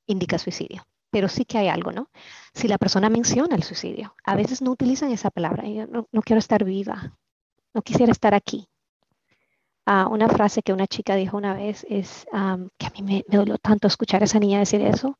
indica 0.07 0.39
suicidio, 0.39 0.87
pero 1.11 1.29
sí 1.29 1.45
que 1.45 1.59
hay 1.59 1.69
algo, 1.69 1.93
¿no? 1.93 2.11
Si 2.55 2.69
la 2.69 2.79
persona 2.79 3.11
menciona 3.11 3.55
el 3.55 3.65
suicidio, 3.65 4.15
a 4.25 4.35
veces 4.35 4.63
no 4.63 4.71
utilizan 4.71 5.13
esa 5.13 5.31
palabra, 5.31 5.69
yo 5.69 5.87
no 5.87 6.23
quiero 6.23 6.39
estar 6.39 6.65
viva, 6.65 7.19
no 7.75 7.83
quisiera 7.83 8.13
estar 8.13 8.33
aquí. 8.33 8.67
Uh, 9.87 10.09
una 10.11 10.29
frase 10.29 10.63
que 10.63 10.73
una 10.73 10.87
chica 10.87 11.15
dijo 11.15 11.37
una 11.37 11.55
vez 11.55 11.87
es 11.91 12.27
um, 12.33 12.71
que 12.79 12.87
a 12.87 12.91
mí 12.91 13.03
me, 13.03 13.25
me 13.29 13.37
dolió 13.37 13.59
tanto 13.59 13.87
escuchar 13.87 14.23
a 14.23 14.25
esa 14.25 14.39
niña 14.39 14.59
decir 14.59 14.81
eso. 14.81 15.19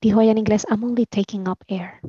Dijo 0.00 0.20
ella 0.20 0.32
en 0.32 0.38
inglés, 0.38 0.66
I'm 0.70 0.84
only 0.84 1.06
taking 1.06 1.48
up 1.48 1.58
air 1.68 2.00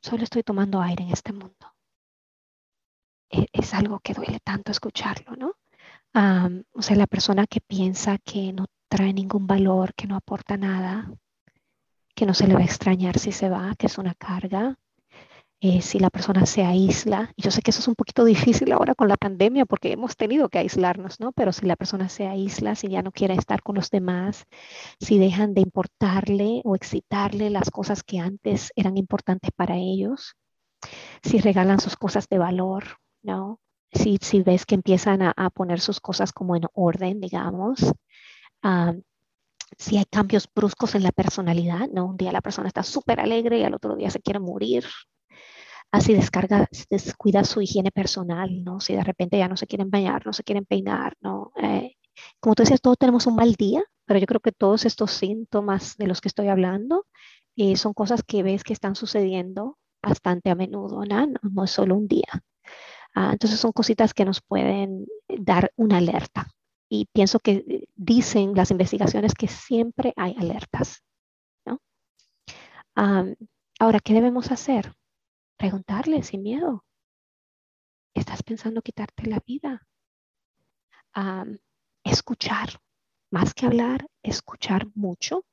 solo 0.00 0.24
estoy 0.24 0.42
tomando 0.42 0.80
aire 0.80 1.04
en 1.04 1.10
este 1.10 1.32
mundo. 1.32 1.74
Es, 3.28 3.46
es 3.52 3.74
algo 3.74 4.00
que 4.00 4.14
duele 4.14 4.40
tanto 4.40 4.72
escucharlo, 4.72 5.36
¿no? 5.36 5.54
Um, 6.14 6.64
o 6.72 6.82
sea, 6.82 6.96
la 6.96 7.06
persona 7.06 7.46
que 7.46 7.60
piensa 7.60 8.18
que 8.18 8.52
no 8.52 8.66
trae 8.88 9.12
ningún 9.12 9.46
valor, 9.46 9.94
que 9.94 10.08
no 10.08 10.16
aporta 10.16 10.56
nada, 10.56 11.10
que 12.14 12.26
no 12.26 12.34
se 12.34 12.48
le 12.48 12.54
va 12.54 12.60
a 12.60 12.64
extrañar 12.64 13.18
si 13.18 13.30
se 13.30 13.48
va, 13.48 13.74
que 13.78 13.86
es 13.86 13.98
una 13.98 14.14
carga, 14.14 14.76
eh, 15.62 15.82
si 15.82 15.98
la 15.98 16.08
persona 16.10 16.46
se 16.46 16.64
aísla, 16.64 17.32
y 17.36 17.42
yo 17.42 17.50
sé 17.50 17.60
que 17.60 17.70
eso 17.70 17.80
es 17.80 17.88
un 17.88 17.94
poquito 17.94 18.24
difícil 18.24 18.72
ahora 18.72 18.94
con 18.94 19.08
la 19.08 19.16
pandemia 19.16 19.66
porque 19.66 19.92
hemos 19.92 20.16
tenido 20.16 20.48
que 20.48 20.58
aislarnos, 20.58 21.20
¿no? 21.20 21.32
Pero 21.32 21.52
si 21.52 21.66
la 21.66 21.76
persona 21.76 22.08
se 22.08 22.26
aísla, 22.26 22.74
si 22.74 22.88
ya 22.88 23.02
no 23.02 23.12
quiere 23.12 23.34
estar 23.34 23.62
con 23.62 23.76
los 23.76 23.90
demás, 23.90 24.46
si 25.00 25.18
dejan 25.18 25.52
de 25.52 25.60
importarle 25.60 26.62
o 26.64 26.76
excitarle 26.76 27.50
las 27.50 27.70
cosas 27.70 28.02
que 28.02 28.18
antes 28.18 28.72
eran 28.74 28.96
importantes 28.96 29.50
para 29.54 29.76
ellos, 29.76 30.34
si 31.22 31.38
regalan 31.40 31.80
sus 31.80 31.96
cosas 31.96 32.26
de 32.28 32.38
valor, 32.38 32.84
¿no? 33.22 33.60
Si, 33.92 34.18
si 34.22 34.42
ves 34.42 34.64
que 34.64 34.76
empiezan 34.76 35.20
a, 35.20 35.32
a 35.36 35.50
poner 35.50 35.80
sus 35.80 36.00
cosas 36.00 36.32
como 36.32 36.56
en 36.56 36.62
orden, 36.72 37.20
digamos, 37.20 37.92
si 39.76 39.96
hay 39.98 40.04
cambios 40.06 40.48
bruscos 40.54 40.94
en 40.94 41.02
la 41.02 41.12
personalidad, 41.12 41.88
¿no? 41.92 42.06
Un 42.06 42.16
día 42.16 42.32
la 42.32 42.40
persona 42.40 42.68
está 42.68 42.82
súper 42.82 43.20
alegre 43.20 43.58
y 43.58 43.64
al 43.64 43.74
otro 43.74 43.96
día 43.96 44.10
se 44.10 44.20
quiere 44.20 44.40
morir, 44.40 44.84
así 45.92 46.14
descarga, 46.14 46.68
descuida 46.88 47.44
su 47.44 47.60
higiene 47.60 47.90
personal, 47.90 48.62
¿no? 48.64 48.80
Si 48.80 48.94
de 48.94 49.04
repente 49.04 49.38
ya 49.38 49.48
no 49.48 49.56
se 49.56 49.66
quieren 49.66 49.90
bañar, 49.90 50.24
no 50.26 50.32
se 50.32 50.44
quieren 50.44 50.64
peinar, 50.64 51.16
¿no? 51.20 51.52
Eh, 51.62 51.96
como 52.40 52.54
tú 52.54 52.62
decías, 52.62 52.80
todos 52.80 52.98
tenemos 52.98 53.26
un 53.26 53.36
mal 53.36 53.54
día, 53.54 53.82
pero 54.06 54.20
yo 54.20 54.26
creo 54.26 54.40
que 54.40 54.52
todos 54.52 54.84
estos 54.84 55.12
síntomas 55.12 55.96
de 55.96 56.06
los 56.06 56.20
que 56.20 56.28
estoy 56.28 56.48
hablando 56.48 57.06
eh, 57.56 57.76
son 57.76 57.94
cosas 57.94 58.22
que 58.22 58.42
ves 58.42 58.64
que 58.64 58.72
están 58.72 58.94
sucediendo 58.94 59.78
bastante 60.02 60.50
a 60.50 60.54
menudo, 60.54 61.04
¿no? 61.04 61.26
No, 61.42 61.64
es 61.64 61.70
solo 61.70 61.96
un 61.96 62.08
día. 62.08 62.42
Ah, 63.14 63.30
entonces 63.32 63.58
son 63.58 63.72
cositas 63.72 64.14
que 64.14 64.24
nos 64.24 64.40
pueden 64.40 65.06
dar 65.28 65.72
una 65.76 65.98
alerta. 65.98 66.48
Y 66.88 67.06
pienso 67.12 67.38
que 67.40 67.86
dicen 67.94 68.54
las 68.54 68.70
investigaciones 68.70 69.34
que 69.34 69.48
siempre 69.48 70.12
hay 70.16 70.34
alertas. 70.38 71.02
¿no? 71.66 71.80
ahora, 73.78 74.00
¿qué 74.00 74.14
debemos 74.14 74.50
hacer? 74.50 74.92
Preguntarle 75.60 76.22
sin 76.22 76.42
miedo. 76.42 76.86
¿Estás 78.14 78.42
pensando 78.42 78.80
quitarte 78.80 79.26
la 79.26 79.40
vida? 79.46 79.86
escuchar, 82.02 82.80
más 83.30 83.52
que 83.52 83.66
hablar, 83.66 84.06
escuchar 84.22 84.86
mucho. 84.94 85.44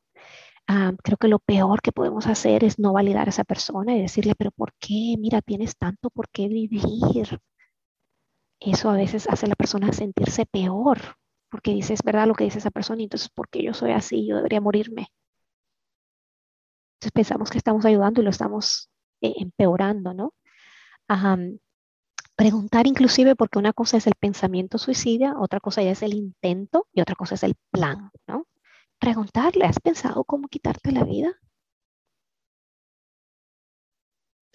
creo 1.03 1.17
que 1.17 1.27
lo 1.27 1.39
peor 1.39 1.81
que 1.81 1.91
podemos 1.91 2.25
hacer 2.27 2.63
es 2.63 2.79
no 2.79 2.93
validar 2.93 3.27
a 3.27 3.31
esa 3.31 3.43
persona 3.43 3.97
y 3.97 4.01
decirle, 4.01 4.33
pero 4.37 4.51
¿por 4.51 4.73
qué? 4.79 5.15
Mira, 5.19 5.41
tienes 5.41 5.75
tanto 5.75 6.09
por 6.09 6.29
qué 6.29 6.47
vivir. 6.47 7.41
Eso 8.61 8.89
a 8.89 8.95
veces 8.95 9.27
hace 9.27 9.45
a 9.45 9.49
la 9.49 9.55
persona 9.55 9.91
sentirse 9.91 10.45
peor, 10.45 10.99
porque 11.49 11.71
dice, 11.71 11.93
es 11.93 12.01
verdad 12.01 12.27
lo 12.27 12.33
que 12.33 12.45
dice 12.45 12.59
esa 12.59 12.71
persona, 12.71 13.01
y 13.01 13.05
entonces, 13.05 13.29
¿por 13.29 13.49
qué 13.49 13.61
yo 13.61 13.73
soy 13.73 13.91
así? 13.91 14.25
Yo 14.25 14.37
debería 14.37 14.61
morirme. 14.61 15.09
Entonces 16.95 17.11
pensamos 17.11 17.49
que 17.49 17.57
estamos 17.57 17.83
ayudando 17.85 18.21
y 18.21 18.23
lo 18.23 18.29
estamos 18.29 18.89
eh, 19.21 19.33
empeorando, 19.37 20.13
¿no? 20.13 20.33
preguntar 22.35 22.85
inclusive 22.85 23.35
porque 23.35 23.57
una 23.57 23.73
cosa 23.73 23.97
es 23.97 24.05
el 24.07 24.13
pensamiento 24.13 24.77
suicida, 24.77 25.35
otra 25.39 25.59
cosa 25.59 25.81
ya 25.81 25.91
es 25.91 26.03
el 26.03 26.13
intento 26.13 26.87
y 26.93 27.01
otra 27.01 27.15
cosa 27.15 27.35
es 27.35 27.43
el 27.43 27.55
plan, 27.71 28.11
¿no? 28.27 28.45
Preguntarle, 28.99 29.65
¿has 29.65 29.79
pensado 29.79 30.23
cómo 30.23 30.47
quitarte 30.47 30.91
la 30.91 31.03
vida? 31.03 31.33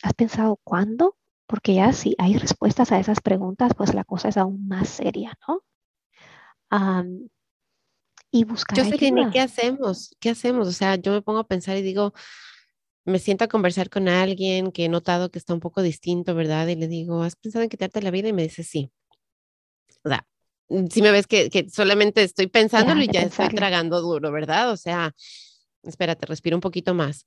¿Has 0.02 0.14
pensado 0.14 0.60
cuándo? 0.62 1.16
Porque 1.46 1.74
ya 1.74 1.92
si 1.92 2.14
hay 2.18 2.36
respuestas 2.36 2.92
a 2.92 3.00
esas 3.00 3.20
preguntas, 3.20 3.72
pues 3.76 3.94
la 3.94 4.04
cosa 4.04 4.28
es 4.28 4.36
aún 4.36 4.68
más 4.68 4.88
seria, 4.88 5.36
¿no? 5.48 5.62
y 8.30 8.44
buscar 8.44 8.78
Yo 8.78 8.84
sé 8.84 8.96
que 8.96 9.12
ni 9.12 9.28
qué 9.30 9.40
hacemos, 9.40 10.16
qué 10.18 10.30
hacemos, 10.30 10.66
o 10.66 10.72
sea, 10.72 10.96
yo 10.96 11.12
me 11.12 11.20
pongo 11.20 11.40
a 11.40 11.46
pensar 11.46 11.76
y 11.76 11.82
digo, 11.82 12.14
me 13.04 13.18
siento 13.18 13.44
a 13.44 13.48
conversar 13.48 13.90
con 13.90 14.08
alguien 14.08 14.72
que 14.72 14.84
he 14.84 14.88
notado 14.88 15.30
que 15.30 15.38
está 15.38 15.54
un 15.54 15.60
poco 15.60 15.82
distinto, 15.82 16.34
¿verdad? 16.34 16.68
Y 16.68 16.76
le 16.76 16.88
digo, 16.88 17.22
¿has 17.22 17.36
pensado 17.36 17.62
en 17.62 17.68
quitarte 17.68 18.02
la 18.02 18.10
vida? 18.10 18.28
Y 18.28 18.32
me 18.32 18.42
dice, 18.42 18.62
sí. 18.62 18.90
O 20.04 20.08
sea, 20.08 20.26
mm, 20.68 20.86
si 20.88 21.02
me 21.02 21.10
ves 21.10 21.26
que, 21.26 21.50
que 21.50 21.68
solamente 21.70 22.22
estoy 22.22 22.46
pensándolo 22.46 23.02
y 23.02 23.08
ya 23.08 23.22
estoy 23.22 23.48
tragando 23.48 24.00
duro, 24.00 24.30
¿verdad? 24.32 24.70
O 24.70 24.76
sea, 24.76 25.12
espérate, 25.82 26.26
respiro 26.26 26.56
un 26.56 26.60
poquito 26.60 26.94
más. 26.94 27.26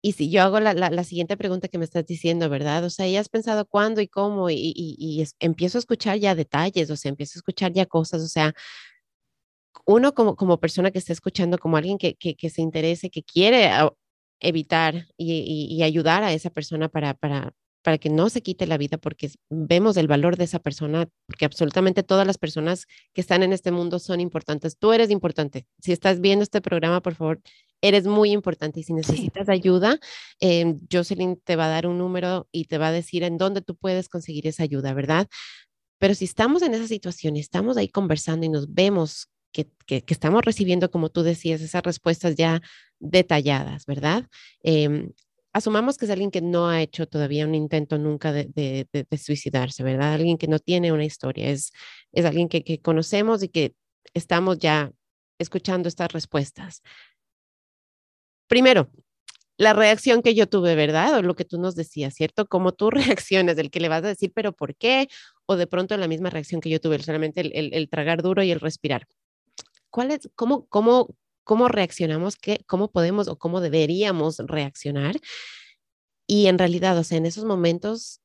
Y 0.00 0.12
si 0.12 0.30
yo 0.30 0.42
hago 0.42 0.60
la, 0.60 0.74
la, 0.74 1.04
siguiente 1.04 1.36
pregunta 1.36 1.66
que 1.68 1.78
me 1.78 1.84
estás 1.84 2.06
diciendo, 2.06 2.48
¿verdad? 2.48 2.84
O 2.84 2.90
sea, 2.90 3.08
¿ya 3.08 3.20
has 3.20 3.28
pensado 3.28 3.66
cuándo 3.66 4.00
y 4.00 4.06
cómo? 4.06 4.48
Y, 4.48 4.54
y, 4.54 4.96
y 4.98 5.26
empiezo 5.40 5.78
a 5.78 5.80
escuchar 5.80 6.18
ya 6.18 6.36
detalles, 6.36 6.90
o 6.90 6.96
sea, 6.96 7.08
empiezo 7.08 7.38
a 7.38 7.40
escuchar 7.40 7.72
ya 7.72 7.84
cosas, 7.86 8.22
o 8.22 8.28
sea, 8.28 8.54
uno 9.86 10.14
como, 10.14 10.36
como 10.36 10.60
persona 10.60 10.90
que 10.92 10.98
está 10.98 11.12
escuchando, 11.12 11.58
como 11.58 11.76
alguien 11.76 11.98
que, 11.98 12.14
que, 12.14 12.36
que 12.36 12.50
se 12.50 12.62
interese, 12.62 13.10
que 13.10 13.22
quiere 13.24 13.70
evitar 14.40 15.06
y, 15.16 15.82
ayudar 15.82 16.22
a 16.22 16.32
esa 16.32 16.50
persona 16.50 16.88
para, 16.88 17.14
para, 17.14 17.54
para 17.82 17.98
que 17.98 18.10
no 18.10 18.28
se 18.28 18.42
quite 18.42 18.66
la 18.66 18.76
vida, 18.78 18.98
porque 18.98 19.30
vemos 19.50 19.96
el 19.96 20.08
valor 20.08 20.36
de 20.36 20.44
esa 20.44 20.58
persona, 20.58 21.08
porque 21.26 21.44
absolutamente 21.44 22.02
todas 22.02 22.26
las 22.26 22.38
personas 22.38 22.86
que 23.14 23.20
están 23.20 23.42
en 23.42 23.52
este 23.52 23.70
mundo 23.70 23.98
son 23.98 24.20
importantes. 24.20 24.76
Tú 24.78 24.92
eres 24.92 25.10
importante. 25.10 25.66
Si 25.80 25.92
estás 25.92 26.20
viendo 26.20 26.42
este 26.42 26.60
programa, 26.60 27.00
por 27.00 27.14
favor, 27.14 27.40
eres 27.80 28.06
muy 28.06 28.32
importante 28.32 28.80
y 28.80 28.82
si 28.82 28.92
necesitas 28.92 29.48
ayuda, 29.48 29.98
eh, 30.40 30.76
Jocelyn 30.90 31.40
te 31.42 31.56
va 31.56 31.66
a 31.66 31.68
dar 31.68 31.86
un 31.86 31.98
número 31.98 32.48
y 32.52 32.64
te 32.64 32.78
va 32.78 32.88
a 32.88 32.92
decir 32.92 33.22
en 33.22 33.38
dónde 33.38 33.62
tú 33.62 33.76
puedes 33.76 34.08
conseguir 34.08 34.46
esa 34.46 34.64
ayuda, 34.64 34.92
¿verdad? 34.94 35.28
Pero 35.98 36.14
si 36.14 36.24
estamos 36.24 36.62
en 36.62 36.74
esa 36.74 36.86
situación 36.86 37.36
y 37.36 37.40
estamos 37.40 37.76
ahí 37.76 37.88
conversando 37.88 38.46
y 38.46 38.48
nos 38.48 38.72
vemos 38.72 39.28
que, 39.52 39.68
estamos 40.06 40.42
recibiendo, 40.44 40.90
como 40.90 41.08
tú 41.10 41.22
decías, 41.22 41.60
esas 41.60 41.82
respuestas 41.82 42.36
ya 42.36 42.60
detalladas, 43.00 43.86
¿verdad? 43.86 44.26
Em, 44.62 45.12
asumamos 45.52 45.96
que 45.98 46.06
es 46.06 46.10
alguien 46.10 46.30
que 46.30 46.42
no 46.42 46.68
ha 46.68 46.82
hecho 46.82 47.06
todavía 47.06 47.46
un 47.46 47.54
intento 47.54 47.98
nunca 47.98 48.32
de, 48.32 48.86
suicidarse, 49.20 49.82
¿verdad? 49.82 50.14
Alguien 50.14 50.38
que 50.38 50.48
no 50.48 50.58
tiene 50.58 50.92
una 50.92 51.04
historia, 51.04 51.50
es, 51.50 51.72
es 52.12 52.24
alguien 52.24 52.48
que, 52.48 52.80
conocemos 52.80 53.42
y 53.42 53.48
que 53.48 53.74
estamos 54.14 54.58
ya 54.58 54.92
escuchando 55.38 55.88
estas 55.88 56.12
respuestas. 56.12 56.82
Primero, 58.48 58.90
la 59.58 59.72
reacción 59.74 60.22
que 60.22 60.34
yo 60.34 60.48
tuve, 60.48 60.74
¿verdad? 60.74 61.18
O 61.18 61.22
lo 61.22 61.34
que 61.34 61.44
tú 61.44 61.58
nos 61.58 61.74
decías, 61.74 62.14
¿cierto? 62.14 62.46
Como 62.46 62.72
tú 62.72 62.90
reaccionas, 63.20 63.56
del 63.56 63.70
que 63.70 63.80
le 63.80 63.88
vas 63.88 64.04
a 64.04 64.08
decir, 64.08 64.32
pero 64.34 64.52
¿por 64.52 64.76
qué? 64.76 65.08
O 65.46 65.56
de 65.56 65.66
pronto 65.66 65.96
la 65.96 66.08
misma 66.08 66.30
reacción 66.30 66.60
que 66.60 66.70
yo 66.70 66.80
tuve, 66.80 66.98
solamente 67.00 67.40
el, 67.40 67.52
el, 67.54 67.74
el 67.74 67.88
tragar 67.88 68.22
duro 68.22 68.42
y 68.42 68.50
el 68.50 68.60
respirar. 68.60 69.06
¿Cuál 69.90 70.10
es, 70.10 70.28
cómo, 70.34 70.66
cómo, 70.66 71.14
cómo 71.44 71.68
reaccionamos, 71.68 72.36
qué, 72.36 72.64
cómo 72.66 72.90
podemos 72.90 73.28
o 73.28 73.38
cómo 73.38 73.60
deberíamos 73.60 74.38
reaccionar? 74.38 75.16
Y 76.26 76.46
en 76.46 76.58
realidad, 76.58 76.98
o 76.98 77.04
sea, 77.04 77.18
en 77.18 77.26
esos 77.26 77.44
momentos, 77.44 78.20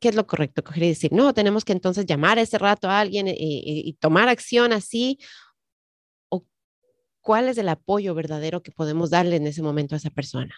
¿qué 0.00 0.08
es 0.08 0.14
lo 0.14 0.26
correcto? 0.26 0.62
Coger 0.62 0.82
y 0.82 0.88
decir, 0.88 1.12
no, 1.12 1.32
tenemos 1.34 1.64
que 1.64 1.72
entonces 1.72 2.06
llamar 2.06 2.38
ese 2.38 2.58
rato 2.58 2.88
a 2.88 3.00
alguien 3.00 3.28
y, 3.28 3.34
y 3.36 3.92
tomar 3.94 4.28
acción 4.28 4.72
así. 4.72 5.18
¿O 6.28 6.44
cuál 7.22 7.48
es 7.48 7.58
el 7.58 7.68
apoyo 7.68 8.14
verdadero 8.14 8.62
que 8.62 8.72
podemos 8.72 9.10
darle 9.10 9.36
en 9.36 9.46
ese 9.46 9.62
momento 9.62 9.94
a 9.94 9.98
esa 9.98 10.10
persona? 10.10 10.54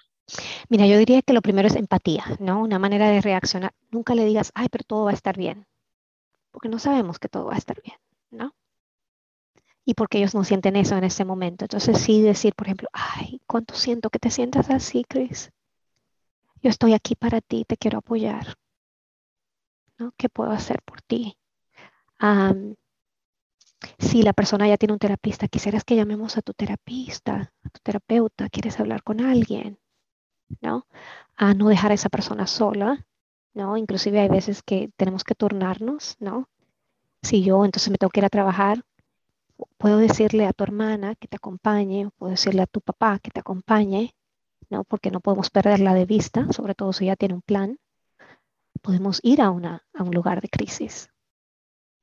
Mira, 0.69 0.87
yo 0.87 0.99
diría 0.99 1.23
que 1.23 1.33
lo 1.33 1.43
primero 1.43 1.69
es 1.69 1.77
empatía, 1.77 2.25
¿no? 2.39 2.61
Una 2.61 2.79
manera 2.79 3.09
de 3.09 3.21
reaccionar. 3.21 3.73
Nunca 3.91 4.15
le 4.15 4.25
digas, 4.25 4.51
ay, 4.55 4.69
pero 4.71 4.85
todo 4.85 5.05
va 5.05 5.13
a 5.13 5.15
estar 5.15 5.37
bien, 5.37 5.67
porque 6.51 6.69
no 6.69 6.79
sabemos 6.79 7.19
que 7.19 7.29
todo 7.29 7.47
va 7.47 7.55
a 7.55 7.59
estar 7.59 7.81
bien, 7.83 7.97
¿no? 8.31 8.55
Y 9.89 9.95
porque 9.95 10.19
ellos 10.19 10.35
no 10.35 10.45
sienten 10.45 10.77
eso 10.77 10.99
en 10.99 11.05
ese 11.05 11.25
momento. 11.25 11.65
Entonces 11.65 11.99
sí 11.99 12.21
decir, 12.21 12.55
por 12.55 12.67
ejemplo, 12.67 12.91
ay, 12.93 13.41
cuánto 13.47 13.73
siento 13.75 14.11
que 14.11 14.19
te 14.19 14.29
sientas 14.29 14.69
así, 14.69 15.03
Chris. 15.09 15.51
Yo 16.63 16.69
estoy 16.69 16.93
aquí 16.93 17.15
para 17.15 17.41
ti, 17.41 17.65
te 17.67 17.79
quiero 17.79 17.97
apoyar. 17.97 18.59
¿no? 19.97 20.13
¿Qué 20.19 20.29
puedo 20.29 20.51
hacer 20.51 20.83
por 20.83 21.01
ti? 21.01 21.39
si 23.99 24.23
la 24.23 24.35
persona 24.35 24.69
ya 24.69 24.77
tiene 24.77 24.93
un 24.93 24.99
terapista, 24.99 25.49
quisieras 25.49 25.85
que 25.85 25.97
llamemos 25.97 26.37
a 26.37 26.43
tu 26.43 26.53
terapista, 26.53 27.51
a 27.63 27.69
tu 27.71 27.81
terapeuta, 27.83 28.51
quieres 28.51 28.79
hablar 28.81 29.03
con 29.03 29.23
alguien, 29.23 29.79
¿no? 30.61 30.87
A 31.37 31.55
no 31.55 31.69
dejar 31.69 31.93
a 31.93 31.95
esa 31.95 32.11
persona 32.11 32.47
sola, 32.47 33.07
¿no? 33.55 33.79
Inclusive 33.79 34.21
hay 34.21 34.29
veces 34.29 34.63
que 34.63 34.91
tenemos 34.97 35.25
que 35.25 35.35
turnarnos, 35.35 36.17
¿no? 36.21 36.51
Si 37.23 37.43
yo 37.43 37.65
entonces 37.65 37.91
me 37.91 37.97
tengo 37.97 38.11
que 38.11 38.21
ir 38.21 38.27
a 38.27 38.31
trabajar, 38.31 38.85
puedo 39.79 39.99
decirle 39.99 40.47
a 40.47 40.53
tu 40.53 40.65
hermana 40.65 41.15
que 41.15 41.29
te 41.29 41.37
acompañe, 41.37 42.11
puedo 42.17 42.31
decirle 42.31 42.63
a 42.63 42.67
tu 42.67 42.81
papá 42.81 43.19
que 43.19 43.31
te 43.31 43.41
acompañe, 43.41 44.15
¿no? 44.71 44.85
Porque 44.85 45.11
no 45.11 45.21
podemos 45.21 45.51
perderla 45.51 45.95
de 45.95 46.05
vista, 46.05 46.53
sobre 46.53 46.75
todo 46.75 46.93
si 46.93 47.07
ya 47.07 47.17
tiene 47.17 47.35
un 47.35 47.43
plan. 47.43 47.79
Podemos 48.83 49.21
ir 49.23 49.41
a, 49.41 49.51
una, 49.51 49.85
a 49.95 50.03
un 50.03 50.11
lugar 50.11 50.41
de 50.41 50.49
crisis. 50.49 51.11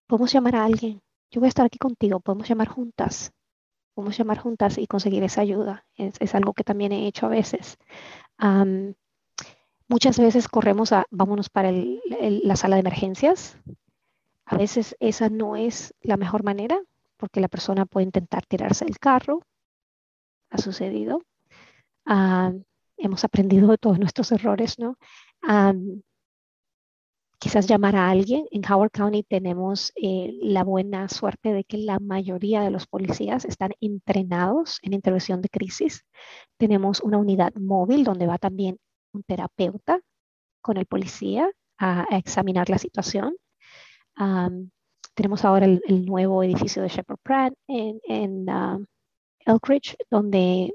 Podemos 0.08 0.32
llamar 0.32 0.56
a 0.56 0.66
alguien. 0.66 1.02
Yo 1.32 1.40
voy 1.42 1.48
a 1.48 1.50
estar 1.50 1.66
aquí 1.66 1.78
contigo. 1.78 2.20
Podemos 2.20 2.48
llamar 2.48 2.68
juntas. 2.68 3.32
Podemos 3.94 4.18
llamar 4.18 4.40
juntas 4.40 4.78
y 4.78 4.88
conseguir 4.88 5.24
esa 5.24 5.42
ayuda. 5.42 5.86
Es, 5.96 6.36
algo 6.36 6.54
que 6.54 6.64
también 6.64 6.92
he 6.92 7.08
hecho 7.08 7.26
a 7.26 7.30
veces. 7.30 7.78
muchas 9.88 10.20
veces 10.20 10.48
corremos 10.50 10.92
a, 10.92 11.06
vámonos 11.12 11.50
para 11.50 11.72
la 11.72 12.56
sala 12.56 12.76
de 12.76 12.82
emergencias. 12.82 13.58
A 14.46 14.58
veces 14.58 14.96
esa 15.00 15.30
no 15.30 15.56
es 15.56 15.96
la 16.02 16.18
mejor 16.18 16.44
manera 16.44 16.80
porque 17.26 17.42
la 17.42 17.48
persona 17.48 17.88
puede 17.88 18.06
intentar 18.06 18.46
tirarse 18.46 18.86
del 18.86 19.00
carro. 19.00 19.42
Ha 20.52 20.60
sucedido. 20.60 21.24
Ah, 22.06 22.54
hemos 22.98 23.24
aprendido 23.24 23.68
de 23.70 23.80
todos 23.80 23.98
nuestros 23.98 24.32
errores, 24.32 24.78
¿no? 24.78 24.96
quizás 27.40 27.68
llamar 27.68 27.96
a 27.96 28.10
alguien. 28.12 28.46
En 28.52 28.62
Howard 28.72 28.92
County 28.92 29.24
tenemos 29.24 29.92
eh, 29.96 30.38
la 30.40 30.64
buena 30.64 31.10
suerte 31.10 31.52
de 31.52 31.64
que 31.64 31.80
la 31.80 31.98
mayoría 32.00 32.62
de 32.62 32.70
los 32.70 32.86
policías 32.86 33.44
están 33.44 33.72
entrenados 33.82 34.78
en 34.84 34.94
intervención 34.94 35.42
de 35.42 35.50
crisis. 35.50 36.06
Tenemos 36.58 37.02
una 37.02 37.18
unidad 37.18 37.56
móvil 37.56 38.04
donde 38.04 38.28
va 38.28 38.38
también 38.38 38.78
un 39.14 39.24
terapeuta 39.24 40.00
con 40.62 40.78
el 40.78 40.86
policía 40.86 41.50
a, 41.80 42.06
examinar 42.12 42.70
la 42.70 42.78
situación. 42.78 43.36
Tenemos 45.16 45.46
ahora 45.46 45.66
el, 45.66 46.06
nuevo 46.06 46.44
edificio 46.44 46.82
de 46.82 46.90
Shepherd 46.90 47.20
Pratt 47.24 47.54
en, 47.68 48.02
en 48.04 48.50
uh, 48.50 48.86
Elkridge, 49.46 49.96
donde 50.12 50.74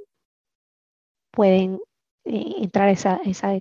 pueden 1.31 1.79
eh, 2.25 2.55
entrar 2.59 2.89
esa, 2.89 3.17
esa 3.25 3.61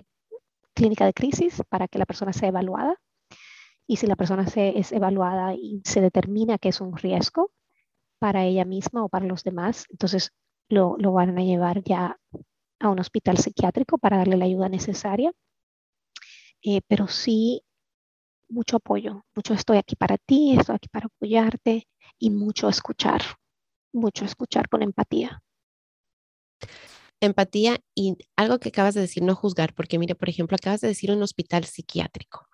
clínica 0.74 1.04
de 1.04 1.12
crisis 1.12 1.62
para 1.68 1.86
que 1.86 1.98
la 1.98 2.06
persona 2.06 2.32
sea 2.32 2.48
evaluada. 2.48 2.96
Y 3.86 3.96
si 3.96 4.06
la 4.06 4.16
persona 4.16 4.46
se, 4.46 4.78
es 4.78 4.92
evaluada 4.92 5.54
y 5.54 5.82
se 5.84 6.00
determina 6.00 6.58
que 6.58 6.70
es 6.70 6.80
un 6.80 6.96
riesgo 6.96 7.50
para 8.18 8.44
ella 8.44 8.64
misma 8.64 9.04
o 9.04 9.08
para 9.08 9.26
los 9.26 9.44
demás, 9.44 9.86
entonces 9.90 10.32
lo, 10.68 10.96
lo 10.98 11.12
van 11.12 11.36
a 11.38 11.42
llevar 11.42 11.82
ya 11.82 12.18
a 12.78 12.88
un 12.88 13.00
hospital 13.00 13.38
psiquiátrico 13.38 13.98
para 13.98 14.18
darle 14.18 14.36
la 14.36 14.46
ayuda 14.46 14.68
necesaria. 14.68 15.32
eh, 16.62 16.80
pero 16.88 17.06
sí 17.08 17.62
mucho 18.50 18.76
apoyo, 18.76 19.24
mucho 19.34 19.54
estoy 19.54 19.78
aquí 19.78 19.96
para 19.96 20.18
ti, 20.18 20.56
estoy 20.58 20.76
aquí 20.76 20.88
para 20.88 21.06
apoyarte 21.06 21.86
y 22.18 22.30
mucho 22.30 22.68
escuchar, 22.68 23.22
mucho 23.92 24.24
escuchar 24.24 24.68
con 24.68 24.82
empatía. 24.82 25.42
Empatía 27.20 27.78
y 27.94 28.16
algo 28.36 28.58
que 28.58 28.70
acabas 28.70 28.94
de 28.94 29.02
decir, 29.02 29.22
no 29.22 29.34
juzgar, 29.34 29.74
porque 29.74 29.98
mire, 29.98 30.14
por 30.14 30.28
ejemplo, 30.28 30.56
acabas 30.56 30.80
de 30.80 30.88
decir 30.88 31.10
un 31.10 31.22
hospital 31.22 31.64
psiquiátrico. 31.64 32.46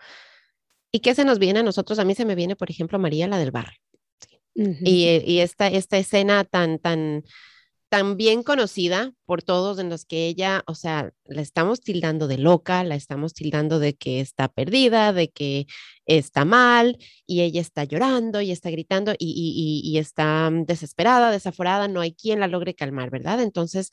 ¿Y 0.93 1.01
qué 1.01 1.15
se 1.15 1.25
nos 1.25 1.39
viene 1.39 1.61
a 1.61 1.63
nosotros? 1.63 1.99
A 1.99 2.05
mí 2.05 2.15
se 2.15 2.25
me 2.25 2.35
viene, 2.35 2.57
por 2.57 2.71
ejemplo, 2.71 2.99
María, 2.99 3.29
la 3.29 3.39
del 3.39 3.51
barrio. 3.51 3.79
y, 4.55 5.23
y, 5.25 5.41
esta, 5.41 5.69
esta 5.69 5.99
escena 5.99 6.45
tan, 6.45 6.79
tan, 6.79 7.23
tan 7.97 8.19
bien 8.19 8.43
conocida 8.43 9.15
por 9.25 9.43
todos 9.43 9.79
en 9.79 9.89
los 9.89 10.05
que 10.05 10.27
ella, 10.27 10.63
o 10.67 10.75
sea, 10.75 11.15
la 11.25 11.41
estamos 11.41 11.81
tildando 11.81 12.29
de 12.29 12.37
loca, 12.37 12.85
la 12.85 12.95
estamos 12.95 13.33
tildando 13.33 13.79
de 13.79 13.95
que 13.95 14.21
está 14.21 14.49
perdida, 14.49 15.15
de 15.15 15.31
que 15.31 15.67
está 16.05 16.45
mal 16.45 16.99
y 17.27 17.41
ella 17.41 17.63
está 17.63 17.85
llorando 17.85 18.43
y 18.43 18.51
está 18.51 18.69
gritando 18.69 19.15
y, 19.19 19.97
está 19.97 20.51
mm, 20.51 20.67
desesperada, 20.67 21.31
desaforada, 21.31 21.89
no 21.89 22.03
hay 22.03 22.13
quien 22.13 22.39
la 22.39 22.49
logre 22.49 22.75
calmar, 22.75 23.09
¿verdad? 23.09 23.41
Entonces, 23.41 23.91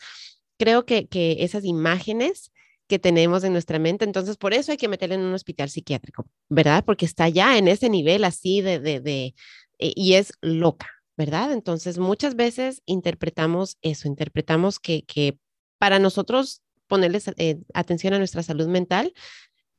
creo 0.59 0.85
que, 0.85 1.07
que 1.07 1.37
esas 1.39 1.63
imágenes 1.63 2.51
que 2.89 2.99
tenemos 2.99 3.45
en 3.45 3.53
nuestra 3.53 3.79
mente, 3.79 4.03
entonces 4.03 4.35
por 4.35 4.53
eso 4.53 4.73
hay 4.73 4.77
que 4.77 4.89
meterla 4.89 5.15
en 5.15 5.21
un 5.21 5.33
hospital 5.33 5.69
psiquiátrico, 5.69 6.27
¿verdad? 6.49 6.83
Porque 6.83 7.05
está 7.05 7.29
ya 7.29 7.57
en 7.57 7.69
ese 7.69 7.89
nivel 7.89 8.25
así 8.25 8.59
de, 8.59 8.81
de, 8.81 9.33
eh, 9.79 9.93
y 9.95 10.15
es 10.15 10.33
loca, 10.41 10.89
¿verdad? 11.17 11.51
Entonces, 11.51 11.97
muchas 11.97 12.35
veces 12.35 12.81
interpretamos 12.85 13.77
eso, 13.81 14.07
interpretamos 14.07 14.79
que, 14.79 15.03
que 15.03 15.37
para 15.77 15.99
nosotros 15.99 16.61
ponerles 16.87 17.27
eh, 17.37 17.59
atención 17.73 18.13
a 18.13 18.17
nuestra 18.17 18.43
salud 18.43 18.67
mental 18.67 19.13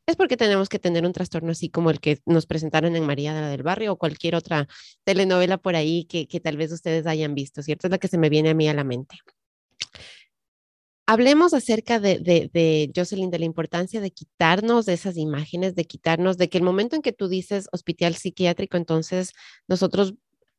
es 0.06 0.16
porque 0.16 0.36
tenemos 0.36 0.68
que 0.68 0.78
tener 0.78 1.06
un 1.06 1.12
trastorno 1.12 1.52
así 1.52 1.70
como 1.70 1.90
el 1.90 2.00
que 2.00 2.20
nos 2.26 2.46
presentaron 2.46 2.94
en 2.94 3.06
María 3.06 3.34
del 3.48 3.62
Barrio 3.62 3.92
o 3.92 3.96
cualquier 3.96 4.34
otra 4.34 4.68
telenovela 5.04 5.56
por 5.58 5.76
ahí 5.76 6.04
que, 6.04 6.26
que 6.26 6.40
tal 6.40 6.56
vez 6.56 6.72
ustedes 6.72 7.06
hayan 7.06 7.34
visto, 7.34 7.62
¿cierto? 7.62 7.86
Es 7.86 7.90
la 7.90 7.98
que 7.98 8.08
se 8.08 8.18
me 8.18 8.28
viene 8.28 8.50
a 8.50 8.54
mí 8.54 8.68
a 8.68 8.74
la 8.74 8.84
mente. 8.84 9.16
Hablemos 11.06 11.52
acerca 11.52 12.00
de, 12.00 12.18
de, 12.18 12.50
de, 12.52 12.90
Jocelyn, 12.94 13.30
de 13.30 13.38
la 13.38 13.44
importancia 13.44 14.00
de 14.00 14.10
quitarnos 14.10 14.86
de 14.86 14.94
esas 14.94 15.18
imágenes, 15.18 15.74
de 15.74 15.84
quitarnos, 15.84 16.38
de 16.38 16.48
que 16.48 16.56
el 16.56 16.64
momento 16.64 16.96
en 16.96 17.02
que 17.02 17.12
tú 17.12 17.28
dices 17.28 17.68
hospital 17.72 18.14
psiquiátrico, 18.14 18.78
entonces 18.78 19.32
nosotros 19.68 20.14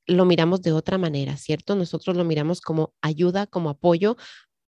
lo 0.08 0.26
miramos 0.26 0.62
de 0.62 0.72
otra 0.72 0.98
manera, 0.98 1.38
¿cierto? 1.38 1.76
Nosotros 1.76 2.16
lo 2.16 2.24
miramos 2.24 2.62
como 2.62 2.94
ayuda, 3.02 3.48
como 3.48 3.70
apoyo 3.70 4.18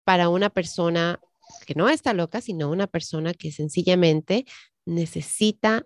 para 0.03 0.29
una 0.29 0.49
persona 0.49 1.19
que 1.65 1.75
no 1.75 1.89
está 1.89 2.13
loca, 2.13 2.41
sino 2.41 2.69
una 2.69 2.88
persona 2.88 3.33
que 3.33 3.51
sencillamente 3.51 4.45
necesita 4.86 5.86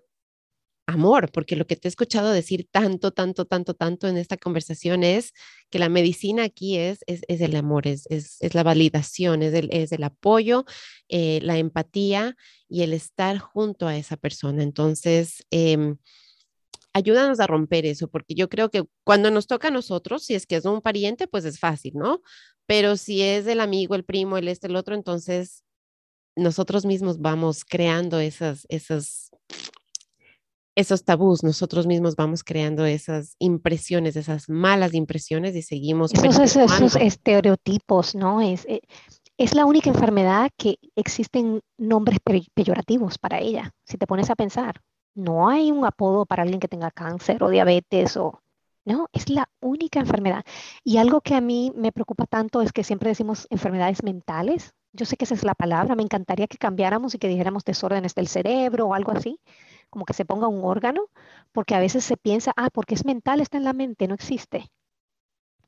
amor, 0.86 1.30
porque 1.32 1.56
lo 1.56 1.66
que 1.66 1.76
te 1.76 1.88
he 1.88 1.90
escuchado 1.90 2.32
decir 2.32 2.66
tanto, 2.70 3.12
tanto, 3.12 3.44
tanto, 3.44 3.74
tanto 3.74 4.08
en 4.08 4.16
esta 4.16 4.36
conversación 4.36 5.04
es 5.04 5.32
que 5.70 5.78
la 5.78 5.88
medicina 5.88 6.44
aquí 6.44 6.76
es, 6.76 7.00
es, 7.06 7.22
el 7.28 7.54
amor, 7.56 7.86
es, 7.86 8.06
es, 8.10 8.54
la 8.54 8.62
validación, 8.62 9.42
es 9.42 9.54
el, 9.54 9.68
es 9.72 9.92
el 9.92 10.02
apoyo, 10.02 10.64
eh, 11.08 11.40
la 11.42 11.58
empatía 11.58 12.36
y 12.68 12.82
el 12.82 12.92
estar 12.92 13.38
junto 13.38 13.86
a 13.86 13.96
esa 13.96 14.16
persona. 14.16 14.62
Entonces, 14.62 15.46
eh, 15.50 15.94
ayúdanos 16.92 17.40
a 17.40 17.46
romper 17.46 17.86
eso, 17.86 18.08
porque 18.08 18.34
yo 18.34 18.48
creo 18.48 18.70
que 18.70 18.84
cuando 19.04 19.30
nos 19.30 19.46
toca 19.46 19.68
a 19.68 19.70
nosotros, 19.70 20.24
si 20.24 20.34
es 20.34 20.46
que 20.46 20.56
es 20.56 20.64
un 20.64 20.80
pariente, 20.80 21.26
pues 21.26 21.44
es 21.44 21.58
fácil, 21.58 21.94
¿no? 21.94 22.20
Pero 22.66 22.96
si 22.96 23.22
es 23.22 23.46
el 23.46 23.60
amigo, 23.60 23.94
el 23.94 24.04
primo, 24.04 24.36
el 24.38 24.48
este, 24.48 24.66
el 24.66 24.76
otro, 24.76 24.94
entonces 24.94 25.64
nosotros 26.36 26.86
mismos 26.86 27.20
vamos 27.20 27.64
creando 27.64 28.20
esas, 28.20 28.66
esas, 28.68 29.30
esos 30.76 31.04
tabús, 31.04 31.42
nosotros 31.42 31.86
mismos 31.86 32.16
vamos 32.16 32.44
creando 32.44 32.84
esas 32.86 33.34
impresiones, 33.38 34.16
esas 34.16 34.48
malas 34.48 34.94
impresiones 34.94 35.54
y 35.56 35.62
seguimos. 35.62 36.12
Esos, 36.14 36.56
esos 36.56 36.96
estereotipos, 36.96 38.14
¿no? 38.14 38.40
Es, 38.40 38.64
eh, 38.66 38.80
es 39.36 39.54
la 39.54 39.64
única 39.64 39.90
enfermedad 39.90 40.50
que 40.56 40.76
existen 40.96 41.60
nombres 41.78 42.18
peyorativos 42.54 43.18
para 43.18 43.40
ella, 43.40 43.72
si 43.86 43.96
te 43.96 44.06
pones 44.06 44.30
a 44.30 44.36
pensar. 44.36 44.80
No 45.14 45.48
hay 45.48 45.70
un 45.72 45.84
apodo 45.84 46.26
para 46.26 46.42
alguien 46.42 46.60
que 46.60 46.68
tenga 46.68 46.90
cáncer 46.90 47.42
o 47.42 47.50
diabetes 47.50 48.16
o... 48.16 48.42
No, 48.84 49.08
es 49.12 49.28
la 49.28 49.48
única 49.60 50.00
enfermedad. 50.00 50.44
Y 50.84 50.96
algo 50.96 51.20
que 51.20 51.34
a 51.34 51.40
mí 51.40 51.72
me 51.76 51.92
preocupa 51.92 52.26
tanto 52.26 52.62
es 52.62 52.72
que 52.72 52.82
siempre 52.84 53.10
decimos 53.10 53.46
enfermedades 53.50 54.02
mentales. 54.02 54.74
Yo 54.92 55.04
sé 55.04 55.16
que 55.16 55.24
esa 55.24 55.34
es 55.34 55.44
la 55.44 55.54
palabra. 55.54 55.94
Me 55.94 56.02
encantaría 56.02 56.46
que 56.46 56.58
cambiáramos 56.58 57.14
y 57.14 57.18
que 57.18 57.28
dijéramos 57.28 57.64
desórdenes 57.64 58.14
del 58.14 58.28
cerebro 58.28 58.86
o 58.86 58.94
algo 58.94 59.12
así, 59.12 59.38
como 59.90 60.04
que 60.04 60.14
se 60.14 60.24
ponga 60.24 60.48
un 60.48 60.64
órgano, 60.64 61.02
porque 61.52 61.74
a 61.74 61.80
veces 61.80 62.04
se 62.04 62.16
piensa, 62.16 62.52
ah, 62.56 62.70
porque 62.72 62.94
es 62.94 63.04
mental, 63.04 63.40
está 63.40 63.58
en 63.58 63.64
la 63.64 63.72
mente, 63.74 64.08
no 64.08 64.14
existe. 64.14 64.70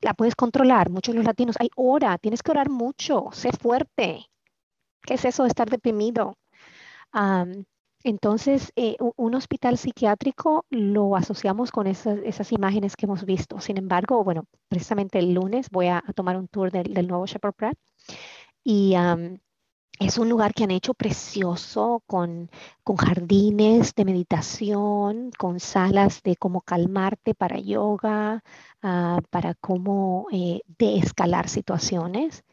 La 0.00 0.14
puedes 0.14 0.34
controlar. 0.34 0.90
Muchos 0.90 1.14
de 1.14 1.18
los 1.18 1.26
latinos, 1.26 1.56
hay 1.60 1.70
hora, 1.76 2.18
tienes 2.18 2.42
que 2.42 2.50
orar 2.50 2.70
mucho, 2.70 3.28
sé 3.32 3.52
fuerte. 3.52 4.26
¿Qué 5.02 5.14
es 5.14 5.24
eso 5.24 5.44
de 5.44 5.48
estar 5.50 5.70
deprimido? 5.70 6.36
Entonces, 8.04 8.72
eh, 8.76 8.96
un 9.16 9.34
hospital 9.34 9.78
psiquiátrico 9.78 10.64
lo 10.70 11.16
asociamos 11.16 11.70
con 11.70 11.86
esas, 11.86 12.52
imágenes 12.52 12.96
que 12.96 13.06
hemos 13.06 13.24
visto. 13.24 13.60
Sin 13.60 13.78
embargo, 13.78 14.24
bueno, 14.24 14.44
precisamente 14.68 15.18
el 15.18 15.34
lunes 15.34 15.68
voy 15.70 15.88
a, 15.88 16.02
tomar 16.14 16.36
un 16.36 16.48
tour 16.48 16.70
del, 16.70 17.06
nuevo 17.06 17.26
Shepherd 17.26 17.54
Pratt 17.54 17.78
y 18.64 18.94
es 20.06 20.18
un 20.18 20.28
lugar 20.28 20.52
que 20.52 20.64
han 20.64 20.70
hecho 20.70 20.94
precioso 20.94 22.02
con, 22.06 22.50
jardines 22.98 23.94
de 23.94 24.04
meditación, 24.04 25.30
con 25.38 25.60
salas 25.60 26.22
de 26.22 26.36
cómo 26.36 26.60
calmarte 26.60 27.34
para 27.34 27.58
yoga, 27.58 28.42
ah, 28.82 29.20
para 29.30 29.54
cómo 29.54 30.26
eh, 30.32 30.62
deescalar 30.78 31.48
situaciones. 31.48 32.44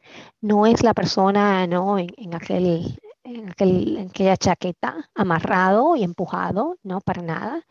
No 0.41 0.66
es 0.66 0.84
la 0.84 0.93
persona 0.93 1.66
¿no? 1.68 1.97
en 1.97 2.36
aquel 2.36 3.00
en, 3.24 3.49
aquella 3.49 4.38
chaqueta, 4.38 5.09
amarrado 5.15 5.95
y 5.95 6.03
empujado, 6.03 6.78
no 6.84 7.01
para 7.01 7.22
nada. 7.22 7.65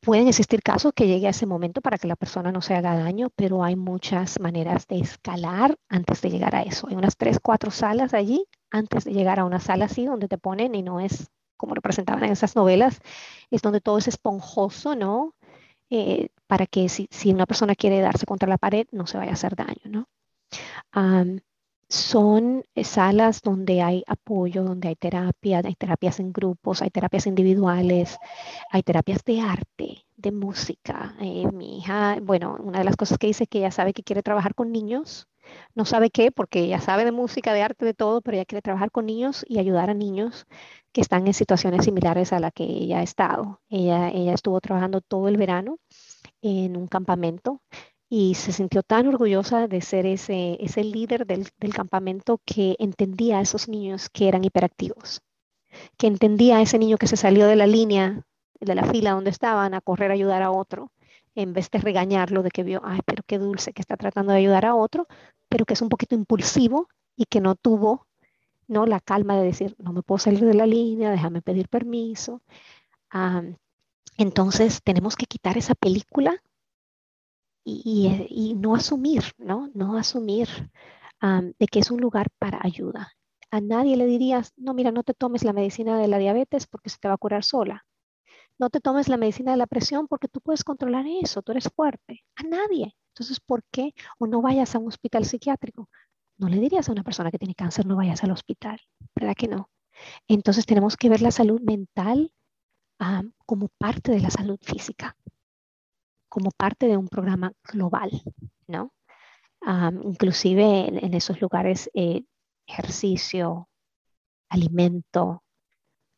Pueden 0.00 0.26
existir 0.26 0.62
casos 0.62 0.92
que 0.94 1.06
llegue 1.06 1.28
a 1.28 1.30
ese 1.30 1.46
momento 1.46 1.80
para 1.80 1.96
que 1.96 2.08
la 2.08 2.16
persona 2.16 2.50
no 2.50 2.60
se 2.60 2.74
haga 2.74 2.96
daño, 2.96 3.30
pero 3.36 3.62
hay 3.62 3.76
muchas 3.76 4.40
maneras 4.40 4.86
de 4.88 4.98
escalar 4.98 5.76
antes 5.88 6.20
de 6.22 6.30
llegar 6.30 6.56
a 6.56 6.62
eso. 6.62 6.88
Hay 6.88 6.96
unas 6.96 7.16
tres, 7.16 7.38
cuatro 7.40 7.70
salas 7.70 8.12
allí 8.12 8.44
antes 8.70 9.04
de 9.04 9.12
llegar 9.12 9.38
a 9.38 9.44
una 9.44 9.60
sala 9.60 9.84
así 9.84 10.04
donde 10.04 10.26
te 10.26 10.38
ponen 10.38 10.74
y 10.74 10.82
no 10.82 10.98
es 10.98 11.30
como 11.56 11.74
representaban 11.76 12.24
en 12.24 12.32
esas 12.32 12.56
novelas, 12.56 13.00
es 13.50 13.62
donde 13.62 13.80
todo 13.80 13.98
es 13.98 14.08
esponjoso, 14.08 14.96
¿no? 14.96 15.36
Eh, 15.90 16.30
para 16.48 16.66
que 16.66 16.88
si, 16.88 17.06
si, 17.10 17.32
una 17.32 17.46
persona 17.46 17.76
quiere 17.76 18.00
darse 18.00 18.26
contra 18.26 18.48
la 18.48 18.58
pared 18.58 18.88
no 18.90 19.06
se 19.06 19.18
vaya 19.18 19.30
a 19.30 19.34
hacer 19.34 19.54
daño, 19.54 19.82
¿no? 19.84 20.08
Son 21.92 22.64
eh, 22.74 22.84
salas 22.84 23.42
donde 23.42 23.82
hay 23.82 24.02
apoyo, 24.06 24.64
donde 24.64 24.88
hay 24.88 24.96
terapia, 24.96 25.60
hay 25.62 25.74
terapias 25.74 26.20
en 26.20 26.32
grupos, 26.32 26.80
hay 26.80 26.88
terapias 26.88 27.26
individuales, 27.26 28.16
hay 28.70 28.82
terapias 28.82 29.22
de 29.24 29.42
arte, 29.42 30.06
de 30.16 30.32
música. 30.32 31.14
Eh, 31.20 31.46
mi 31.52 31.78
hija, 31.78 32.16
bueno, 32.22 32.56
una 32.58 32.78
de 32.78 32.84
las 32.84 32.96
cosas 32.96 33.18
que 33.18 33.26
dice 33.26 33.44
es 33.44 33.50
que 33.50 33.58
ella 33.58 33.70
sabe 33.70 33.92
que 33.92 34.02
quiere 34.02 34.22
trabajar 34.22 34.54
con 34.54 34.72
niños, 34.72 35.28
no 35.74 35.84
sabe 35.84 36.08
qué, 36.08 36.32
porque 36.32 36.60
ella 36.60 36.80
sabe 36.80 37.04
de 37.04 37.12
música, 37.12 37.52
de 37.52 37.60
arte, 37.60 37.84
de 37.84 37.92
todo, 37.92 38.22
pero 38.22 38.38
ella 38.38 38.46
quiere 38.46 38.62
trabajar 38.62 38.90
con 38.90 39.04
niños 39.04 39.44
y 39.46 39.58
ayudar 39.58 39.90
a 39.90 39.94
niños 39.94 40.46
que 40.92 41.02
están 41.02 41.26
en 41.26 41.34
situaciones 41.34 41.84
similares 41.84 42.32
a 42.32 42.40
la 42.40 42.50
que 42.52 42.64
ella 42.64 43.00
ha 43.00 43.02
estado. 43.02 43.60
Ella, 43.68 44.08
ella 44.08 44.32
estuvo 44.32 44.58
trabajando 44.62 45.02
todo 45.02 45.28
el 45.28 45.36
verano 45.36 45.76
en 46.40 46.74
un 46.76 46.86
campamento 46.86 47.60
y 48.14 48.34
se 48.34 48.52
sintió 48.52 48.82
tan 48.82 49.06
orgullosa 49.06 49.68
de 49.68 49.80
ser 49.80 50.04
ese, 50.04 50.58
ese 50.60 50.84
líder 50.84 51.26
del, 51.26 51.48
del, 51.58 51.72
campamento 51.72 52.42
que 52.44 52.76
entendía 52.78 53.38
a 53.38 53.40
esos 53.40 53.70
niños 53.70 54.10
que 54.10 54.28
eran 54.28 54.44
hiperactivos, 54.44 55.22
que 55.96 56.08
entendía 56.08 56.58
a 56.58 56.60
ese 56.60 56.78
niño 56.78 56.98
que 56.98 57.06
se 57.06 57.16
salió 57.16 57.46
de 57.46 57.56
la 57.56 57.66
línea, 57.66 58.26
de 58.60 58.74
la 58.74 58.84
fila 58.84 59.12
donde 59.12 59.30
estaban 59.30 59.72
a 59.72 59.80
correr 59.80 60.10
a 60.10 60.14
ayudar 60.14 60.42
a 60.42 60.50
otro, 60.50 60.92
en 61.34 61.54
vez 61.54 61.70
de 61.70 61.78
regañarlo 61.78 62.42
de 62.42 62.50
que 62.50 62.62
vio, 62.62 62.82
ay, 62.84 63.00
pero 63.06 63.22
qué 63.26 63.38
dulce 63.38 63.72
que 63.72 63.80
está 63.80 63.96
tratando 63.96 64.32
de 64.32 64.40
ayudar 64.40 64.66
a 64.66 64.74
otro, 64.74 65.06
pero 65.48 65.64
que 65.64 65.72
es 65.72 65.80
un 65.80 65.88
poquito 65.88 66.14
impulsivo 66.14 66.88
y 67.16 67.24
que 67.24 67.40
no 67.40 67.54
tuvo 67.54 68.06
¿no? 68.68 68.84
la 68.84 69.00
calma 69.00 69.38
de 69.38 69.44
decir, 69.44 69.74
no 69.78 69.94
me 69.94 70.02
puedo 70.02 70.18
salir 70.18 70.44
de 70.44 70.52
la 70.52 70.66
línea, 70.66 71.10
déjame 71.10 71.40
pedir 71.40 71.66
permiso. 71.70 72.42
entonces 74.18 74.82
tenemos 74.84 75.16
que 75.16 75.24
quitar 75.24 75.56
esa 75.56 75.74
película 75.74 76.42
y, 77.64 78.54
no 78.56 78.74
asumir, 78.74 79.24
¿no? 79.38 79.70
No 79.74 79.96
asumir 79.96 80.48
de 81.20 81.66
que 81.66 81.78
es 81.78 81.90
un 81.90 82.00
lugar 82.00 82.28
para 82.38 82.60
ayuda. 82.62 83.12
A 83.50 83.60
nadie 83.60 83.96
le 83.96 84.06
dirías, 84.06 84.52
no, 84.56 84.74
mira, 84.74 84.90
no 84.90 85.02
te 85.02 85.14
tomes 85.14 85.44
la 85.44 85.52
medicina 85.52 85.98
de 85.98 86.08
la 86.08 86.18
diabetes 86.18 86.66
porque 86.66 86.88
se 86.90 86.98
te 86.98 87.08
va 87.08 87.14
a 87.14 87.18
curar 87.18 87.44
sola. 87.44 87.84
No 88.58 88.70
te 88.70 88.80
tomes 88.80 89.08
la 89.08 89.16
medicina 89.16 89.52
de 89.52 89.58
la 89.58 89.66
presión 89.66 90.08
porque 90.08 90.28
tú 90.28 90.40
puedes 90.40 90.64
controlar 90.64 91.06
eso, 91.06 91.42
tú 91.42 91.52
eres 91.52 91.68
fuerte. 91.74 92.24
A 92.36 92.42
nadie. 92.44 92.96
Entonces, 93.08 93.40
¿por 93.40 93.62
qué? 93.70 93.94
O 94.18 94.26
no 94.26 94.40
vayas 94.40 94.74
a 94.74 94.78
un 94.78 94.88
hospital 94.88 95.24
psiquiátrico. 95.24 95.90
No 96.38 96.48
le 96.48 96.58
dirías 96.58 96.88
a 96.88 96.92
una 96.92 97.04
persona 97.04 97.30
que 97.30 97.38
tiene 97.38 97.54
cáncer, 97.54 97.86
no 97.86 97.96
vayas 97.96 98.24
al 98.24 98.30
hospital, 98.30 98.80
¿verdad 99.14 99.34
que 99.36 99.48
no? 99.48 99.70
Entonces 100.26 100.64
tenemos 100.66 100.96
que 100.96 101.08
ver 101.08 101.20
la 101.22 101.30
salud 101.30 101.60
mental 101.60 102.32
como 103.46 103.68
parte 103.78 104.12
de 104.12 104.20
la 104.20 104.30
salud 104.30 104.58
física, 104.62 105.16
como 106.32 106.50
parte 106.50 106.88
de 106.88 106.96
un 106.96 107.08
programa 107.08 107.52
global, 107.62 108.10
¿no? 108.66 108.94
inclusive 110.02 110.88
en, 110.88 111.12
esos 111.12 111.42
lugares, 111.42 111.90
eh, 111.92 112.24
ejercicio, 112.66 113.68
alimento, 114.48 115.44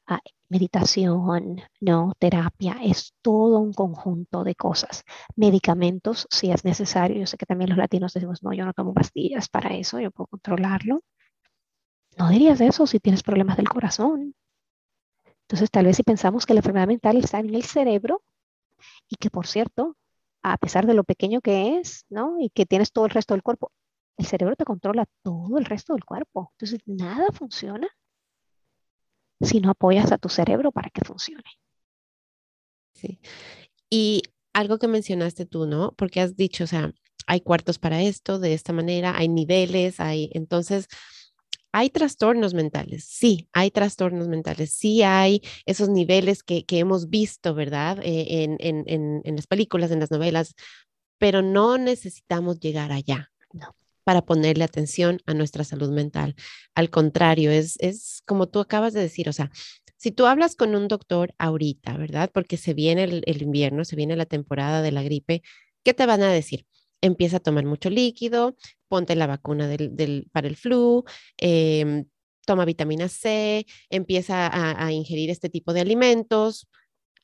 ah, 0.07 0.21
meditación, 0.49 1.61
no 1.81 2.13
terapia, 2.17 2.77
es 2.81 3.13
todo 3.23 3.59
un 3.59 3.73
conjunto 3.73 4.45
de 4.45 4.55
cosas. 4.55 5.03
Medicamentos, 5.35 6.29
si 6.31 6.53
es 6.53 6.65
necesario. 6.65 7.19
Yo 7.19 7.27
sé 7.27 7.37
que 7.37 7.47
también 7.47 7.71
los 7.71 7.79
latinos 7.79 8.15
decimos, 8.15 8.41
no, 8.45 8.53
yo 8.53 8.65
no 8.65 8.73
tomo 8.73 8.95
pastillas 8.95 9.49
para 9.49 9.75
eso, 9.75 9.99
yo 9.99 10.13
puedo 10.13 10.29
controlarlo. 10.29 11.03
No 12.17 12.29
dirías 12.29 12.61
eso 12.61 12.87
si 12.87 13.01
tienes 13.01 13.25
problemas 13.25 13.57
del 13.57 13.69
corazón. 13.69 14.37
Entonces, 15.43 15.71
tal 15.73 15.87
vez 15.87 15.97
si 15.97 16.05
pensamos 16.05 16.47
que 16.47 16.55
la 16.55 16.61
enfermedad 16.61 16.87
mental 16.87 17.17
está 17.17 17.41
en 17.41 17.53
el 17.53 17.65
cerebro 17.65 18.23
y 19.09 19.17
que, 19.17 19.29
por 19.29 19.49
cierto, 19.49 19.97
a 20.45 20.59
pesar 20.59 20.87
de 20.87 20.95
lo 20.95 21.05
pequeño 21.05 21.41
que 21.41 21.79
es, 21.79 22.05
¿no? 22.11 22.37
Y 22.39 22.51
que 22.51 22.67
tienes 22.67 22.93
todo 22.93 23.07
el 23.07 23.11
resto 23.11 23.35
del 23.35 23.43
cuerpo, 23.43 23.73
el 24.19 24.27
cerebro 24.27 24.55
te 24.57 24.65
controla 24.65 25.07
todo 25.23 25.59
el 25.59 25.65
resto 25.65 25.95
del 25.95 26.05
cuerpo. 26.05 26.53
Entonces, 26.53 26.81
nada 26.87 27.27
funciona 27.33 27.89
si 29.41 29.61
no 29.61 29.71
apoyas 29.71 30.13
a 30.13 30.19
tu 30.19 30.29
cerebro 30.29 30.71
para 30.71 30.91
que 30.91 31.05
funcione. 31.05 31.51
Sí. 32.93 33.21
Y 33.89 34.23
algo 34.53 34.79
que 34.79 34.87
mencionaste 34.87 35.47
tú, 35.47 35.67
¿no? 35.67 35.93
Porque 35.97 36.21
has 36.21 36.37
dicho, 36.37 36.65
o 36.65 36.67
sea, 36.67 36.93
hay 37.27 37.41
cuartos 37.41 37.79
para 37.79 38.03
esto, 38.03 38.39
de 38.39 38.53
esta 38.53 38.75
manera, 38.75 39.17
hay 39.17 39.29
niveles, 39.29 39.99
hay, 39.99 40.31
entonces, 40.35 40.89
hay 41.75 41.91
trastornos 41.91 42.55
mentales, 42.55 43.03
sí, 43.03 43.49
hay 43.53 43.73
trastornos 43.73 44.29
mentales, 44.29 44.71
sí 44.71 45.03
hay 45.03 45.43
esos 45.67 45.89
niveles 45.89 46.45
que, 46.45 46.65
hemos 46.69 47.11
visto, 47.11 47.53
¿verdad? 47.53 47.99
Eh, 48.01 48.57
en, 48.61 49.23
las 49.35 49.49
películas, 49.49 49.91
en 49.91 49.99
las 49.99 50.13
novelas, 50.13 50.55
pero 51.19 51.43
no 51.43 51.77
necesitamos 51.77 52.61
llegar 52.61 52.93
allá. 52.93 53.33
para 54.05 54.23
ponerle 54.23 54.63
atención 54.63 55.19
a 55.27 55.35
nuestra 55.35 55.65
salud 55.65 55.91
mental. 55.91 56.37
Al 56.77 56.91
contrario, 56.91 57.51
es, 57.51 57.77
es 57.81 58.23
como 58.25 58.49
tú 58.49 58.61
acabas 58.61 58.93
de 58.93 59.01
decir, 59.01 59.29
o 59.29 59.33
sea, 59.33 59.51
si 59.97 60.13
tú 60.13 60.27
hablas 60.27 60.55
con 60.55 60.77
un 60.77 60.87
doctor 60.87 61.35
ahorita, 61.39 61.97
¿verdad? 61.97 62.31
Porque 62.33 62.57
se 62.57 62.75
viene 62.75 63.03
el 63.03 63.43
invierno, 63.43 63.85
se 63.85 63.97
viene 63.97 64.15
la 64.15 64.27
temporada 64.27 64.81
de 64.81 64.93
la 64.93 65.03
gripe, 65.03 65.43
¿qué 65.83 65.93
te 65.93 66.07
van 66.07 66.23
a 66.23 66.31
decir? 66.31 66.67
Empieza 67.05 67.37
a 67.37 67.41
tomar 67.41 67.65
mucho 67.67 67.91
líquido, 67.91 68.57
ponte 68.89 69.15
la 69.15 69.27
vacuna 69.27 69.69
para 70.33 70.49
el 70.49 70.57
flu, 70.57 71.05
em, 71.37 72.07
toma 72.47 72.65
vitamina 72.65 73.09
C, 73.09 73.67
empieza 73.91 74.51
a, 74.85 74.93
ingerir 74.93 75.31
este 75.31 75.49
tipo 75.51 75.73
de 75.73 75.81
alimentos. 75.81 76.67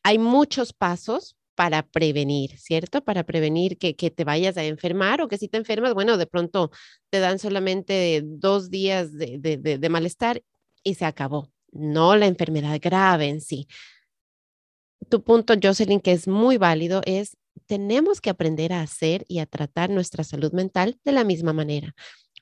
Hay 0.02 0.18
muchos 0.18 0.72
pasos 0.72 1.36
para 1.54 1.82
prevenir, 1.82 2.58
¿cierto? 2.58 3.02
Para 3.04 3.24
prevenir 3.24 3.78
que, 3.78 3.94
te 3.94 4.24
vayas 4.24 4.56
a 4.56 4.64
enfermar 4.64 5.20
o 5.22 5.28
que 5.28 5.38
si 5.38 5.48
te 5.48 5.58
enfermas, 5.58 5.94
bueno, 5.94 6.16
de 6.16 6.26
pronto 6.26 6.70
te 7.10 7.20
dan 7.20 7.38
solamente 7.38 8.22
dos 8.24 8.70
días 8.70 9.12
de, 9.12 9.38
de 9.38 9.88
malestar 9.88 10.42
y 10.82 10.94
se 10.94 11.04
acabó. 11.04 11.50
No 11.72 12.16
la 12.16 12.26
enfermedad 12.26 12.78
grave 12.82 13.28
en 13.28 13.40
sí. 13.40 13.66
Tu 15.08 15.22
punto, 15.22 15.54
Jocelyn, 15.62 16.00
que 16.00 16.12
es 16.12 16.28
muy 16.28 16.56
válido, 16.56 17.02
es 17.06 17.36
tenemos 17.70 18.20
que 18.20 18.30
aprender 18.30 18.72
a 18.72 18.82
hacer 18.82 19.24
y 19.28 19.38
a 19.38 19.46
tratar 19.46 19.90
nuestra 19.90 20.24
salud 20.24 20.52
mental 20.52 20.98
de 21.04 21.12
la 21.12 21.22
misma 21.22 21.52
manera 21.52 21.94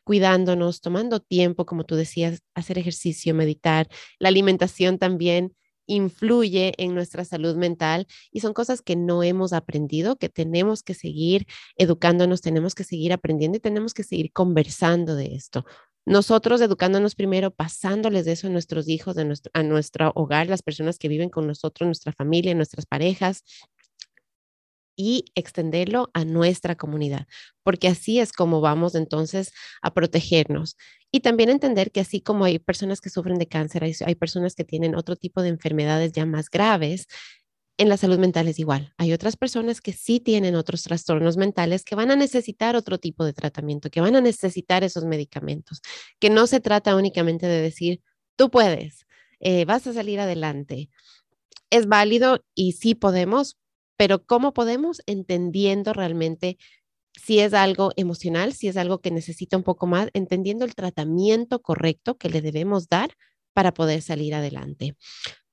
cuidándonos, 0.02 0.80
tomando 0.80 1.20
tiempo, 1.20 1.66
como 1.66 1.84
tú 1.84 1.94
decías, 1.94 2.40
hacer 2.54 2.78
ejercicio, 2.78 3.34
meditar. 3.34 3.88
La 4.18 4.30
alimentación 4.30 4.96
también 4.96 5.54
influye 5.86 6.72
en 6.78 6.94
nuestra 6.94 7.26
salud 7.26 7.56
mental 7.56 8.06
y 8.32 8.40
son 8.40 8.54
cosas 8.54 8.80
que 8.80 8.96
no 8.96 9.22
hemos 9.22 9.52
aprendido, 9.52 10.16
que 10.16 10.30
tenemos 10.30 10.82
que 10.82 10.94
seguir 10.94 11.46
educándonos, 11.76 12.40
tenemos 12.40 12.74
que 12.74 12.84
seguir 12.84 13.12
aprendiendo 13.12 13.58
y 13.58 13.60
tenemos 13.60 13.92
que 13.92 14.02
seguir 14.02 14.32
conversando 14.32 15.14
de 15.14 15.34
esto. 15.34 15.66
Nosotros 16.06 16.62
educándonos 16.62 17.14
primero, 17.14 17.50
pasándoles 17.50 18.24
de 18.24 18.32
eso 18.32 18.46
a 18.46 18.50
nuestros 18.50 18.88
hijos, 18.88 19.14
nuestro, 19.16 19.50
a 19.52 19.62
nuestro 19.62 20.10
hogar, 20.14 20.46
las 20.46 20.62
personas 20.62 20.98
que 20.98 21.08
viven 21.08 21.28
con 21.28 21.46
nosotros, 21.46 21.86
nuestra 21.86 22.14
familia, 22.14 22.54
nuestras 22.54 22.86
parejas, 22.86 23.44
y 24.98 25.26
extenderlo 25.36 26.10
a 26.12 26.24
nuestra 26.24 26.74
comunidad, 26.74 27.28
porque 27.62 27.86
así 27.86 28.18
es 28.18 28.32
como 28.32 28.60
vamos 28.60 28.96
entonces 28.96 29.52
a 29.80 29.94
protegernos. 29.94 30.76
Y 31.12 31.20
también 31.20 31.50
entender 31.50 31.92
que 31.92 32.00
así 32.00 32.20
como 32.20 32.44
hay 32.44 32.58
personas 32.58 33.00
que 33.00 33.08
sufren 33.08 33.38
de 33.38 33.46
cáncer, 33.46 33.84
hay, 33.84 34.14
personas 34.16 34.56
que 34.56 34.64
tienen 34.64 34.96
otro 34.96 35.14
tipo 35.14 35.40
de 35.40 35.50
enfermedades 35.50 36.10
ya 36.12 36.26
más 36.26 36.50
graves, 36.50 37.06
en 37.78 37.88
la 37.88 37.96
salud 37.96 38.18
mental 38.18 38.48
es 38.48 38.58
igual. 38.58 38.92
Hay 38.98 39.12
otras 39.12 39.36
personas 39.36 39.80
que 39.80 39.92
sí 39.92 40.18
tienen 40.18 40.56
otros 40.56 40.82
trastornos 40.82 41.36
mentales 41.36 41.84
que 41.84 41.94
van 41.94 42.10
a 42.10 42.16
necesitar 42.16 42.74
otro 42.74 42.98
tipo 42.98 43.24
de 43.24 43.32
tratamiento, 43.32 43.90
que 43.90 44.00
van 44.00 44.16
a 44.16 44.20
necesitar 44.20 44.82
esos 44.82 45.04
medicamentos, 45.04 45.80
que 46.18 46.28
no 46.28 46.48
se 46.48 46.58
trata 46.58 46.96
únicamente 46.96 47.46
de 47.46 47.62
decir, 47.62 48.02
tú 48.34 48.50
puedes, 48.50 49.06
eh, 49.38 49.64
vas 49.64 49.86
a 49.86 49.92
salir 49.92 50.18
adelante. 50.18 50.90
Es 51.70 51.86
válido 51.86 52.44
y 52.56 52.72
sí 52.72 52.96
podemos, 52.96 53.56
pero 53.98 54.24
¿cómo 54.24 54.54
podemos? 54.54 55.02
Entendiendo 55.06 55.92
realmente 55.92 56.56
si 57.20 57.40
es 57.40 57.52
algo 57.52 57.90
emocional, 57.96 58.54
si 58.54 58.68
es 58.68 58.76
algo 58.76 59.00
que 59.00 59.10
necesita 59.10 59.56
un 59.56 59.64
poco 59.64 59.86
más, 59.88 60.08
entendiendo 60.14 60.64
el 60.64 60.76
tratamiento 60.76 61.60
correcto 61.60 62.16
que 62.16 62.30
le 62.30 62.40
debemos 62.40 62.88
dar 62.88 63.10
para 63.52 63.74
poder 63.74 64.00
salir 64.00 64.34
adelante. 64.34 64.96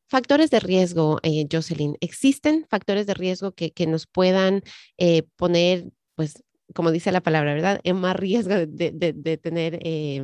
Factores 0.08 0.52
de 0.52 0.60
riesgo, 0.60 1.20
eh, 1.24 1.48
Jocelyn, 1.52 1.98
¿existen 2.02 2.68
factores 2.70 3.08
de 3.08 3.16
riesgo 3.16 3.54
que, 3.54 3.74
nos 3.88 4.06
puedan 4.06 4.62
eh, 5.00 5.24
poner, 5.36 5.86
pues, 6.14 6.44
como 6.76 6.92
dice 6.92 7.12
la 7.12 7.22
palabra, 7.22 7.56
¿verdad? 7.56 7.80
En 7.84 7.96
más 7.96 8.16
riesgo 8.16 8.54
de, 8.54 9.40
tener, 9.42 9.80
eh, 9.82 10.24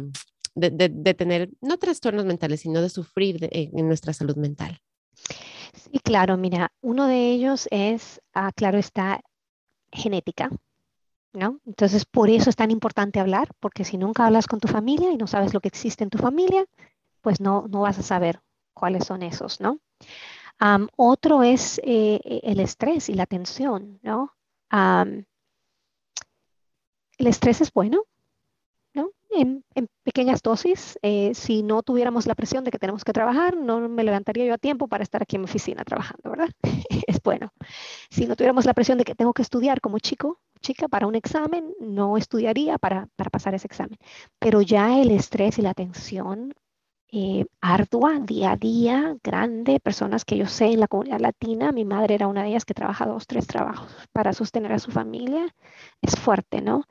de, 0.53 1.13
tener, 1.15 1.49
no 1.59 1.79
trastornos 1.79 2.25
mentales, 2.25 2.59
sino 2.59 2.83
de 2.83 2.89
sufrir 2.89 3.49
en 3.51 3.87
nuestra 3.87 4.13
salud 4.13 4.35
mental. 4.35 4.79
Sí, 5.73 5.99
claro, 6.03 6.37
mira, 6.37 6.71
uno 6.81 7.07
de 7.07 7.31
ellos 7.31 7.67
es, 7.71 8.21
ah, 8.33 8.51
claro, 8.53 8.77
está 8.77 9.21
genética, 9.91 10.49
¿no? 11.33 11.59
Entonces, 11.65 12.05
por 12.05 12.29
eso 12.29 12.49
es 12.49 12.55
tan 12.55 12.71
importante 12.71 13.19
hablar, 13.19 13.49
porque 13.59 13.85
si 13.85 13.97
nunca 13.97 14.25
hablas 14.25 14.47
con 14.47 14.59
tu 14.59 14.67
familia 14.67 15.11
y 15.11 15.17
no 15.17 15.27
sabes 15.27 15.53
lo 15.53 15.61
que 15.61 15.69
existe 15.69 16.03
en 16.03 16.09
tu 16.09 16.17
familia, 16.17 16.65
pues 17.21 17.39
no, 17.39 17.65
no 17.69 17.81
vas 17.81 17.99
a 17.99 18.03
saber 18.03 18.41
cuáles 18.73 19.05
son 19.05 19.23
esos, 19.23 19.59
¿no? 19.61 19.79
otro 20.95 21.41
es 21.41 21.79
eh, 21.83 22.19
e, 22.23 22.41
el 22.43 22.59
estrés 22.59 23.09
y 23.09 23.15
la 23.15 23.25
tensión, 23.25 23.99
¿no? 24.03 24.31
el 27.17 27.27
estrés 27.27 27.61
es 27.61 27.73
bueno, 27.73 28.03
en, 29.31 29.63
pequeñas 30.03 30.41
dosis. 30.41 30.97
Eh, 31.01 31.33
si 31.33 31.63
no 31.63 31.83
tuviéramos 31.83 32.25
la 32.27 32.35
presión 32.35 32.63
de 32.63 32.71
que 32.71 32.79
tenemos 32.79 33.03
que 33.03 33.13
trabajar, 33.13 33.55
no 33.55 33.87
me 33.87 34.03
levantaría 34.03 34.45
yo 34.45 34.53
a 34.53 34.57
tiempo 34.57 34.87
para 34.87 35.03
estar 35.03 35.21
aquí 35.21 35.35
en 35.35 35.43
mi 35.43 35.45
oficina 35.45 35.83
trabajando, 35.83 36.29
¿verdad? 36.29 36.49
es 37.07 37.21
bueno. 37.23 37.53
Si 38.09 38.25
no 38.25 38.35
tuviéramos 38.35 38.65
la 38.65 38.73
presión 38.73 38.97
de 38.97 39.05
que 39.05 39.15
tengo 39.15 39.33
que 39.33 39.41
estudiar 39.41 39.81
como 39.81 39.99
chico, 39.99 40.39
chica, 40.61 40.87
para 40.87 41.07
un 41.07 41.15
examen, 41.15 41.73
no 41.79 42.17
estudiaría 42.17 42.77
para, 42.77 43.07
para 43.15 43.29
pasar 43.29 43.55
ese 43.55 43.67
examen. 43.67 43.97
Pero 44.39 44.61
ya 44.61 44.99
el 44.99 45.11
estrés 45.11 45.57
y 45.57 45.61
la 45.61 45.73
tensión 45.73 46.53
eh, 47.13 47.45
ardua, 47.59 48.19
día 48.21 48.51
a 48.51 48.55
día, 48.55 49.17
grande, 49.21 49.81
personas 49.81 50.23
que 50.23 50.37
yo 50.37 50.45
sé 50.47 50.67
en 50.67 50.79
la 50.79 50.87
comunidad 50.87 51.19
latina, 51.19 51.73
mi 51.73 51.83
madre 51.83 52.15
era 52.15 52.27
una 52.27 52.43
de 52.43 52.49
ellas 52.49 52.63
que 52.63 52.73
trabaja 52.73 53.05
dos, 53.05 53.27
tres 53.27 53.47
trabajos 53.47 53.91
para 54.13 54.31
sostener 54.31 54.71
a 54.71 54.79
su 54.79 54.91
familia, 54.91 55.53
es 56.01 56.15
fuerte, 56.15 56.61
¿no? 56.61 56.85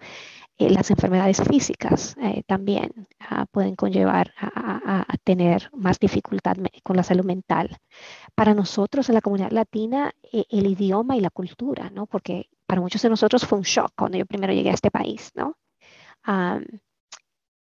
Eh, 0.60 0.68
las 0.68 0.90
enfermedades 0.90 1.42
físicas 1.42 2.14
eh, 2.20 2.42
también 2.46 3.08
ah, 3.18 3.46
pueden 3.50 3.76
conllevar 3.76 4.34
a, 4.36 5.06
tener 5.24 5.70
más 5.72 5.98
dificultad 5.98 6.56
con 6.82 6.96
la 6.96 7.02
salud 7.02 7.24
mental. 7.24 7.78
Para 8.34 8.52
nosotros 8.52 9.08
en 9.08 9.14
la 9.14 9.22
comunidad 9.22 9.52
latina, 9.52 10.12
eh, 10.32 10.44
el 10.50 10.66
idioma 10.66 11.16
y 11.16 11.20
la 11.20 11.30
cultura, 11.30 11.88
¿no? 11.88 12.06
Porque 12.06 12.50
para 12.66 12.80
muchos 12.82 13.00
de 13.00 13.08
nosotros 13.08 13.46
fue 13.46 13.56
un 13.58 13.64
shock 13.64 13.92
cuando 13.96 14.18
yo 14.18 14.26
primero 14.26 14.52
llegué 14.52 14.70
a 14.70 14.74
este 14.74 14.90
país, 14.90 15.30
¿no? 15.34 15.56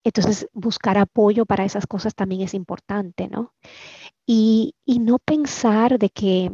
entonces, 0.03 0.47
buscar 0.53 0.97
apoyo 0.97 1.45
para 1.45 1.65
esas 1.65 1.85
cosas 1.85 2.15
también 2.15 2.41
es 2.41 2.53
importante, 2.55 3.27
¿no? 3.27 3.53
Y, 4.25 4.73
y 4.85 4.99
no 4.99 5.19
pensar 5.19 5.99
de 5.99 6.09
que 6.09 6.51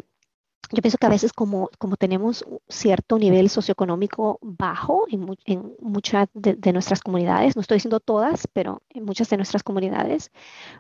yo 0.72 0.82
pienso 0.82 0.97
que 0.97 1.05
a 1.05 1.09
veces 1.09 1.34
como, 1.34 1.70
como 1.78 1.97
tenemos 1.97 2.45
cierto 2.68 3.18
nivel 3.18 3.49
socioeconómico 3.49 4.39
bajo 4.41 5.05
en, 5.09 5.76
muchas 5.80 6.28
de, 6.34 6.74
nuestras 6.74 7.01
comunidades, 7.01 7.55
no 7.55 7.61
estoy 7.61 7.78
diciendo 7.78 7.99
todas, 7.99 8.47
pero 8.53 8.82
en 8.89 9.05
muchas 9.05 9.30
de 9.30 9.38
nuestras 9.38 9.63
comunidades, 9.63 10.32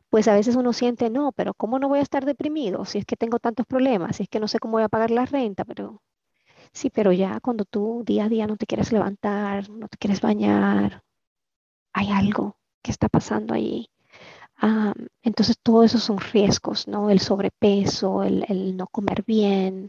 pues 0.09 0.27
a 0.27 0.33
veces 0.33 0.55
uno 0.55 0.73
siente, 0.73 1.09
no, 1.09 1.31
pero 1.31 1.53
¿cómo 1.53 1.79
no 1.79 1.89
voy 1.89 1.99
a 1.99 2.03
estar 2.03 2.25
deprimido 2.25 2.85
si 2.85 2.99
es 2.99 3.05
que 3.05 3.15
tengo 3.15 3.39
tantos 3.39 3.65
problemas, 3.65 4.17
si 4.17 4.23
es 4.23 4.29
que 4.29 4.39
no 4.39 4.47
sé 4.47 4.59
cómo 4.59 4.73
voy 4.73 4.83
a 4.83 4.89
pagar 4.89 5.11
la 5.11 5.25
renta? 5.25 5.65
Pero 5.65 6.01
sí, 6.73 6.89
pero 6.89 7.11
ya 7.11 7.39
cuando 7.41 7.65
tú 7.65 8.03
día 8.05 8.25
a 8.25 8.29
día 8.29 8.47
no 8.47 8.57
te 8.57 8.65
quieres 8.65 8.91
levantar, 8.91 9.69
no 9.69 9.87
te 9.87 9.97
quieres 9.97 10.21
bañar, 10.21 11.03
hay 11.93 12.11
algo 12.11 12.57
que 12.81 12.91
está 12.91 13.09
pasando 13.09 13.53
ahí. 14.57 14.93
entonces, 15.23 15.57
todos 15.61 15.85
esos 15.85 16.03
son 16.03 16.19
riesgos, 16.19 16.87
¿no? 16.87 17.09
El 17.09 17.19
sobrepeso, 17.19 18.23
el, 18.23 18.77
no 18.77 18.87
comer 18.87 19.23
bien, 19.25 19.87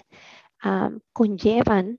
conllevan 1.13 1.99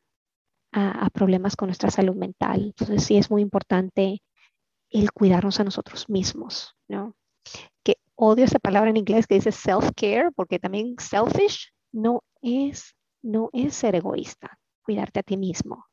a, 0.71 1.09
problemas 1.11 1.55
con 1.55 1.67
nuestra 1.67 1.89
salud 1.89 2.15
mental. 2.15 2.65
Entonces, 2.65 3.03
sí 3.03 3.17
es 3.17 3.31
muy 3.31 3.41
importante 3.41 4.21
el 4.89 5.11
cuidarnos 5.11 5.59
a 5.59 5.63
nosotros 5.63 6.09
mismos, 6.09 6.75
¿no? 6.87 7.15
Que 7.83 7.97
odio 8.15 8.45
esa 8.45 8.59
palabra 8.59 8.89
en 8.89 8.97
inglés 8.97 9.27
que 9.27 9.35
dice 9.35 9.51
self-care, 9.51 10.31
porque 10.35 10.59
también 10.59 10.95
selfish 10.99 11.71
no 11.91 12.23
es, 12.41 12.95
no 13.21 13.49
es 13.53 13.75
ser 13.75 13.95
egoísta, 13.95 14.57
cuidarte 14.83 15.19
a 15.19 15.23
ti 15.23 15.37
mismo. 15.37 15.85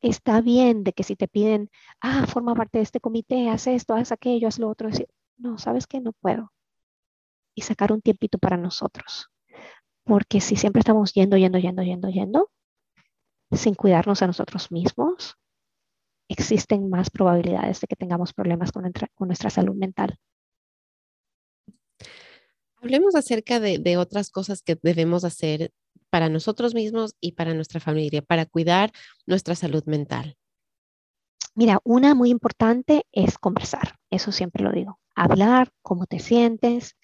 Está 0.00 0.40
bien 0.40 0.84
de 0.84 0.92
que 0.92 1.02
si 1.02 1.16
te 1.16 1.28
piden, 1.28 1.70
ah, 2.00 2.26
forma 2.26 2.54
parte 2.54 2.78
de 2.78 2.84
este 2.84 3.00
comité, 3.00 3.48
haz 3.50 3.66
esto, 3.66 3.94
haz 3.94 4.12
aquello, 4.12 4.48
haz 4.48 4.58
lo 4.58 4.68
otro, 4.68 4.88
decir, 4.88 5.08
no, 5.38 5.58
sabes 5.58 5.86
que 5.86 6.00
no 6.00 6.12
puedo. 6.12 6.52
Y 7.54 7.62
sacar 7.62 7.92
un 7.92 8.02
tiempito 8.02 8.38
para 8.38 8.56
nosotros. 8.56 9.28
Porque 10.04 10.40
si 10.40 10.56
siempre 10.56 10.80
estamos 10.80 11.12
yendo, 11.12 11.36
yendo, 11.36 11.58
yendo, 11.58 11.82
yendo, 11.82 12.08
yendo, 12.08 12.50
sin 13.52 13.74
cuidarnos 13.74 14.22
a 14.22 14.26
nosotros 14.26 14.70
mismos, 14.70 15.36
existen 16.28 16.88
más 16.88 17.10
probabilidades 17.10 17.80
de 17.80 17.86
que 17.86 17.96
tengamos 17.96 18.32
problemas 18.32 18.72
con, 18.72 18.92
nuestra 19.26 19.50
salud 19.50 19.74
mental. 19.74 20.18
Hablemos 22.76 23.14
acerca 23.14 23.58
de, 23.60 23.96
otras 23.96 24.30
cosas 24.30 24.62
que 24.62 24.78
debemos 24.82 25.24
hacer 25.24 25.72
para 26.10 26.28
nosotros 26.28 26.74
mismos 26.74 27.14
y 27.20 27.32
para 27.32 27.54
nuestra 27.54 27.80
familia, 27.80 28.22
para 28.22 28.46
cuidar 28.46 28.92
nuestra 29.26 29.54
salud 29.54 29.84
mental. 29.86 30.36
Mira, 31.56 31.80
una 31.84 32.14
muy 32.14 32.30
importante 32.30 33.04
es 33.12 33.38
conversar, 33.38 33.96
eso 34.10 34.30
siempre 34.30 34.62
lo 34.62 34.70
digo, 34.72 35.00
hablar, 35.14 35.70
cómo 35.82 36.06
te 36.06 36.18
sientes, 36.20 36.96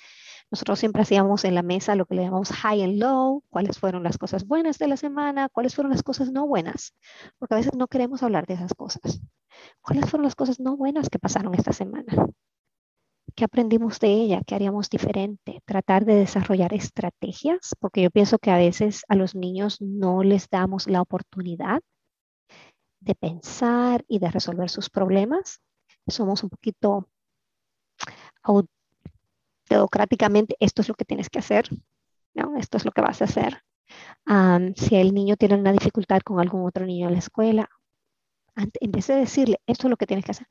nosotros 0.51 0.79
siempre 0.79 1.03
hacíamos 1.03 1.45
en 1.45 1.55
la 1.55 1.63
mesa 1.63 1.97
lo 1.97 2.07
que 2.07 2.15
le 2.17 2.25
llamamos 2.25 2.51
high 2.51 2.83
and 2.83 2.99
low, 3.01 3.43
cuáles 3.49 3.79
fueron 3.79 4.03
las 4.03 4.19
cosas 4.19 4.47
buenas 4.47 4.79
de 4.79 4.89
la 4.89 4.99
semana, 4.99 5.49
cuáles 5.49 5.75
fueron 5.75 5.93
las 5.93 6.03
cosas 6.03 6.33
no 6.33 6.47
buenas, 6.47 6.95
porque 7.39 7.55
a 7.55 7.59
veces 7.59 7.75
no 7.75 7.89
queremos 7.89 8.23
hablar 8.23 8.47
de 8.47 8.55
esas 8.55 8.75
cosas. 8.75 9.21
¿Cuáles 9.83 10.11
fueron 10.11 10.25
las 10.25 10.37
cosas 10.37 10.61
no 10.61 10.77
buenas 10.77 11.11
que 11.11 11.19
pasaron 11.19 11.55
esta 11.55 11.73
semana? 11.73 12.13
¿Qué 13.37 13.45
aprendimos 13.45 14.01
de 14.01 14.09
ella? 14.09 14.41
¿Qué 14.47 14.55
haríamos 14.55 14.89
diferente? 14.91 15.61
Tratar 15.67 16.05
de 16.07 16.15
desarrollar 16.15 16.73
estrategias, 16.75 17.75
porque 17.81 18.03
yo 18.03 18.11
pienso 18.11 18.39
que 18.39 18.51
a 18.51 18.57
veces 18.57 19.03
a 19.09 19.17
los 19.17 19.35
niños 19.35 19.81
no 19.81 20.23
les 20.23 20.49
damos 20.51 20.87
la 20.89 21.03
oportunidad 21.03 21.81
de 23.03 23.15
pensar 23.15 24.05
y 24.09 24.19
de 24.19 24.31
resolver 24.31 24.71
sus 24.71 24.89
problemas. 24.91 25.61
Somos 26.07 26.43
un 26.43 26.51
poquito 26.51 27.09
teocráticamente 29.69 30.57
esto 30.61 30.83
es 30.83 30.89
lo 30.89 30.95
que 30.95 31.05
tienes 31.05 31.31
que 31.31 31.39
hacer, 31.39 31.69
¿no? 32.35 32.57
Esto 32.57 32.77
es 32.77 32.85
lo 32.85 32.93
que 32.93 33.01
vas 33.01 33.23
a 33.23 33.27
hacer. 33.27 33.63
si 34.77 34.97
el 34.97 35.15
niño 35.15 35.37
tiene 35.37 35.57
una 35.57 35.73
dificultad 35.73 36.21
con 36.21 36.41
algún 36.41 36.67
otro 36.67 36.87
niño 36.87 37.09
en 37.09 37.15
la 37.15 37.19
escuela, 37.19 37.69
en 38.57 38.93
vez 38.93 39.07
de 39.07 39.17
decirle, 39.17 39.61
esto 39.67 39.87
es 39.87 39.91
lo 39.91 39.97
que 39.97 40.07
tienes 40.07 40.25
que 40.25 40.33
hacer, 40.33 40.47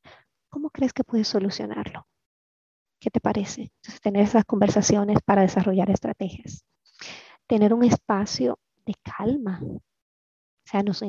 ¿cómo 0.50 0.70
crees 0.70 0.94
que 0.94 1.04
puedes 1.04 1.28
solucionarlo? 1.28 2.08
¿Qué 3.00 3.10
te 3.10 3.20
parece? 3.20 3.72
Entonces, 3.78 4.02
tener 4.02 4.24
esas 4.24 4.46
conversaciones 4.46 5.18
para 5.26 5.42
desarrollar 5.42 5.90
estrategias. 5.90 6.66
Tener 7.48 7.74
un 7.74 7.84
espacio 7.84 8.60
de 8.86 8.94
calma. 9.02 9.60
O 9.64 9.82
sea, 10.66 10.84
nos, 10.84 11.02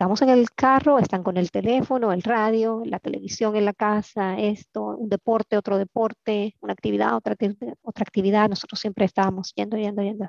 estamos 0.00 0.22
en 0.22 0.30
el 0.30 0.50
carro, 0.52 0.98
están 0.98 1.22
con 1.22 1.36
el 1.36 1.50
teléfono, 1.50 2.10
el 2.10 2.22
radio, 2.22 2.80
la 2.86 2.98
televisión 3.00 3.54
en 3.54 3.66
la 3.66 3.74
casa, 3.74 4.38
esto, 4.38 4.96
un 4.96 5.10
deporte, 5.10 5.58
otro 5.58 5.76
deporte, 5.76 6.56
una 6.60 6.72
actividad, 6.72 7.14
otra, 7.16 7.36
otra 7.82 8.02
actividad. 8.02 8.48
Nosotros 8.48 8.80
siempre 8.80 9.04
estábamos 9.04 9.52
yendo, 9.54 9.76
yendo, 9.76 10.00
yendo. 10.00 10.26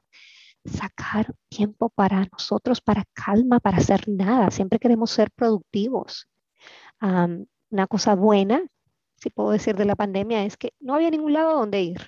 Sacar 0.66 1.34
tiempo 1.48 1.90
para 1.90 2.28
nosotros, 2.34 2.82
para 2.82 3.06
calma, 3.14 3.62
para 3.62 3.78
hacer 3.78 4.10
nada. 4.10 4.52
Siempre 4.52 4.78
queremos 4.78 5.10
ser 5.10 5.32
productivos. 5.32 6.28
una 7.00 7.88
cosa 7.88 8.16
buena, 8.16 8.62
si 9.16 9.30
puedo 9.30 9.52
decir 9.52 9.78
de 9.78 9.86
la 9.86 9.96
pandemia, 9.96 10.44
es 10.44 10.58
que 10.58 10.74
no 10.82 10.96
había 10.96 11.10
ningún 11.10 11.32
lado 11.32 11.58
donde 11.58 11.82
ir. 11.82 12.02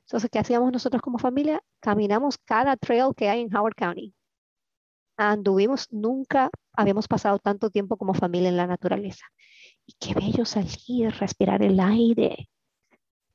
Entonces, 0.00 0.28
¿qué 0.32 0.40
hacíamos 0.40 0.72
nosotros 0.72 1.00
como 1.00 1.18
familia? 1.18 1.62
Caminamos 1.78 2.38
cada 2.38 2.76
trail 2.76 3.14
que 3.16 3.28
hay 3.28 3.42
en 3.42 3.56
Howard 3.56 3.76
County 3.76 4.16
anduvimos, 5.18 5.88
nunca 5.90 6.50
habíamos 6.78 7.08
pasado 7.08 7.40
tanto 7.40 7.70
tiempo 7.70 7.96
como 7.96 8.14
familia 8.14 8.48
en 8.48 8.56
la 8.56 8.68
naturaleza. 8.68 9.26
Y 9.84 9.94
qué 9.98 10.14
bello 10.14 10.44
salir, 10.44 11.10
respirar 11.18 11.62
el 11.62 11.80
aire, 11.80 12.48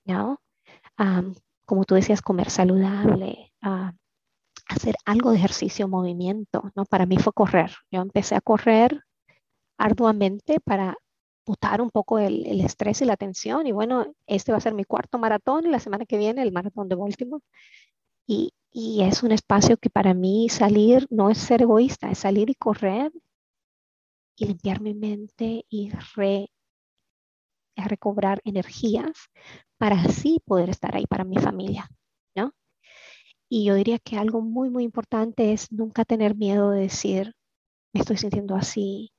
¿no? 0.05 0.39
como 1.65 1.83
tú 1.85 1.95
decías, 1.95 2.21
comer 2.21 2.49
saludable, 2.49 3.51
hacer 4.67 4.95
algo 5.05 5.31
de 5.31 5.37
ejercicio, 5.37 5.87
movimiento, 5.87 6.71
¿no? 6.75 6.85
Para 6.85 7.05
mí 7.05 7.17
fue 7.17 7.33
correr. 7.33 7.71
Yo 7.91 8.01
empecé 8.01 8.35
a 8.35 8.41
correr 8.41 9.01
arduamente 9.77 10.59
para 10.59 10.95
botar 11.45 11.81
un 11.81 11.89
poco 11.89 12.19
el, 12.19 12.45
el, 12.45 12.61
estrés 12.61 13.01
y 13.01 13.05
la 13.05 13.17
tensión. 13.17 13.65
Y 13.67 13.71
bueno, 13.71 14.13
este 14.27 14.51
va 14.51 14.59
a 14.59 14.61
ser 14.61 14.73
mi 14.73 14.85
cuarto 14.85 15.17
maratón 15.17 15.65
y 15.65 15.69
la 15.69 15.79
semana 15.79 16.05
que 16.05 16.17
viene 16.17 16.43
el 16.43 16.51
maratón 16.51 16.87
de 16.87 16.95
Baltimore. 16.95 17.43
Y, 18.27 18.53
y 18.71 19.03
es 19.03 19.23
un 19.23 19.31
espacio 19.31 19.77
que 19.77 19.89
para 19.89 20.13
mí 20.13 20.47
salir 20.49 21.07
no 21.09 21.29
es 21.29 21.39
ser 21.39 21.63
egoísta, 21.63 22.11
es 22.11 22.19
salir 22.19 22.49
y 22.49 22.55
correr 22.55 23.11
y 24.35 24.45
limpiar 24.45 24.81
mi 24.81 24.93
mente 24.93 25.65
y 25.69 25.91
recobrar 27.75 28.41
energías 28.43 29.29
para 29.77 29.95
así 30.01 30.39
poder 30.45 30.69
estar 30.69 30.95
ahí 30.95 31.05
para 31.05 31.23
mi 31.23 31.37
familia, 31.37 31.87
¿no? 32.35 32.53
Y 33.49 33.65
yo 33.65 33.75
diría 33.75 33.99
que 33.99 34.17
algo 34.17 34.41
muy, 34.41 34.69
muy 34.69 34.83
importante 34.83 35.53
es 35.53 35.71
nunca 35.71 36.05
tener 36.05 36.35
miedo 36.35 36.71
de 36.71 36.81
decir, 36.81 37.33
me 37.93 38.01
estoy 38.01 38.17
sintiendo 38.17 38.55
así, 38.55 39.11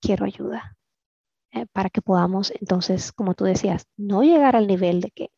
quiero 0.00 0.24
ayuda, 0.26 0.76
eh, 1.52 1.66
para 1.72 1.90
que 1.90 2.02
podamos 2.02 2.52
entonces, 2.60 3.12
como 3.12 3.34
tú 3.34 3.44
decías, 3.44 3.86
no 3.96 4.22
llegar 4.22 4.56
al 4.56 4.66
nivel 4.66 5.00
de 5.00 5.10
que 5.10 5.28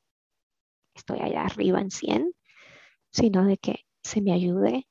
estoy 0.95 1.21
allá 1.21 1.43
arriba 1.45 1.81
en 1.81 1.91
100, 1.91 2.33
sino 3.13 3.45
de 3.45 3.59
que 3.59 3.81
se 4.03 4.21
me 4.23 4.33
ayude 4.33 4.87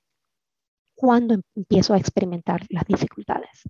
cuando 0.96 1.36
empiezo 1.56 1.94
a 1.94 1.98
experimentar 1.98 2.66
las 2.70 2.86
dificultades. 2.86 3.64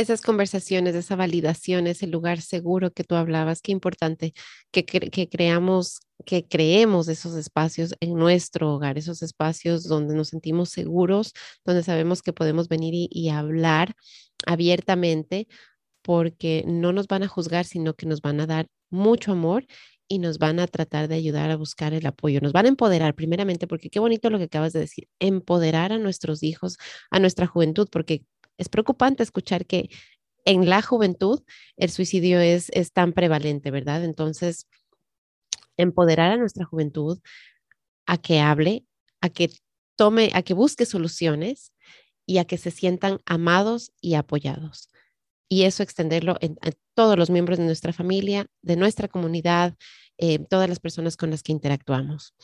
Esas 0.00 0.22
conversaciones, 0.22 0.94
esa 0.94 1.14
validación, 1.14 1.86
ese 1.86 2.06
lugar 2.06 2.40
seguro 2.40 2.90
que 2.90 3.04
tú 3.04 3.16
hablabas, 3.16 3.60
qué 3.60 3.70
importante 3.70 4.32
que, 4.72 4.86
que 4.86 5.28
creamos, 5.28 6.00
que 6.24 6.48
creemos 6.48 7.08
esos 7.08 7.34
espacios 7.34 7.94
en 8.00 8.14
nuestro 8.14 8.72
hogar, 8.72 8.96
esos 8.96 9.20
espacios 9.20 9.84
donde 9.84 10.14
nos 10.14 10.28
sentimos 10.28 10.70
seguros, 10.70 11.34
donde 11.66 11.82
sabemos 11.82 12.22
que 12.22 12.32
podemos 12.32 12.68
venir 12.68 12.94
y 13.10 13.28
hablar 13.28 13.92
abiertamente 14.46 15.48
porque 16.00 16.64
no 16.66 16.94
nos 16.94 17.06
van 17.06 17.24
a 17.24 17.28
juzgar, 17.28 17.66
sino 17.66 17.92
que 17.92 18.06
nos 18.06 18.22
van 18.22 18.40
a 18.40 18.46
dar 18.46 18.68
mucho 18.88 19.32
amor 19.32 19.66
y 20.08 20.18
nos 20.18 20.38
van 20.38 20.60
a 20.60 20.66
tratar 20.66 21.08
de 21.08 21.16
ayudar 21.16 21.50
a 21.50 21.56
buscar 21.56 21.92
el 21.92 22.06
apoyo. 22.06 22.40
Nos 22.40 22.52
van 22.52 22.64
a 22.64 22.70
empoderar 22.70 23.14
primeramente, 23.14 23.66
porque 23.66 23.90
qué 23.90 24.00
bonito 24.00 24.30
lo 24.30 24.38
que 24.38 24.44
acabas 24.44 24.72
de 24.72 24.80
decir, 24.80 25.08
empoderar 25.18 25.92
a 25.92 25.98
nuestros 25.98 26.42
hijos, 26.42 26.78
a 27.10 27.20
nuestra 27.20 27.46
juventud, 27.46 27.86
porque 27.92 28.24
es 28.60 28.68
preocupante 28.68 29.22
escuchar 29.22 29.66
que 29.66 29.90
en 30.44 30.68
la 30.68 30.82
juventud 30.82 31.42
el 31.76 31.90
suicidio 31.90 32.40
es, 32.40 32.70
es 32.72 32.92
tan 32.92 33.12
prevalente, 33.12 33.70
¿verdad? 33.70 34.04
Entonces, 34.04 34.66
empoderar 35.76 36.32
a 36.32 36.36
nuestra 36.36 36.64
juventud 36.64 37.20
a 38.06 38.18
que 38.18 38.40
hable, 38.40 38.84
a 39.20 39.28
que 39.28 39.50
tome, 39.96 40.30
a 40.34 40.42
que 40.42 40.54
busque 40.54 40.86
soluciones 40.86 41.72
y 42.26 42.38
a 42.38 42.44
que 42.44 42.58
se 42.58 42.70
sientan 42.70 43.18
amados 43.26 43.92
y 44.00 44.14
apoyados 44.14 44.90
y 45.50 45.64
eso 45.64 45.82
extenderlo 45.82 46.36
en, 46.40 46.56
a 46.62 46.70
todos 46.94 47.18
los 47.18 47.28
miembros 47.28 47.58
de 47.58 47.64
nuestra 47.64 47.92
familia, 47.92 48.46
de 48.62 48.76
nuestra 48.76 49.08
comunidad, 49.08 49.74
eh, 50.16 50.38
todas 50.38 50.68
las 50.68 50.78
personas 50.78 51.16
con 51.16 51.30
las 51.30 51.42
que 51.42 51.52
interactuamos. 51.52 52.34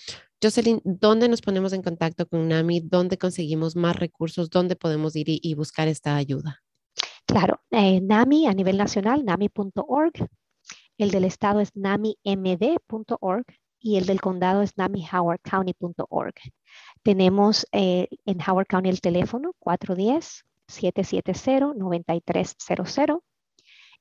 Jocelyn, 0.42 0.80
¿dónde 0.84 1.28
nos 1.28 1.40
ponemos 1.40 1.72
en 1.72 1.82
contacto 1.82 2.26
con 2.26 2.48
NAMI? 2.48 2.80
¿Dónde 2.80 3.18
conseguimos 3.18 3.76
más 3.76 3.96
recursos? 3.96 4.50
¿Dónde 4.50 4.76
podemos 4.76 5.16
ir 5.16 5.26
y, 5.28 5.54
buscar 5.54 5.88
esta 5.88 6.16
ayuda? 6.16 6.62
Claro, 7.24 7.60
eh, 7.70 8.00
NAMI 8.00 8.46
a 8.46 8.54
nivel 8.54 8.76
nacional, 8.76 9.24
nami.org. 9.24 10.28
El 10.98 11.10
del 11.10 11.24
estado 11.24 11.60
es 11.60 11.74
namimd.org 11.74 13.44
y 13.78 13.96
el 13.96 14.06
del 14.06 14.20
condado 14.20 14.62
es 14.62 14.76
namihowardcounty.org. 14.76 16.34
Tenemos 17.02 17.66
eh, 17.72 18.08
en 18.24 18.38
Howard 18.40 18.66
County 18.66 18.88
el 18.88 19.00
teléfono 19.00 19.52
410 19.58 20.44
770-9300. 20.68 23.20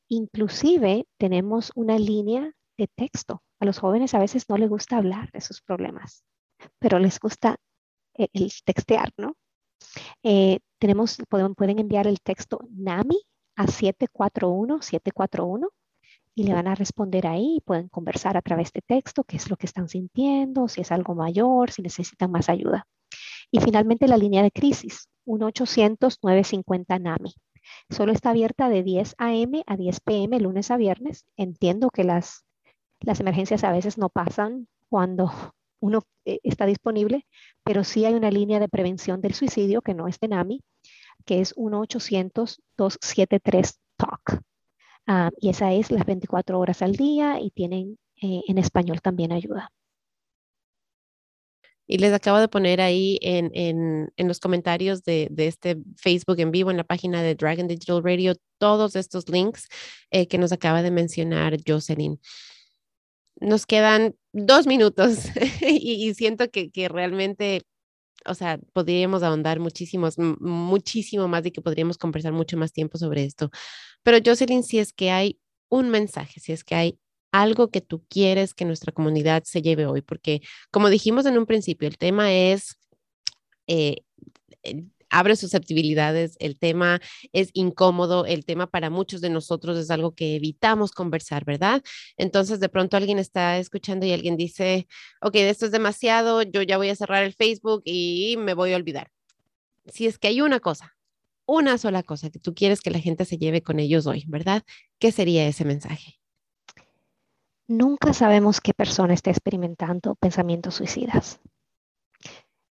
Inclusive 0.08 1.08
tenemos 1.18 1.72
una 1.76 1.98
línea 1.98 2.54
de 2.78 2.88
texto. 2.88 3.42
A 3.60 3.66
los 3.66 3.80
jóvenes 3.80 4.14
a 4.14 4.20
veces 4.20 4.48
no 4.50 4.58
les 4.58 4.70
gusta 4.70 4.98
hablar 4.98 5.32
de 5.32 5.42
sus 5.42 5.62
problemas, 5.62 6.24
pero 6.80 7.00
les 7.00 7.20
gusta 7.20 7.58
eh, 8.18 8.30
el 8.34 8.52
textear, 8.64 9.12
¿no? 9.18 9.36
Eh, 10.24 10.60
tenemos, 10.80 11.18
pueden, 11.30 11.56
pueden 11.56 11.80
enviar 11.80 12.08
el 12.08 12.22
texto 12.22 12.60
NAMI 12.72 13.22
a 13.56 13.66
741-741 13.66 15.70
y 16.36 16.44
le 16.44 16.54
van 16.54 16.68
a 16.68 16.76
responder 16.76 17.26
ahí. 17.28 17.62
Pueden 17.66 17.90
conversar 17.90 18.38
a 18.38 18.42
través 18.42 18.72
de 18.74 18.82
texto, 18.82 19.24
qué 19.24 19.38
es 19.38 19.50
lo 19.50 19.56
que 19.56 19.66
están 19.66 19.90
sintiendo, 19.90 20.68
si 20.68 20.82
es 20.82 20.92
algo 20.92 21.16
mayor, 21.16 21.72
si 21.72 21.82
necesitan 21.82 22.32
más 22.32 22.50
ayuda. 22.50 22.86
Y 23.52 23.62
finalmente 23.62 24.08
la 24.08 24.18
línea 24.18 24.44
de 24.44 24.52
crisis, 24.52 25.10
1-800-950-NAMI. 25.26 27.34
Solo 27.90 28.12
está 28.12 28.30
abierta 28.32 28.70
de 28.70 28.84
10 28.84 29.16
a.m. 29.18 29.64
a 29.66 29.76
10 29.76 30.00
p.m. 30.02 30.40
lunes 30.40 30.70
a 30.72 30.78
viernes. 30.78 31.26
Entiendo 31.36 31.90
que 31.90 32.04
las, 32.04 32.45
las 33.06 33.20
emergencias 33.20 33.64
a 33.64 33.72
veces 33.72 33.98
no 33.98 34.10
pasan 34.10 34.68
cuando 34.90 35.32
uno 35.80 36.04
eh, 36.26 36.40
está 36.44 36.66
disponible, 36.66 37.26
pero 37.64 37.84
sí 37.84 38.06
hay 38.06 38.16
una 38.16 38.32
línea 38.32 38.60
de 38.60 38.70
prevención 38.70 39.22
del 39.22 39.34
suicidio 39.34 39.82
que 39.82 39.94
no 39.94 40.08
es 40.08 40.20
de 40.20 40.30
NAMI, 40.30 40.62
que 41.26 41.42
es 41.42 41.56
1-800-273-TALK. 41.56 44.42
Ah, 45.08 45.30
y 45.40 45.50
esa 45.50 45.72
es 45.74 45.92
las 45.92 46.06
24 46.06 46.60
horas 46.60 46.82
al 46.82 46.94
día 46.94 47.40
y 47.40 47.52
tienen 47.52 48.00
eh, 48.22 48.42
en 48.48 48.58
español 48.58 49.02
también 49.02 49.32
ayuda. 49.32 49.72
Y 51.88 52.00
les 52.00 52.14
acabo 52.14 52.40
de 52.40 52.48
poner 52.48 52.82
ahí 52.82 53.20
en, 53.22 53.52
en, 53.54 54.12
en 54.18 54.28
los 54.28 54.40
comentarios 54.40 55.04
de, 55.04 55.28
de, 55.30 55.46
este 55.46 55.78
Facebook 55.98 56.40
en 56.40 56.50
vivo, 56.50 56.72
en 56.72 56.78
la 56.78 56.84
página 56.84 57.22
de 57.22 57.36
Dragon 57.36 57.68
Digital 57.68 58.04
Radio, 58.04 58.34
todos 58.58 58.96
estos 58.96 59.30
links 59.30 59.68
eh, 60.10 60.28
que 60.28 60.40
nos 60.40 60.52
acaba 60.52 60.82
de 60.82 60.90
mencionar 60.90 61.58
Jocelyn. 61.66 62.20
Nos 63.40 63.66
quedan 63.66 64.16
dos 64.34 64.68
minutos 64.68 65.26
y, 65.62 66.14
siento 66.14 66.50
que, 66.50 66.72
que 66.72 66.90
realmente 66.90 67.62
o 68.26 68.34
sea, 68.34 68.60
podríamos 68.74 69.24
ahondar 69.24 69.60
muchísimos, 69.60 70.18
muchísimo 70.18 71.28
más 71.28 71.46
y 71.46 71.52
que 71.52 71.62
podríamos 71.62 71.98
conversar 71.98 72.34
mucho 72.34 72.58
más 72.58 72.74
tiempo 72.74 72.98
sobre 72.98 73.24
esto. 73.24 73.52
Pero 74.04 74.18
Jocelyn, 74.26 74.64
si 74.64 74.80
es 74.80 74.94
que 74.94 75.12
hay 75.12 75.40
un 75.70 75.90
mensaje, 75.90 76.40
si 76.40 76.52
es 76.52 76.64
que 76.64 76.76
hay 76.76 77.00
algo 77.32 77.70
que 77.70 77.82
tú 77.82 78.04
quieres 78.10 78.54
que 78.54 78.66
nuestra 78.66 78.92
comunidad 78.92 79.44
se 79.44 79.62
lleve 79.62 79.86
hoy, 79.86 80.02
porque 80.02 80.42
como 80.72 80.90
dijimos 80.90 81.26
en 81.26 81.38
un 81.38 81.46
principio, 81.46 81.88
el 81.88 81.98
tema 81.98 82.34
es 82.34 82.78
eh, 83.68 84.04
abre 85.16 85.38
susceptibilidades, 85.38 86.36
el 86.40 86.60
tema 86.60 87.00
es 87.32 87.50
incómodo, 87.54 88.26
el 88.26 88.44
tema 88.44 88.68
para 88.68 88.90
muchos 88.90 89.22
de 89.22 89.30
nosotros 89.30 89.78
es 89.78 89.90
algo 89.90 90.14
que 90.14 90.36
evitamos 90.36 90.92
conversar, 90.92 91.46
¿verdad? 91.46 91.82
Entonces 92.18 92.60
de 92.60 92.68
pronto 92.68 92.98
alguien 92.98 93.18
está 93.18 93.58
escuchando 93.58 94.06
y 94.06 94.12
alguien 94.12 94.36
dice, 94.36 94.88
ok, 95.22 95.36
esto 95.36 95.68
es 95.68 95.72
demasiado, 95.72 96.42
yo 96.42 96.62
ya 96.62 96.76
voy 96.76 96.90
a 96.90 96.96
cerrar 96.96 97.24
el 97.24 97.34
Facebook 97.34 97.82
y 97.86 98.36
me 98.40 98.54
voy 98.54 98.74
a 98.74 98.76
olvidar. 98.76 99.10
Si 99.86 100.06
es 100.06 100.20
que 100.20 100.28
hay 100.28 100.42
una 100.42 100.60
cosa, 100.60 100.98
una 101.46 101.78
sola 101.78 102.04
cosa 102.04 102.30
que 102.30 102.40
tú 102.40 102.54
quieres 102.54 102.82
que 102.82 102.92
la 102.92 103.00
gente 103.00 103.24
se 103.24 103.38
lleve 103.38 103.62
con 103.62 103.80
ellos 103.80 104.08
hoy, 104.08 104.26
¿verdad? 104.28 104.64
¿Qué 105.00 105.14
sería 105.14 105.48
ese 105.48 105.64
mensaje? 105.64 106.20
Nunca 107.68 108.14
sabemos 108.14 108.60
qué 108.60 108.74
persona 108.74 109.14
está 109.14 109.32
experimentando 109.32 110.16
pensamientos 110.16 110.76
suicidas. 110.76 111.40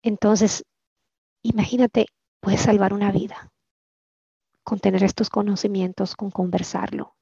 Entonces, 0.03 0.65
imagínate 1.43 2.07
puedes 2.41 2.61
salvar 2.61 2.93
una 2.93 3.13
vida 3.13 3.51
con 4.65 4.81
tener 4.81 5.03
estos 5.03 5.31
conocimientos, 5.31 6.15
con 6.15 6.31
conversarlo. 6.31 7.17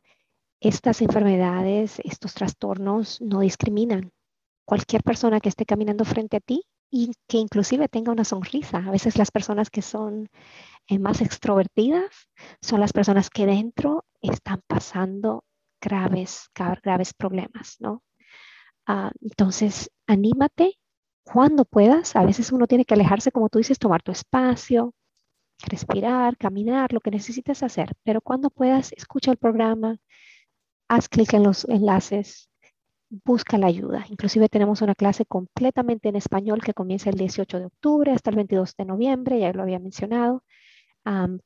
Estas 0.60 1.00
enfermedades, 1.00 2.00
estos 2.02 2.34
trastornos 2.34 3.20
no 3.20 3.40
discriminan. 3.40 4.10
Cualquier 4.64 5.04
persona 5.04 5.38
que 5.38 5.48
esté 5.48 5.64
caminando 5.64 6.04
frente 6.04 6.38
a 6.38 6.40
ti 6.40 6.64
y 6.90 7.12
que 7.28 7.38
inclusive 7.38 7.88
tenga 7.88 8.10
una 8.10 8.24
sonrisa. 8.24 8.78
A 8.78 8.90
veces 8.90 9.16
las 9.16 9.30
personas 9.30 9.70
que 9.70 9.82
son 9.82 10.28
eh, 10.88 10.98
más 10.98 11.20
extrovertidas 11.20 12.28
son 12.60 12.80
las 12.80 12.92
personas 12.92 13.30
que 13.30 13.46
dentro 13.46 14.04
están 14.20 14.60
pasando 14.66 15.44
graves, 15.80 16.50
graves 16.82 17.14
problemas, 17.14 17.76
¿no? 17.78 18.02
Uh, 18.88 19.10
entonces, 19.20 19.90
anímate 20.06 20.78
cuando 21.24 21.64
puedas. 21.64 22.16
A 22.16 22.24
veces 22.24 22.52
uno 22.52 22.66
tiene 22.66 22.84
que 22.84 22.94
alejarse, 22.94 23.32
como 23.32 23.48
tú 23.48 23.58
dices, 23.58 23.78
tomar 23.78 24.02
tu 24.02 24.12
espacio, 24.12 24.94
respirar, 25.64 26.36
caminar, 26.36 26.92
lo 26.92 27.00
que 27.00 27.10
necesites 27.10 27.62
hacer, 27.62 27.92
pero 28.04 28.20
cuando 28.20 28.50
puedas, 28.50 28.92
escucha 28.92 29.30
el 29.30 29.36
programa, 29.38 29.98
haz 30.88 31.08
clic 31.08 31.34
en 31.34 31.42
los 31.42 31.64
enlaces, 31.66 32.48
busca 33.24 33.58
la 33.58 33.66
ayuda. 33.66 34.04
Inclusive 34.10 34.48
tenemos 34.48 34.82
una 34.82 34.94
clase 34.94 35.24
completamente 35.24 36.08
en 36.08 36.16
español 36.16 36.62
que 36.62 36.74
comienza 36.74 37.10
el 37.10 37.16
18 37.16 37.58
de 37.58 37.66
octubre 37.66 38.12
hasta 38.12 38.30
el 38.30 38.36
22 38.36 38.74
de 38.76 38.84
noviembre, 38.84 39.40
ya 39.40 39.52
lo 39.52 39.62
había 39.62 39.78
mencionado. 39.78 40.42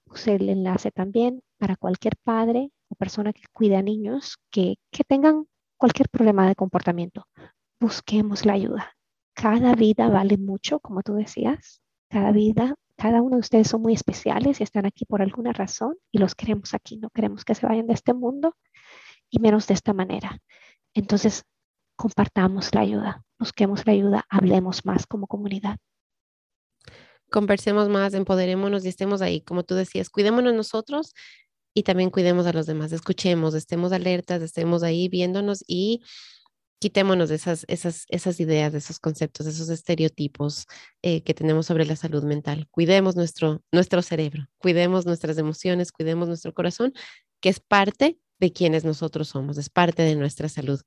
puse 0.05 0.37
el 0.37 0.49
enlace 0.49 0.91
también 0.91 1.43
para 1.59 1.77
cualquier 1.77 2.15
padre 2.25 2.71
o 2.89 2.95
persona 2.95 3.33
que 3.33 3.43
cuide 3.53 3.77
a 3.77 3.83
niños 3.83 4.39
que, 4.51 4.77
que 4.91 5.05
tengan 5.05 5.47
cualquier 5.77 6.09
problema 6.09 6.49
de 6.49 6.55
comportamiento. 6.55 7.27
Busquemos 7.79 8.47
la 8.47 8.55
ayuda. 8.55 8.93
Cada 9.35 9.75
vida 9.75 10.09
vale 10.09 10.37
mucho, 10.39 10.81
como 10.81 11.03
tú 11.03 11.15
decías. 11.15 11.81
Cada 12.09 12.33
vida 12.33 12.75
cada 13.01 13.23
uno 13.23 13.37
de 13.37 13.41
ustedes 13.41 13.67
son 13.67 13.81
muy 13.81 13.95
especiales 13.95 14.61
y 14.61 14.63
están 14.63 14.85
aquí 14.85 15.07
por 15.07 15.23
alguna 15.23 15.55
razón 15.55 15.97
y 16.13 16.19
los 16.19 16.35
queremos 16.35 16.75
aquí. 16.75 16.99
No 16.99 17.09
queremos 17.09 17.47
que 17.47 17.55
se 17.55 17.67
vayan 17.67 17.87
de 17.87 17.95
este 17.95 18.13
mundo 18.13 18.55
y 19.31 19.39
menos 19.39 19.67
de 19.67 19.73
esta 19.73 19.95
manera. 19.95 20.39
Entonces, 20.93 21.45
compartamos 21.97 22.75
la 22.75 22.83
ayuda, 22.83 23.25
busquemos 23.39 23.87
la 23.87 23.95
ayuda, 23.95 24.27
hablemos 24.29 24.85
más 24.85 25.07
como 25.07 25.27
comunidad. 25.27 25.79
Conversemos 27.31 27.89
más, 27.89 28.13
empoderémonos 28.13 28.85
y 28.85 28.89
estemos 28.89 29.23
ahí, 29.23 29.41
como 29.41 29.63
tú 29.63 29.77
decías, 29.77 30.11
cuidémonos 30.11 30.53
nosotros 30.53 31.15
y 31.73 31.85
también 31.85 32.11
cuidemos 32.11 32.47
a 32.47 32.53
los 32.53 32.67
demás, 32.67 32.93
escuchemos, 32.93 33.55
estemos 33.55 33.93
alertas, 33.93 34.43
estemos 34.43 34.83
ahí 34.83 35.09
viéndonos 35.09 35.65
y 35.67 36.03
quitémonos 36.81 37.28
de 37.28 37.37
esas, 37.37 37.64
esas, 37.68 38.07
esas 38.09 38.41
ideas, 38.41 38.72
de 38.72 38.78
esos 38.78 38.99
conceptos, 38.99 39.47
de 39.47 39.53
esos 39.53 39.68
estereotipos 39.68 40.66
eh, 41.03 41.22
que 41.22 41.35
tenemos 41.35 41.66
sobre 41.66 41.85
la 41.85 41.95
salud 41.95 42.24
mental. 42.24 42.66
Cuidemos 42.70 43.16
nuestro, 43.16 43.62
nuestro 43.70 44.03
cerebro, 44.03 44.47
cuidemos 44.59 45.07
nuestras 45.07 45.39
emociones, 45.39 45.93
cuidemos 45.93 46.26
nuestro 46.26 46.55
corazón, 46.55 46.93
que 47.41 47.51
es 47.51 47.61
parte 47.61 48.18
de 48.41 48.53
quienes 48.53 48.85
nosotros 48.85 49.28
somos, 49.28 49.59
es 49.59 49.68
parte 49.68 50.03
de 50.03 50.16
nuestra 50.16 50.49
salud. 50.49 50.81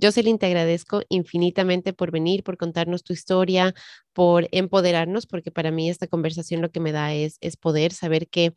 Jocelyn, 0.00 0.38
te 0.38 0.46
agradezco 0.46 1.02
infinitamente 1.10 1.92
por 1.92 2.10
venir, 2.10 2.42
por 2.42 2.56
contarnos 2.56 3.04
tu 3.04 3.12
historia, 3.12 3.74
por 4.14 4.48
empoderarnos, 4.50 5.26
porque 5.26 5.50
para 5.50 5.70
mí 5.70 5.90
esta 5.90 6.06
conversación 6.06 6.62
lo 6.62 6.70
que 6.70 6.80
me 6.80 6.92
da 6.92 7.12
es, 7.12 7.36
es 7.42 7.58
poder 7.58 7.92
saber 7.92 8.28
que 8.28 8.54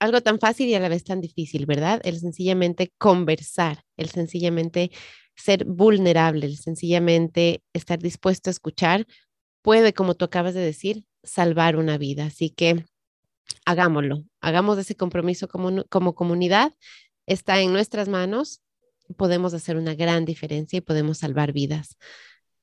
algo 0.00 0.20
tan 0.22 0.40
fácil 0.40 0.68
y 0.68 0.74
a 0.74 0.80
la 0.80 0.88
vez 0.88 1.04
tan 1.04 1.20
difícil, 1.20 1.66
¿verdad? 1.66 2.00
El 2.04 2.18
sencillamente 2.18 2.92
conversar, 2.98 3.84
el 3.96 4.08
sencillamente 4.08 4.90
ser 5.36 5.64
vulnerable, 5.64 6.46
el 6.46 6.56
sencillamente 6.56 7.62
estar 7.72 7.98
dispuesto 7.98 8.50
a 8.50 8.52
escuchar, 8.52 9.06
puede, 9.62 9.92
como 9.92 10.14
tú 10.14 10.24
acabas 10.24 10.54
de 10.54 10.60
decir, 10.60 11.04
salvar 11.22 11.76
una 11.76 11.98
vida. 11.98 12.24
Así 12.26 12.50
que 12.50 12.84
hagámoslo, 13.64 14.24
hagamos 14.40 14.78
ese 14.78 14.96
compromiso 14.96 15.48
como, 15.48 15.84
como 15.84 16.14
comunidad, 16.14 16.72
está 17.26 17.60
en 17.60 17.72
nuestras 17.72 18.08
manos, 18.08 18.62
podemos 19.16 19.54
hacer 19.54 19.76
una 19.76 19.94
gran 19.94 20.24
diferencia 20.24 20.78
y 20.78 20.80
podemos 20.80 21.18
salvar 21.18 21.52
vidas. 21.52 21.96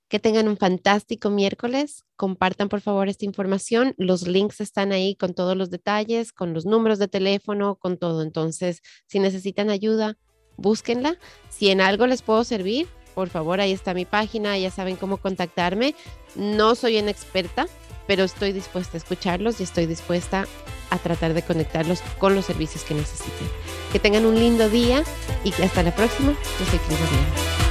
Que 0.10 0.20
tengan 0.20 0.48
un 0.48 0.58
fantástico 0.58 1.30
miércoles. 1.30 2.06
Compartan 2.16 2.70
por 2.70 2.82
favor 2.82 3.10
esta 3.10 3.26
información. 3.26 3.94
Los 3.98 4.28
links 4.28 4.62
están 4.62 4.92
ahí 4.92 5.16
con 5.16 5.34
todos 5.34 5.58
los 5.58 5.70
detalles, 5.70 6.32
con 6.32 6.54
los 6.54 6.66
números 6.66 7.00
de 7.00 7.08
teléfono, 7.08 7.76
con 7.76 7.98
todo. 7.98 8.22
Entonces, 8.22 8.82
si 9.06 9.20
necesitan 9.20 9.70
ayuda, 9.70 10.18
búsquenla. 10.58 11.18
Si 11.50 11.70
en 11.70 11.82
algo 11.82 12.08
les 12.08 12.22
puedo 12.22 12.44
servir, 12.44 12.88
por 13.16 13.30
favor, 13.30 13.60
ahí 13.60 13.72
está 13.72 13.94
mi 13.94 14.06
página, 14.06 14.58
ya 14.58 14.70
saben 14.70 14.96
cómo 14.96 15.18
contactarme. 15.18 15.96
No 16.36 16.76
soy 16.76 17.00
una 17.00 17.12
experta, 17.12 17.68
pero 18.06 18.24
estoy 18.24 18.54
dispuesta 18.54 18.96
a 18.96 19.00
escucharlos 19.00 19.60
y 19.60 19.64
estoy 19.64 19.88
dispuesta 19.88 20.48
a 20.90 20.98
tratar 21.00 21.34
de 21.34 21.42
conectarlos 21.42 22.02
con 22.20 22.36
los 22.36 22.46
servicios 22.46 22.84
que 22.84 22.94
necesiten. 22.94 23.48
Que 23.92 24.00
tengan 24.00 24.26
un 24.26 24.36
lindo 24.36 24.70
día 24.70 25.04
y 25.44 25.52
hasta 25.62 25.84
la 25.84 25.96
próxima. 25.96 26.32
Yo 26.32 26.66
soy 26.66 26.80
Cris 26.80 27.67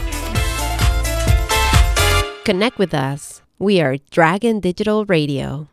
Connect 2.47 2.79
with 2.79 2.95
us. 2.95 3.43
We 3.59 3.81
are 3.81 3.97
Dragon 4.13 4.61
Digital 4.61 5.05
Radio. 5.05 5.67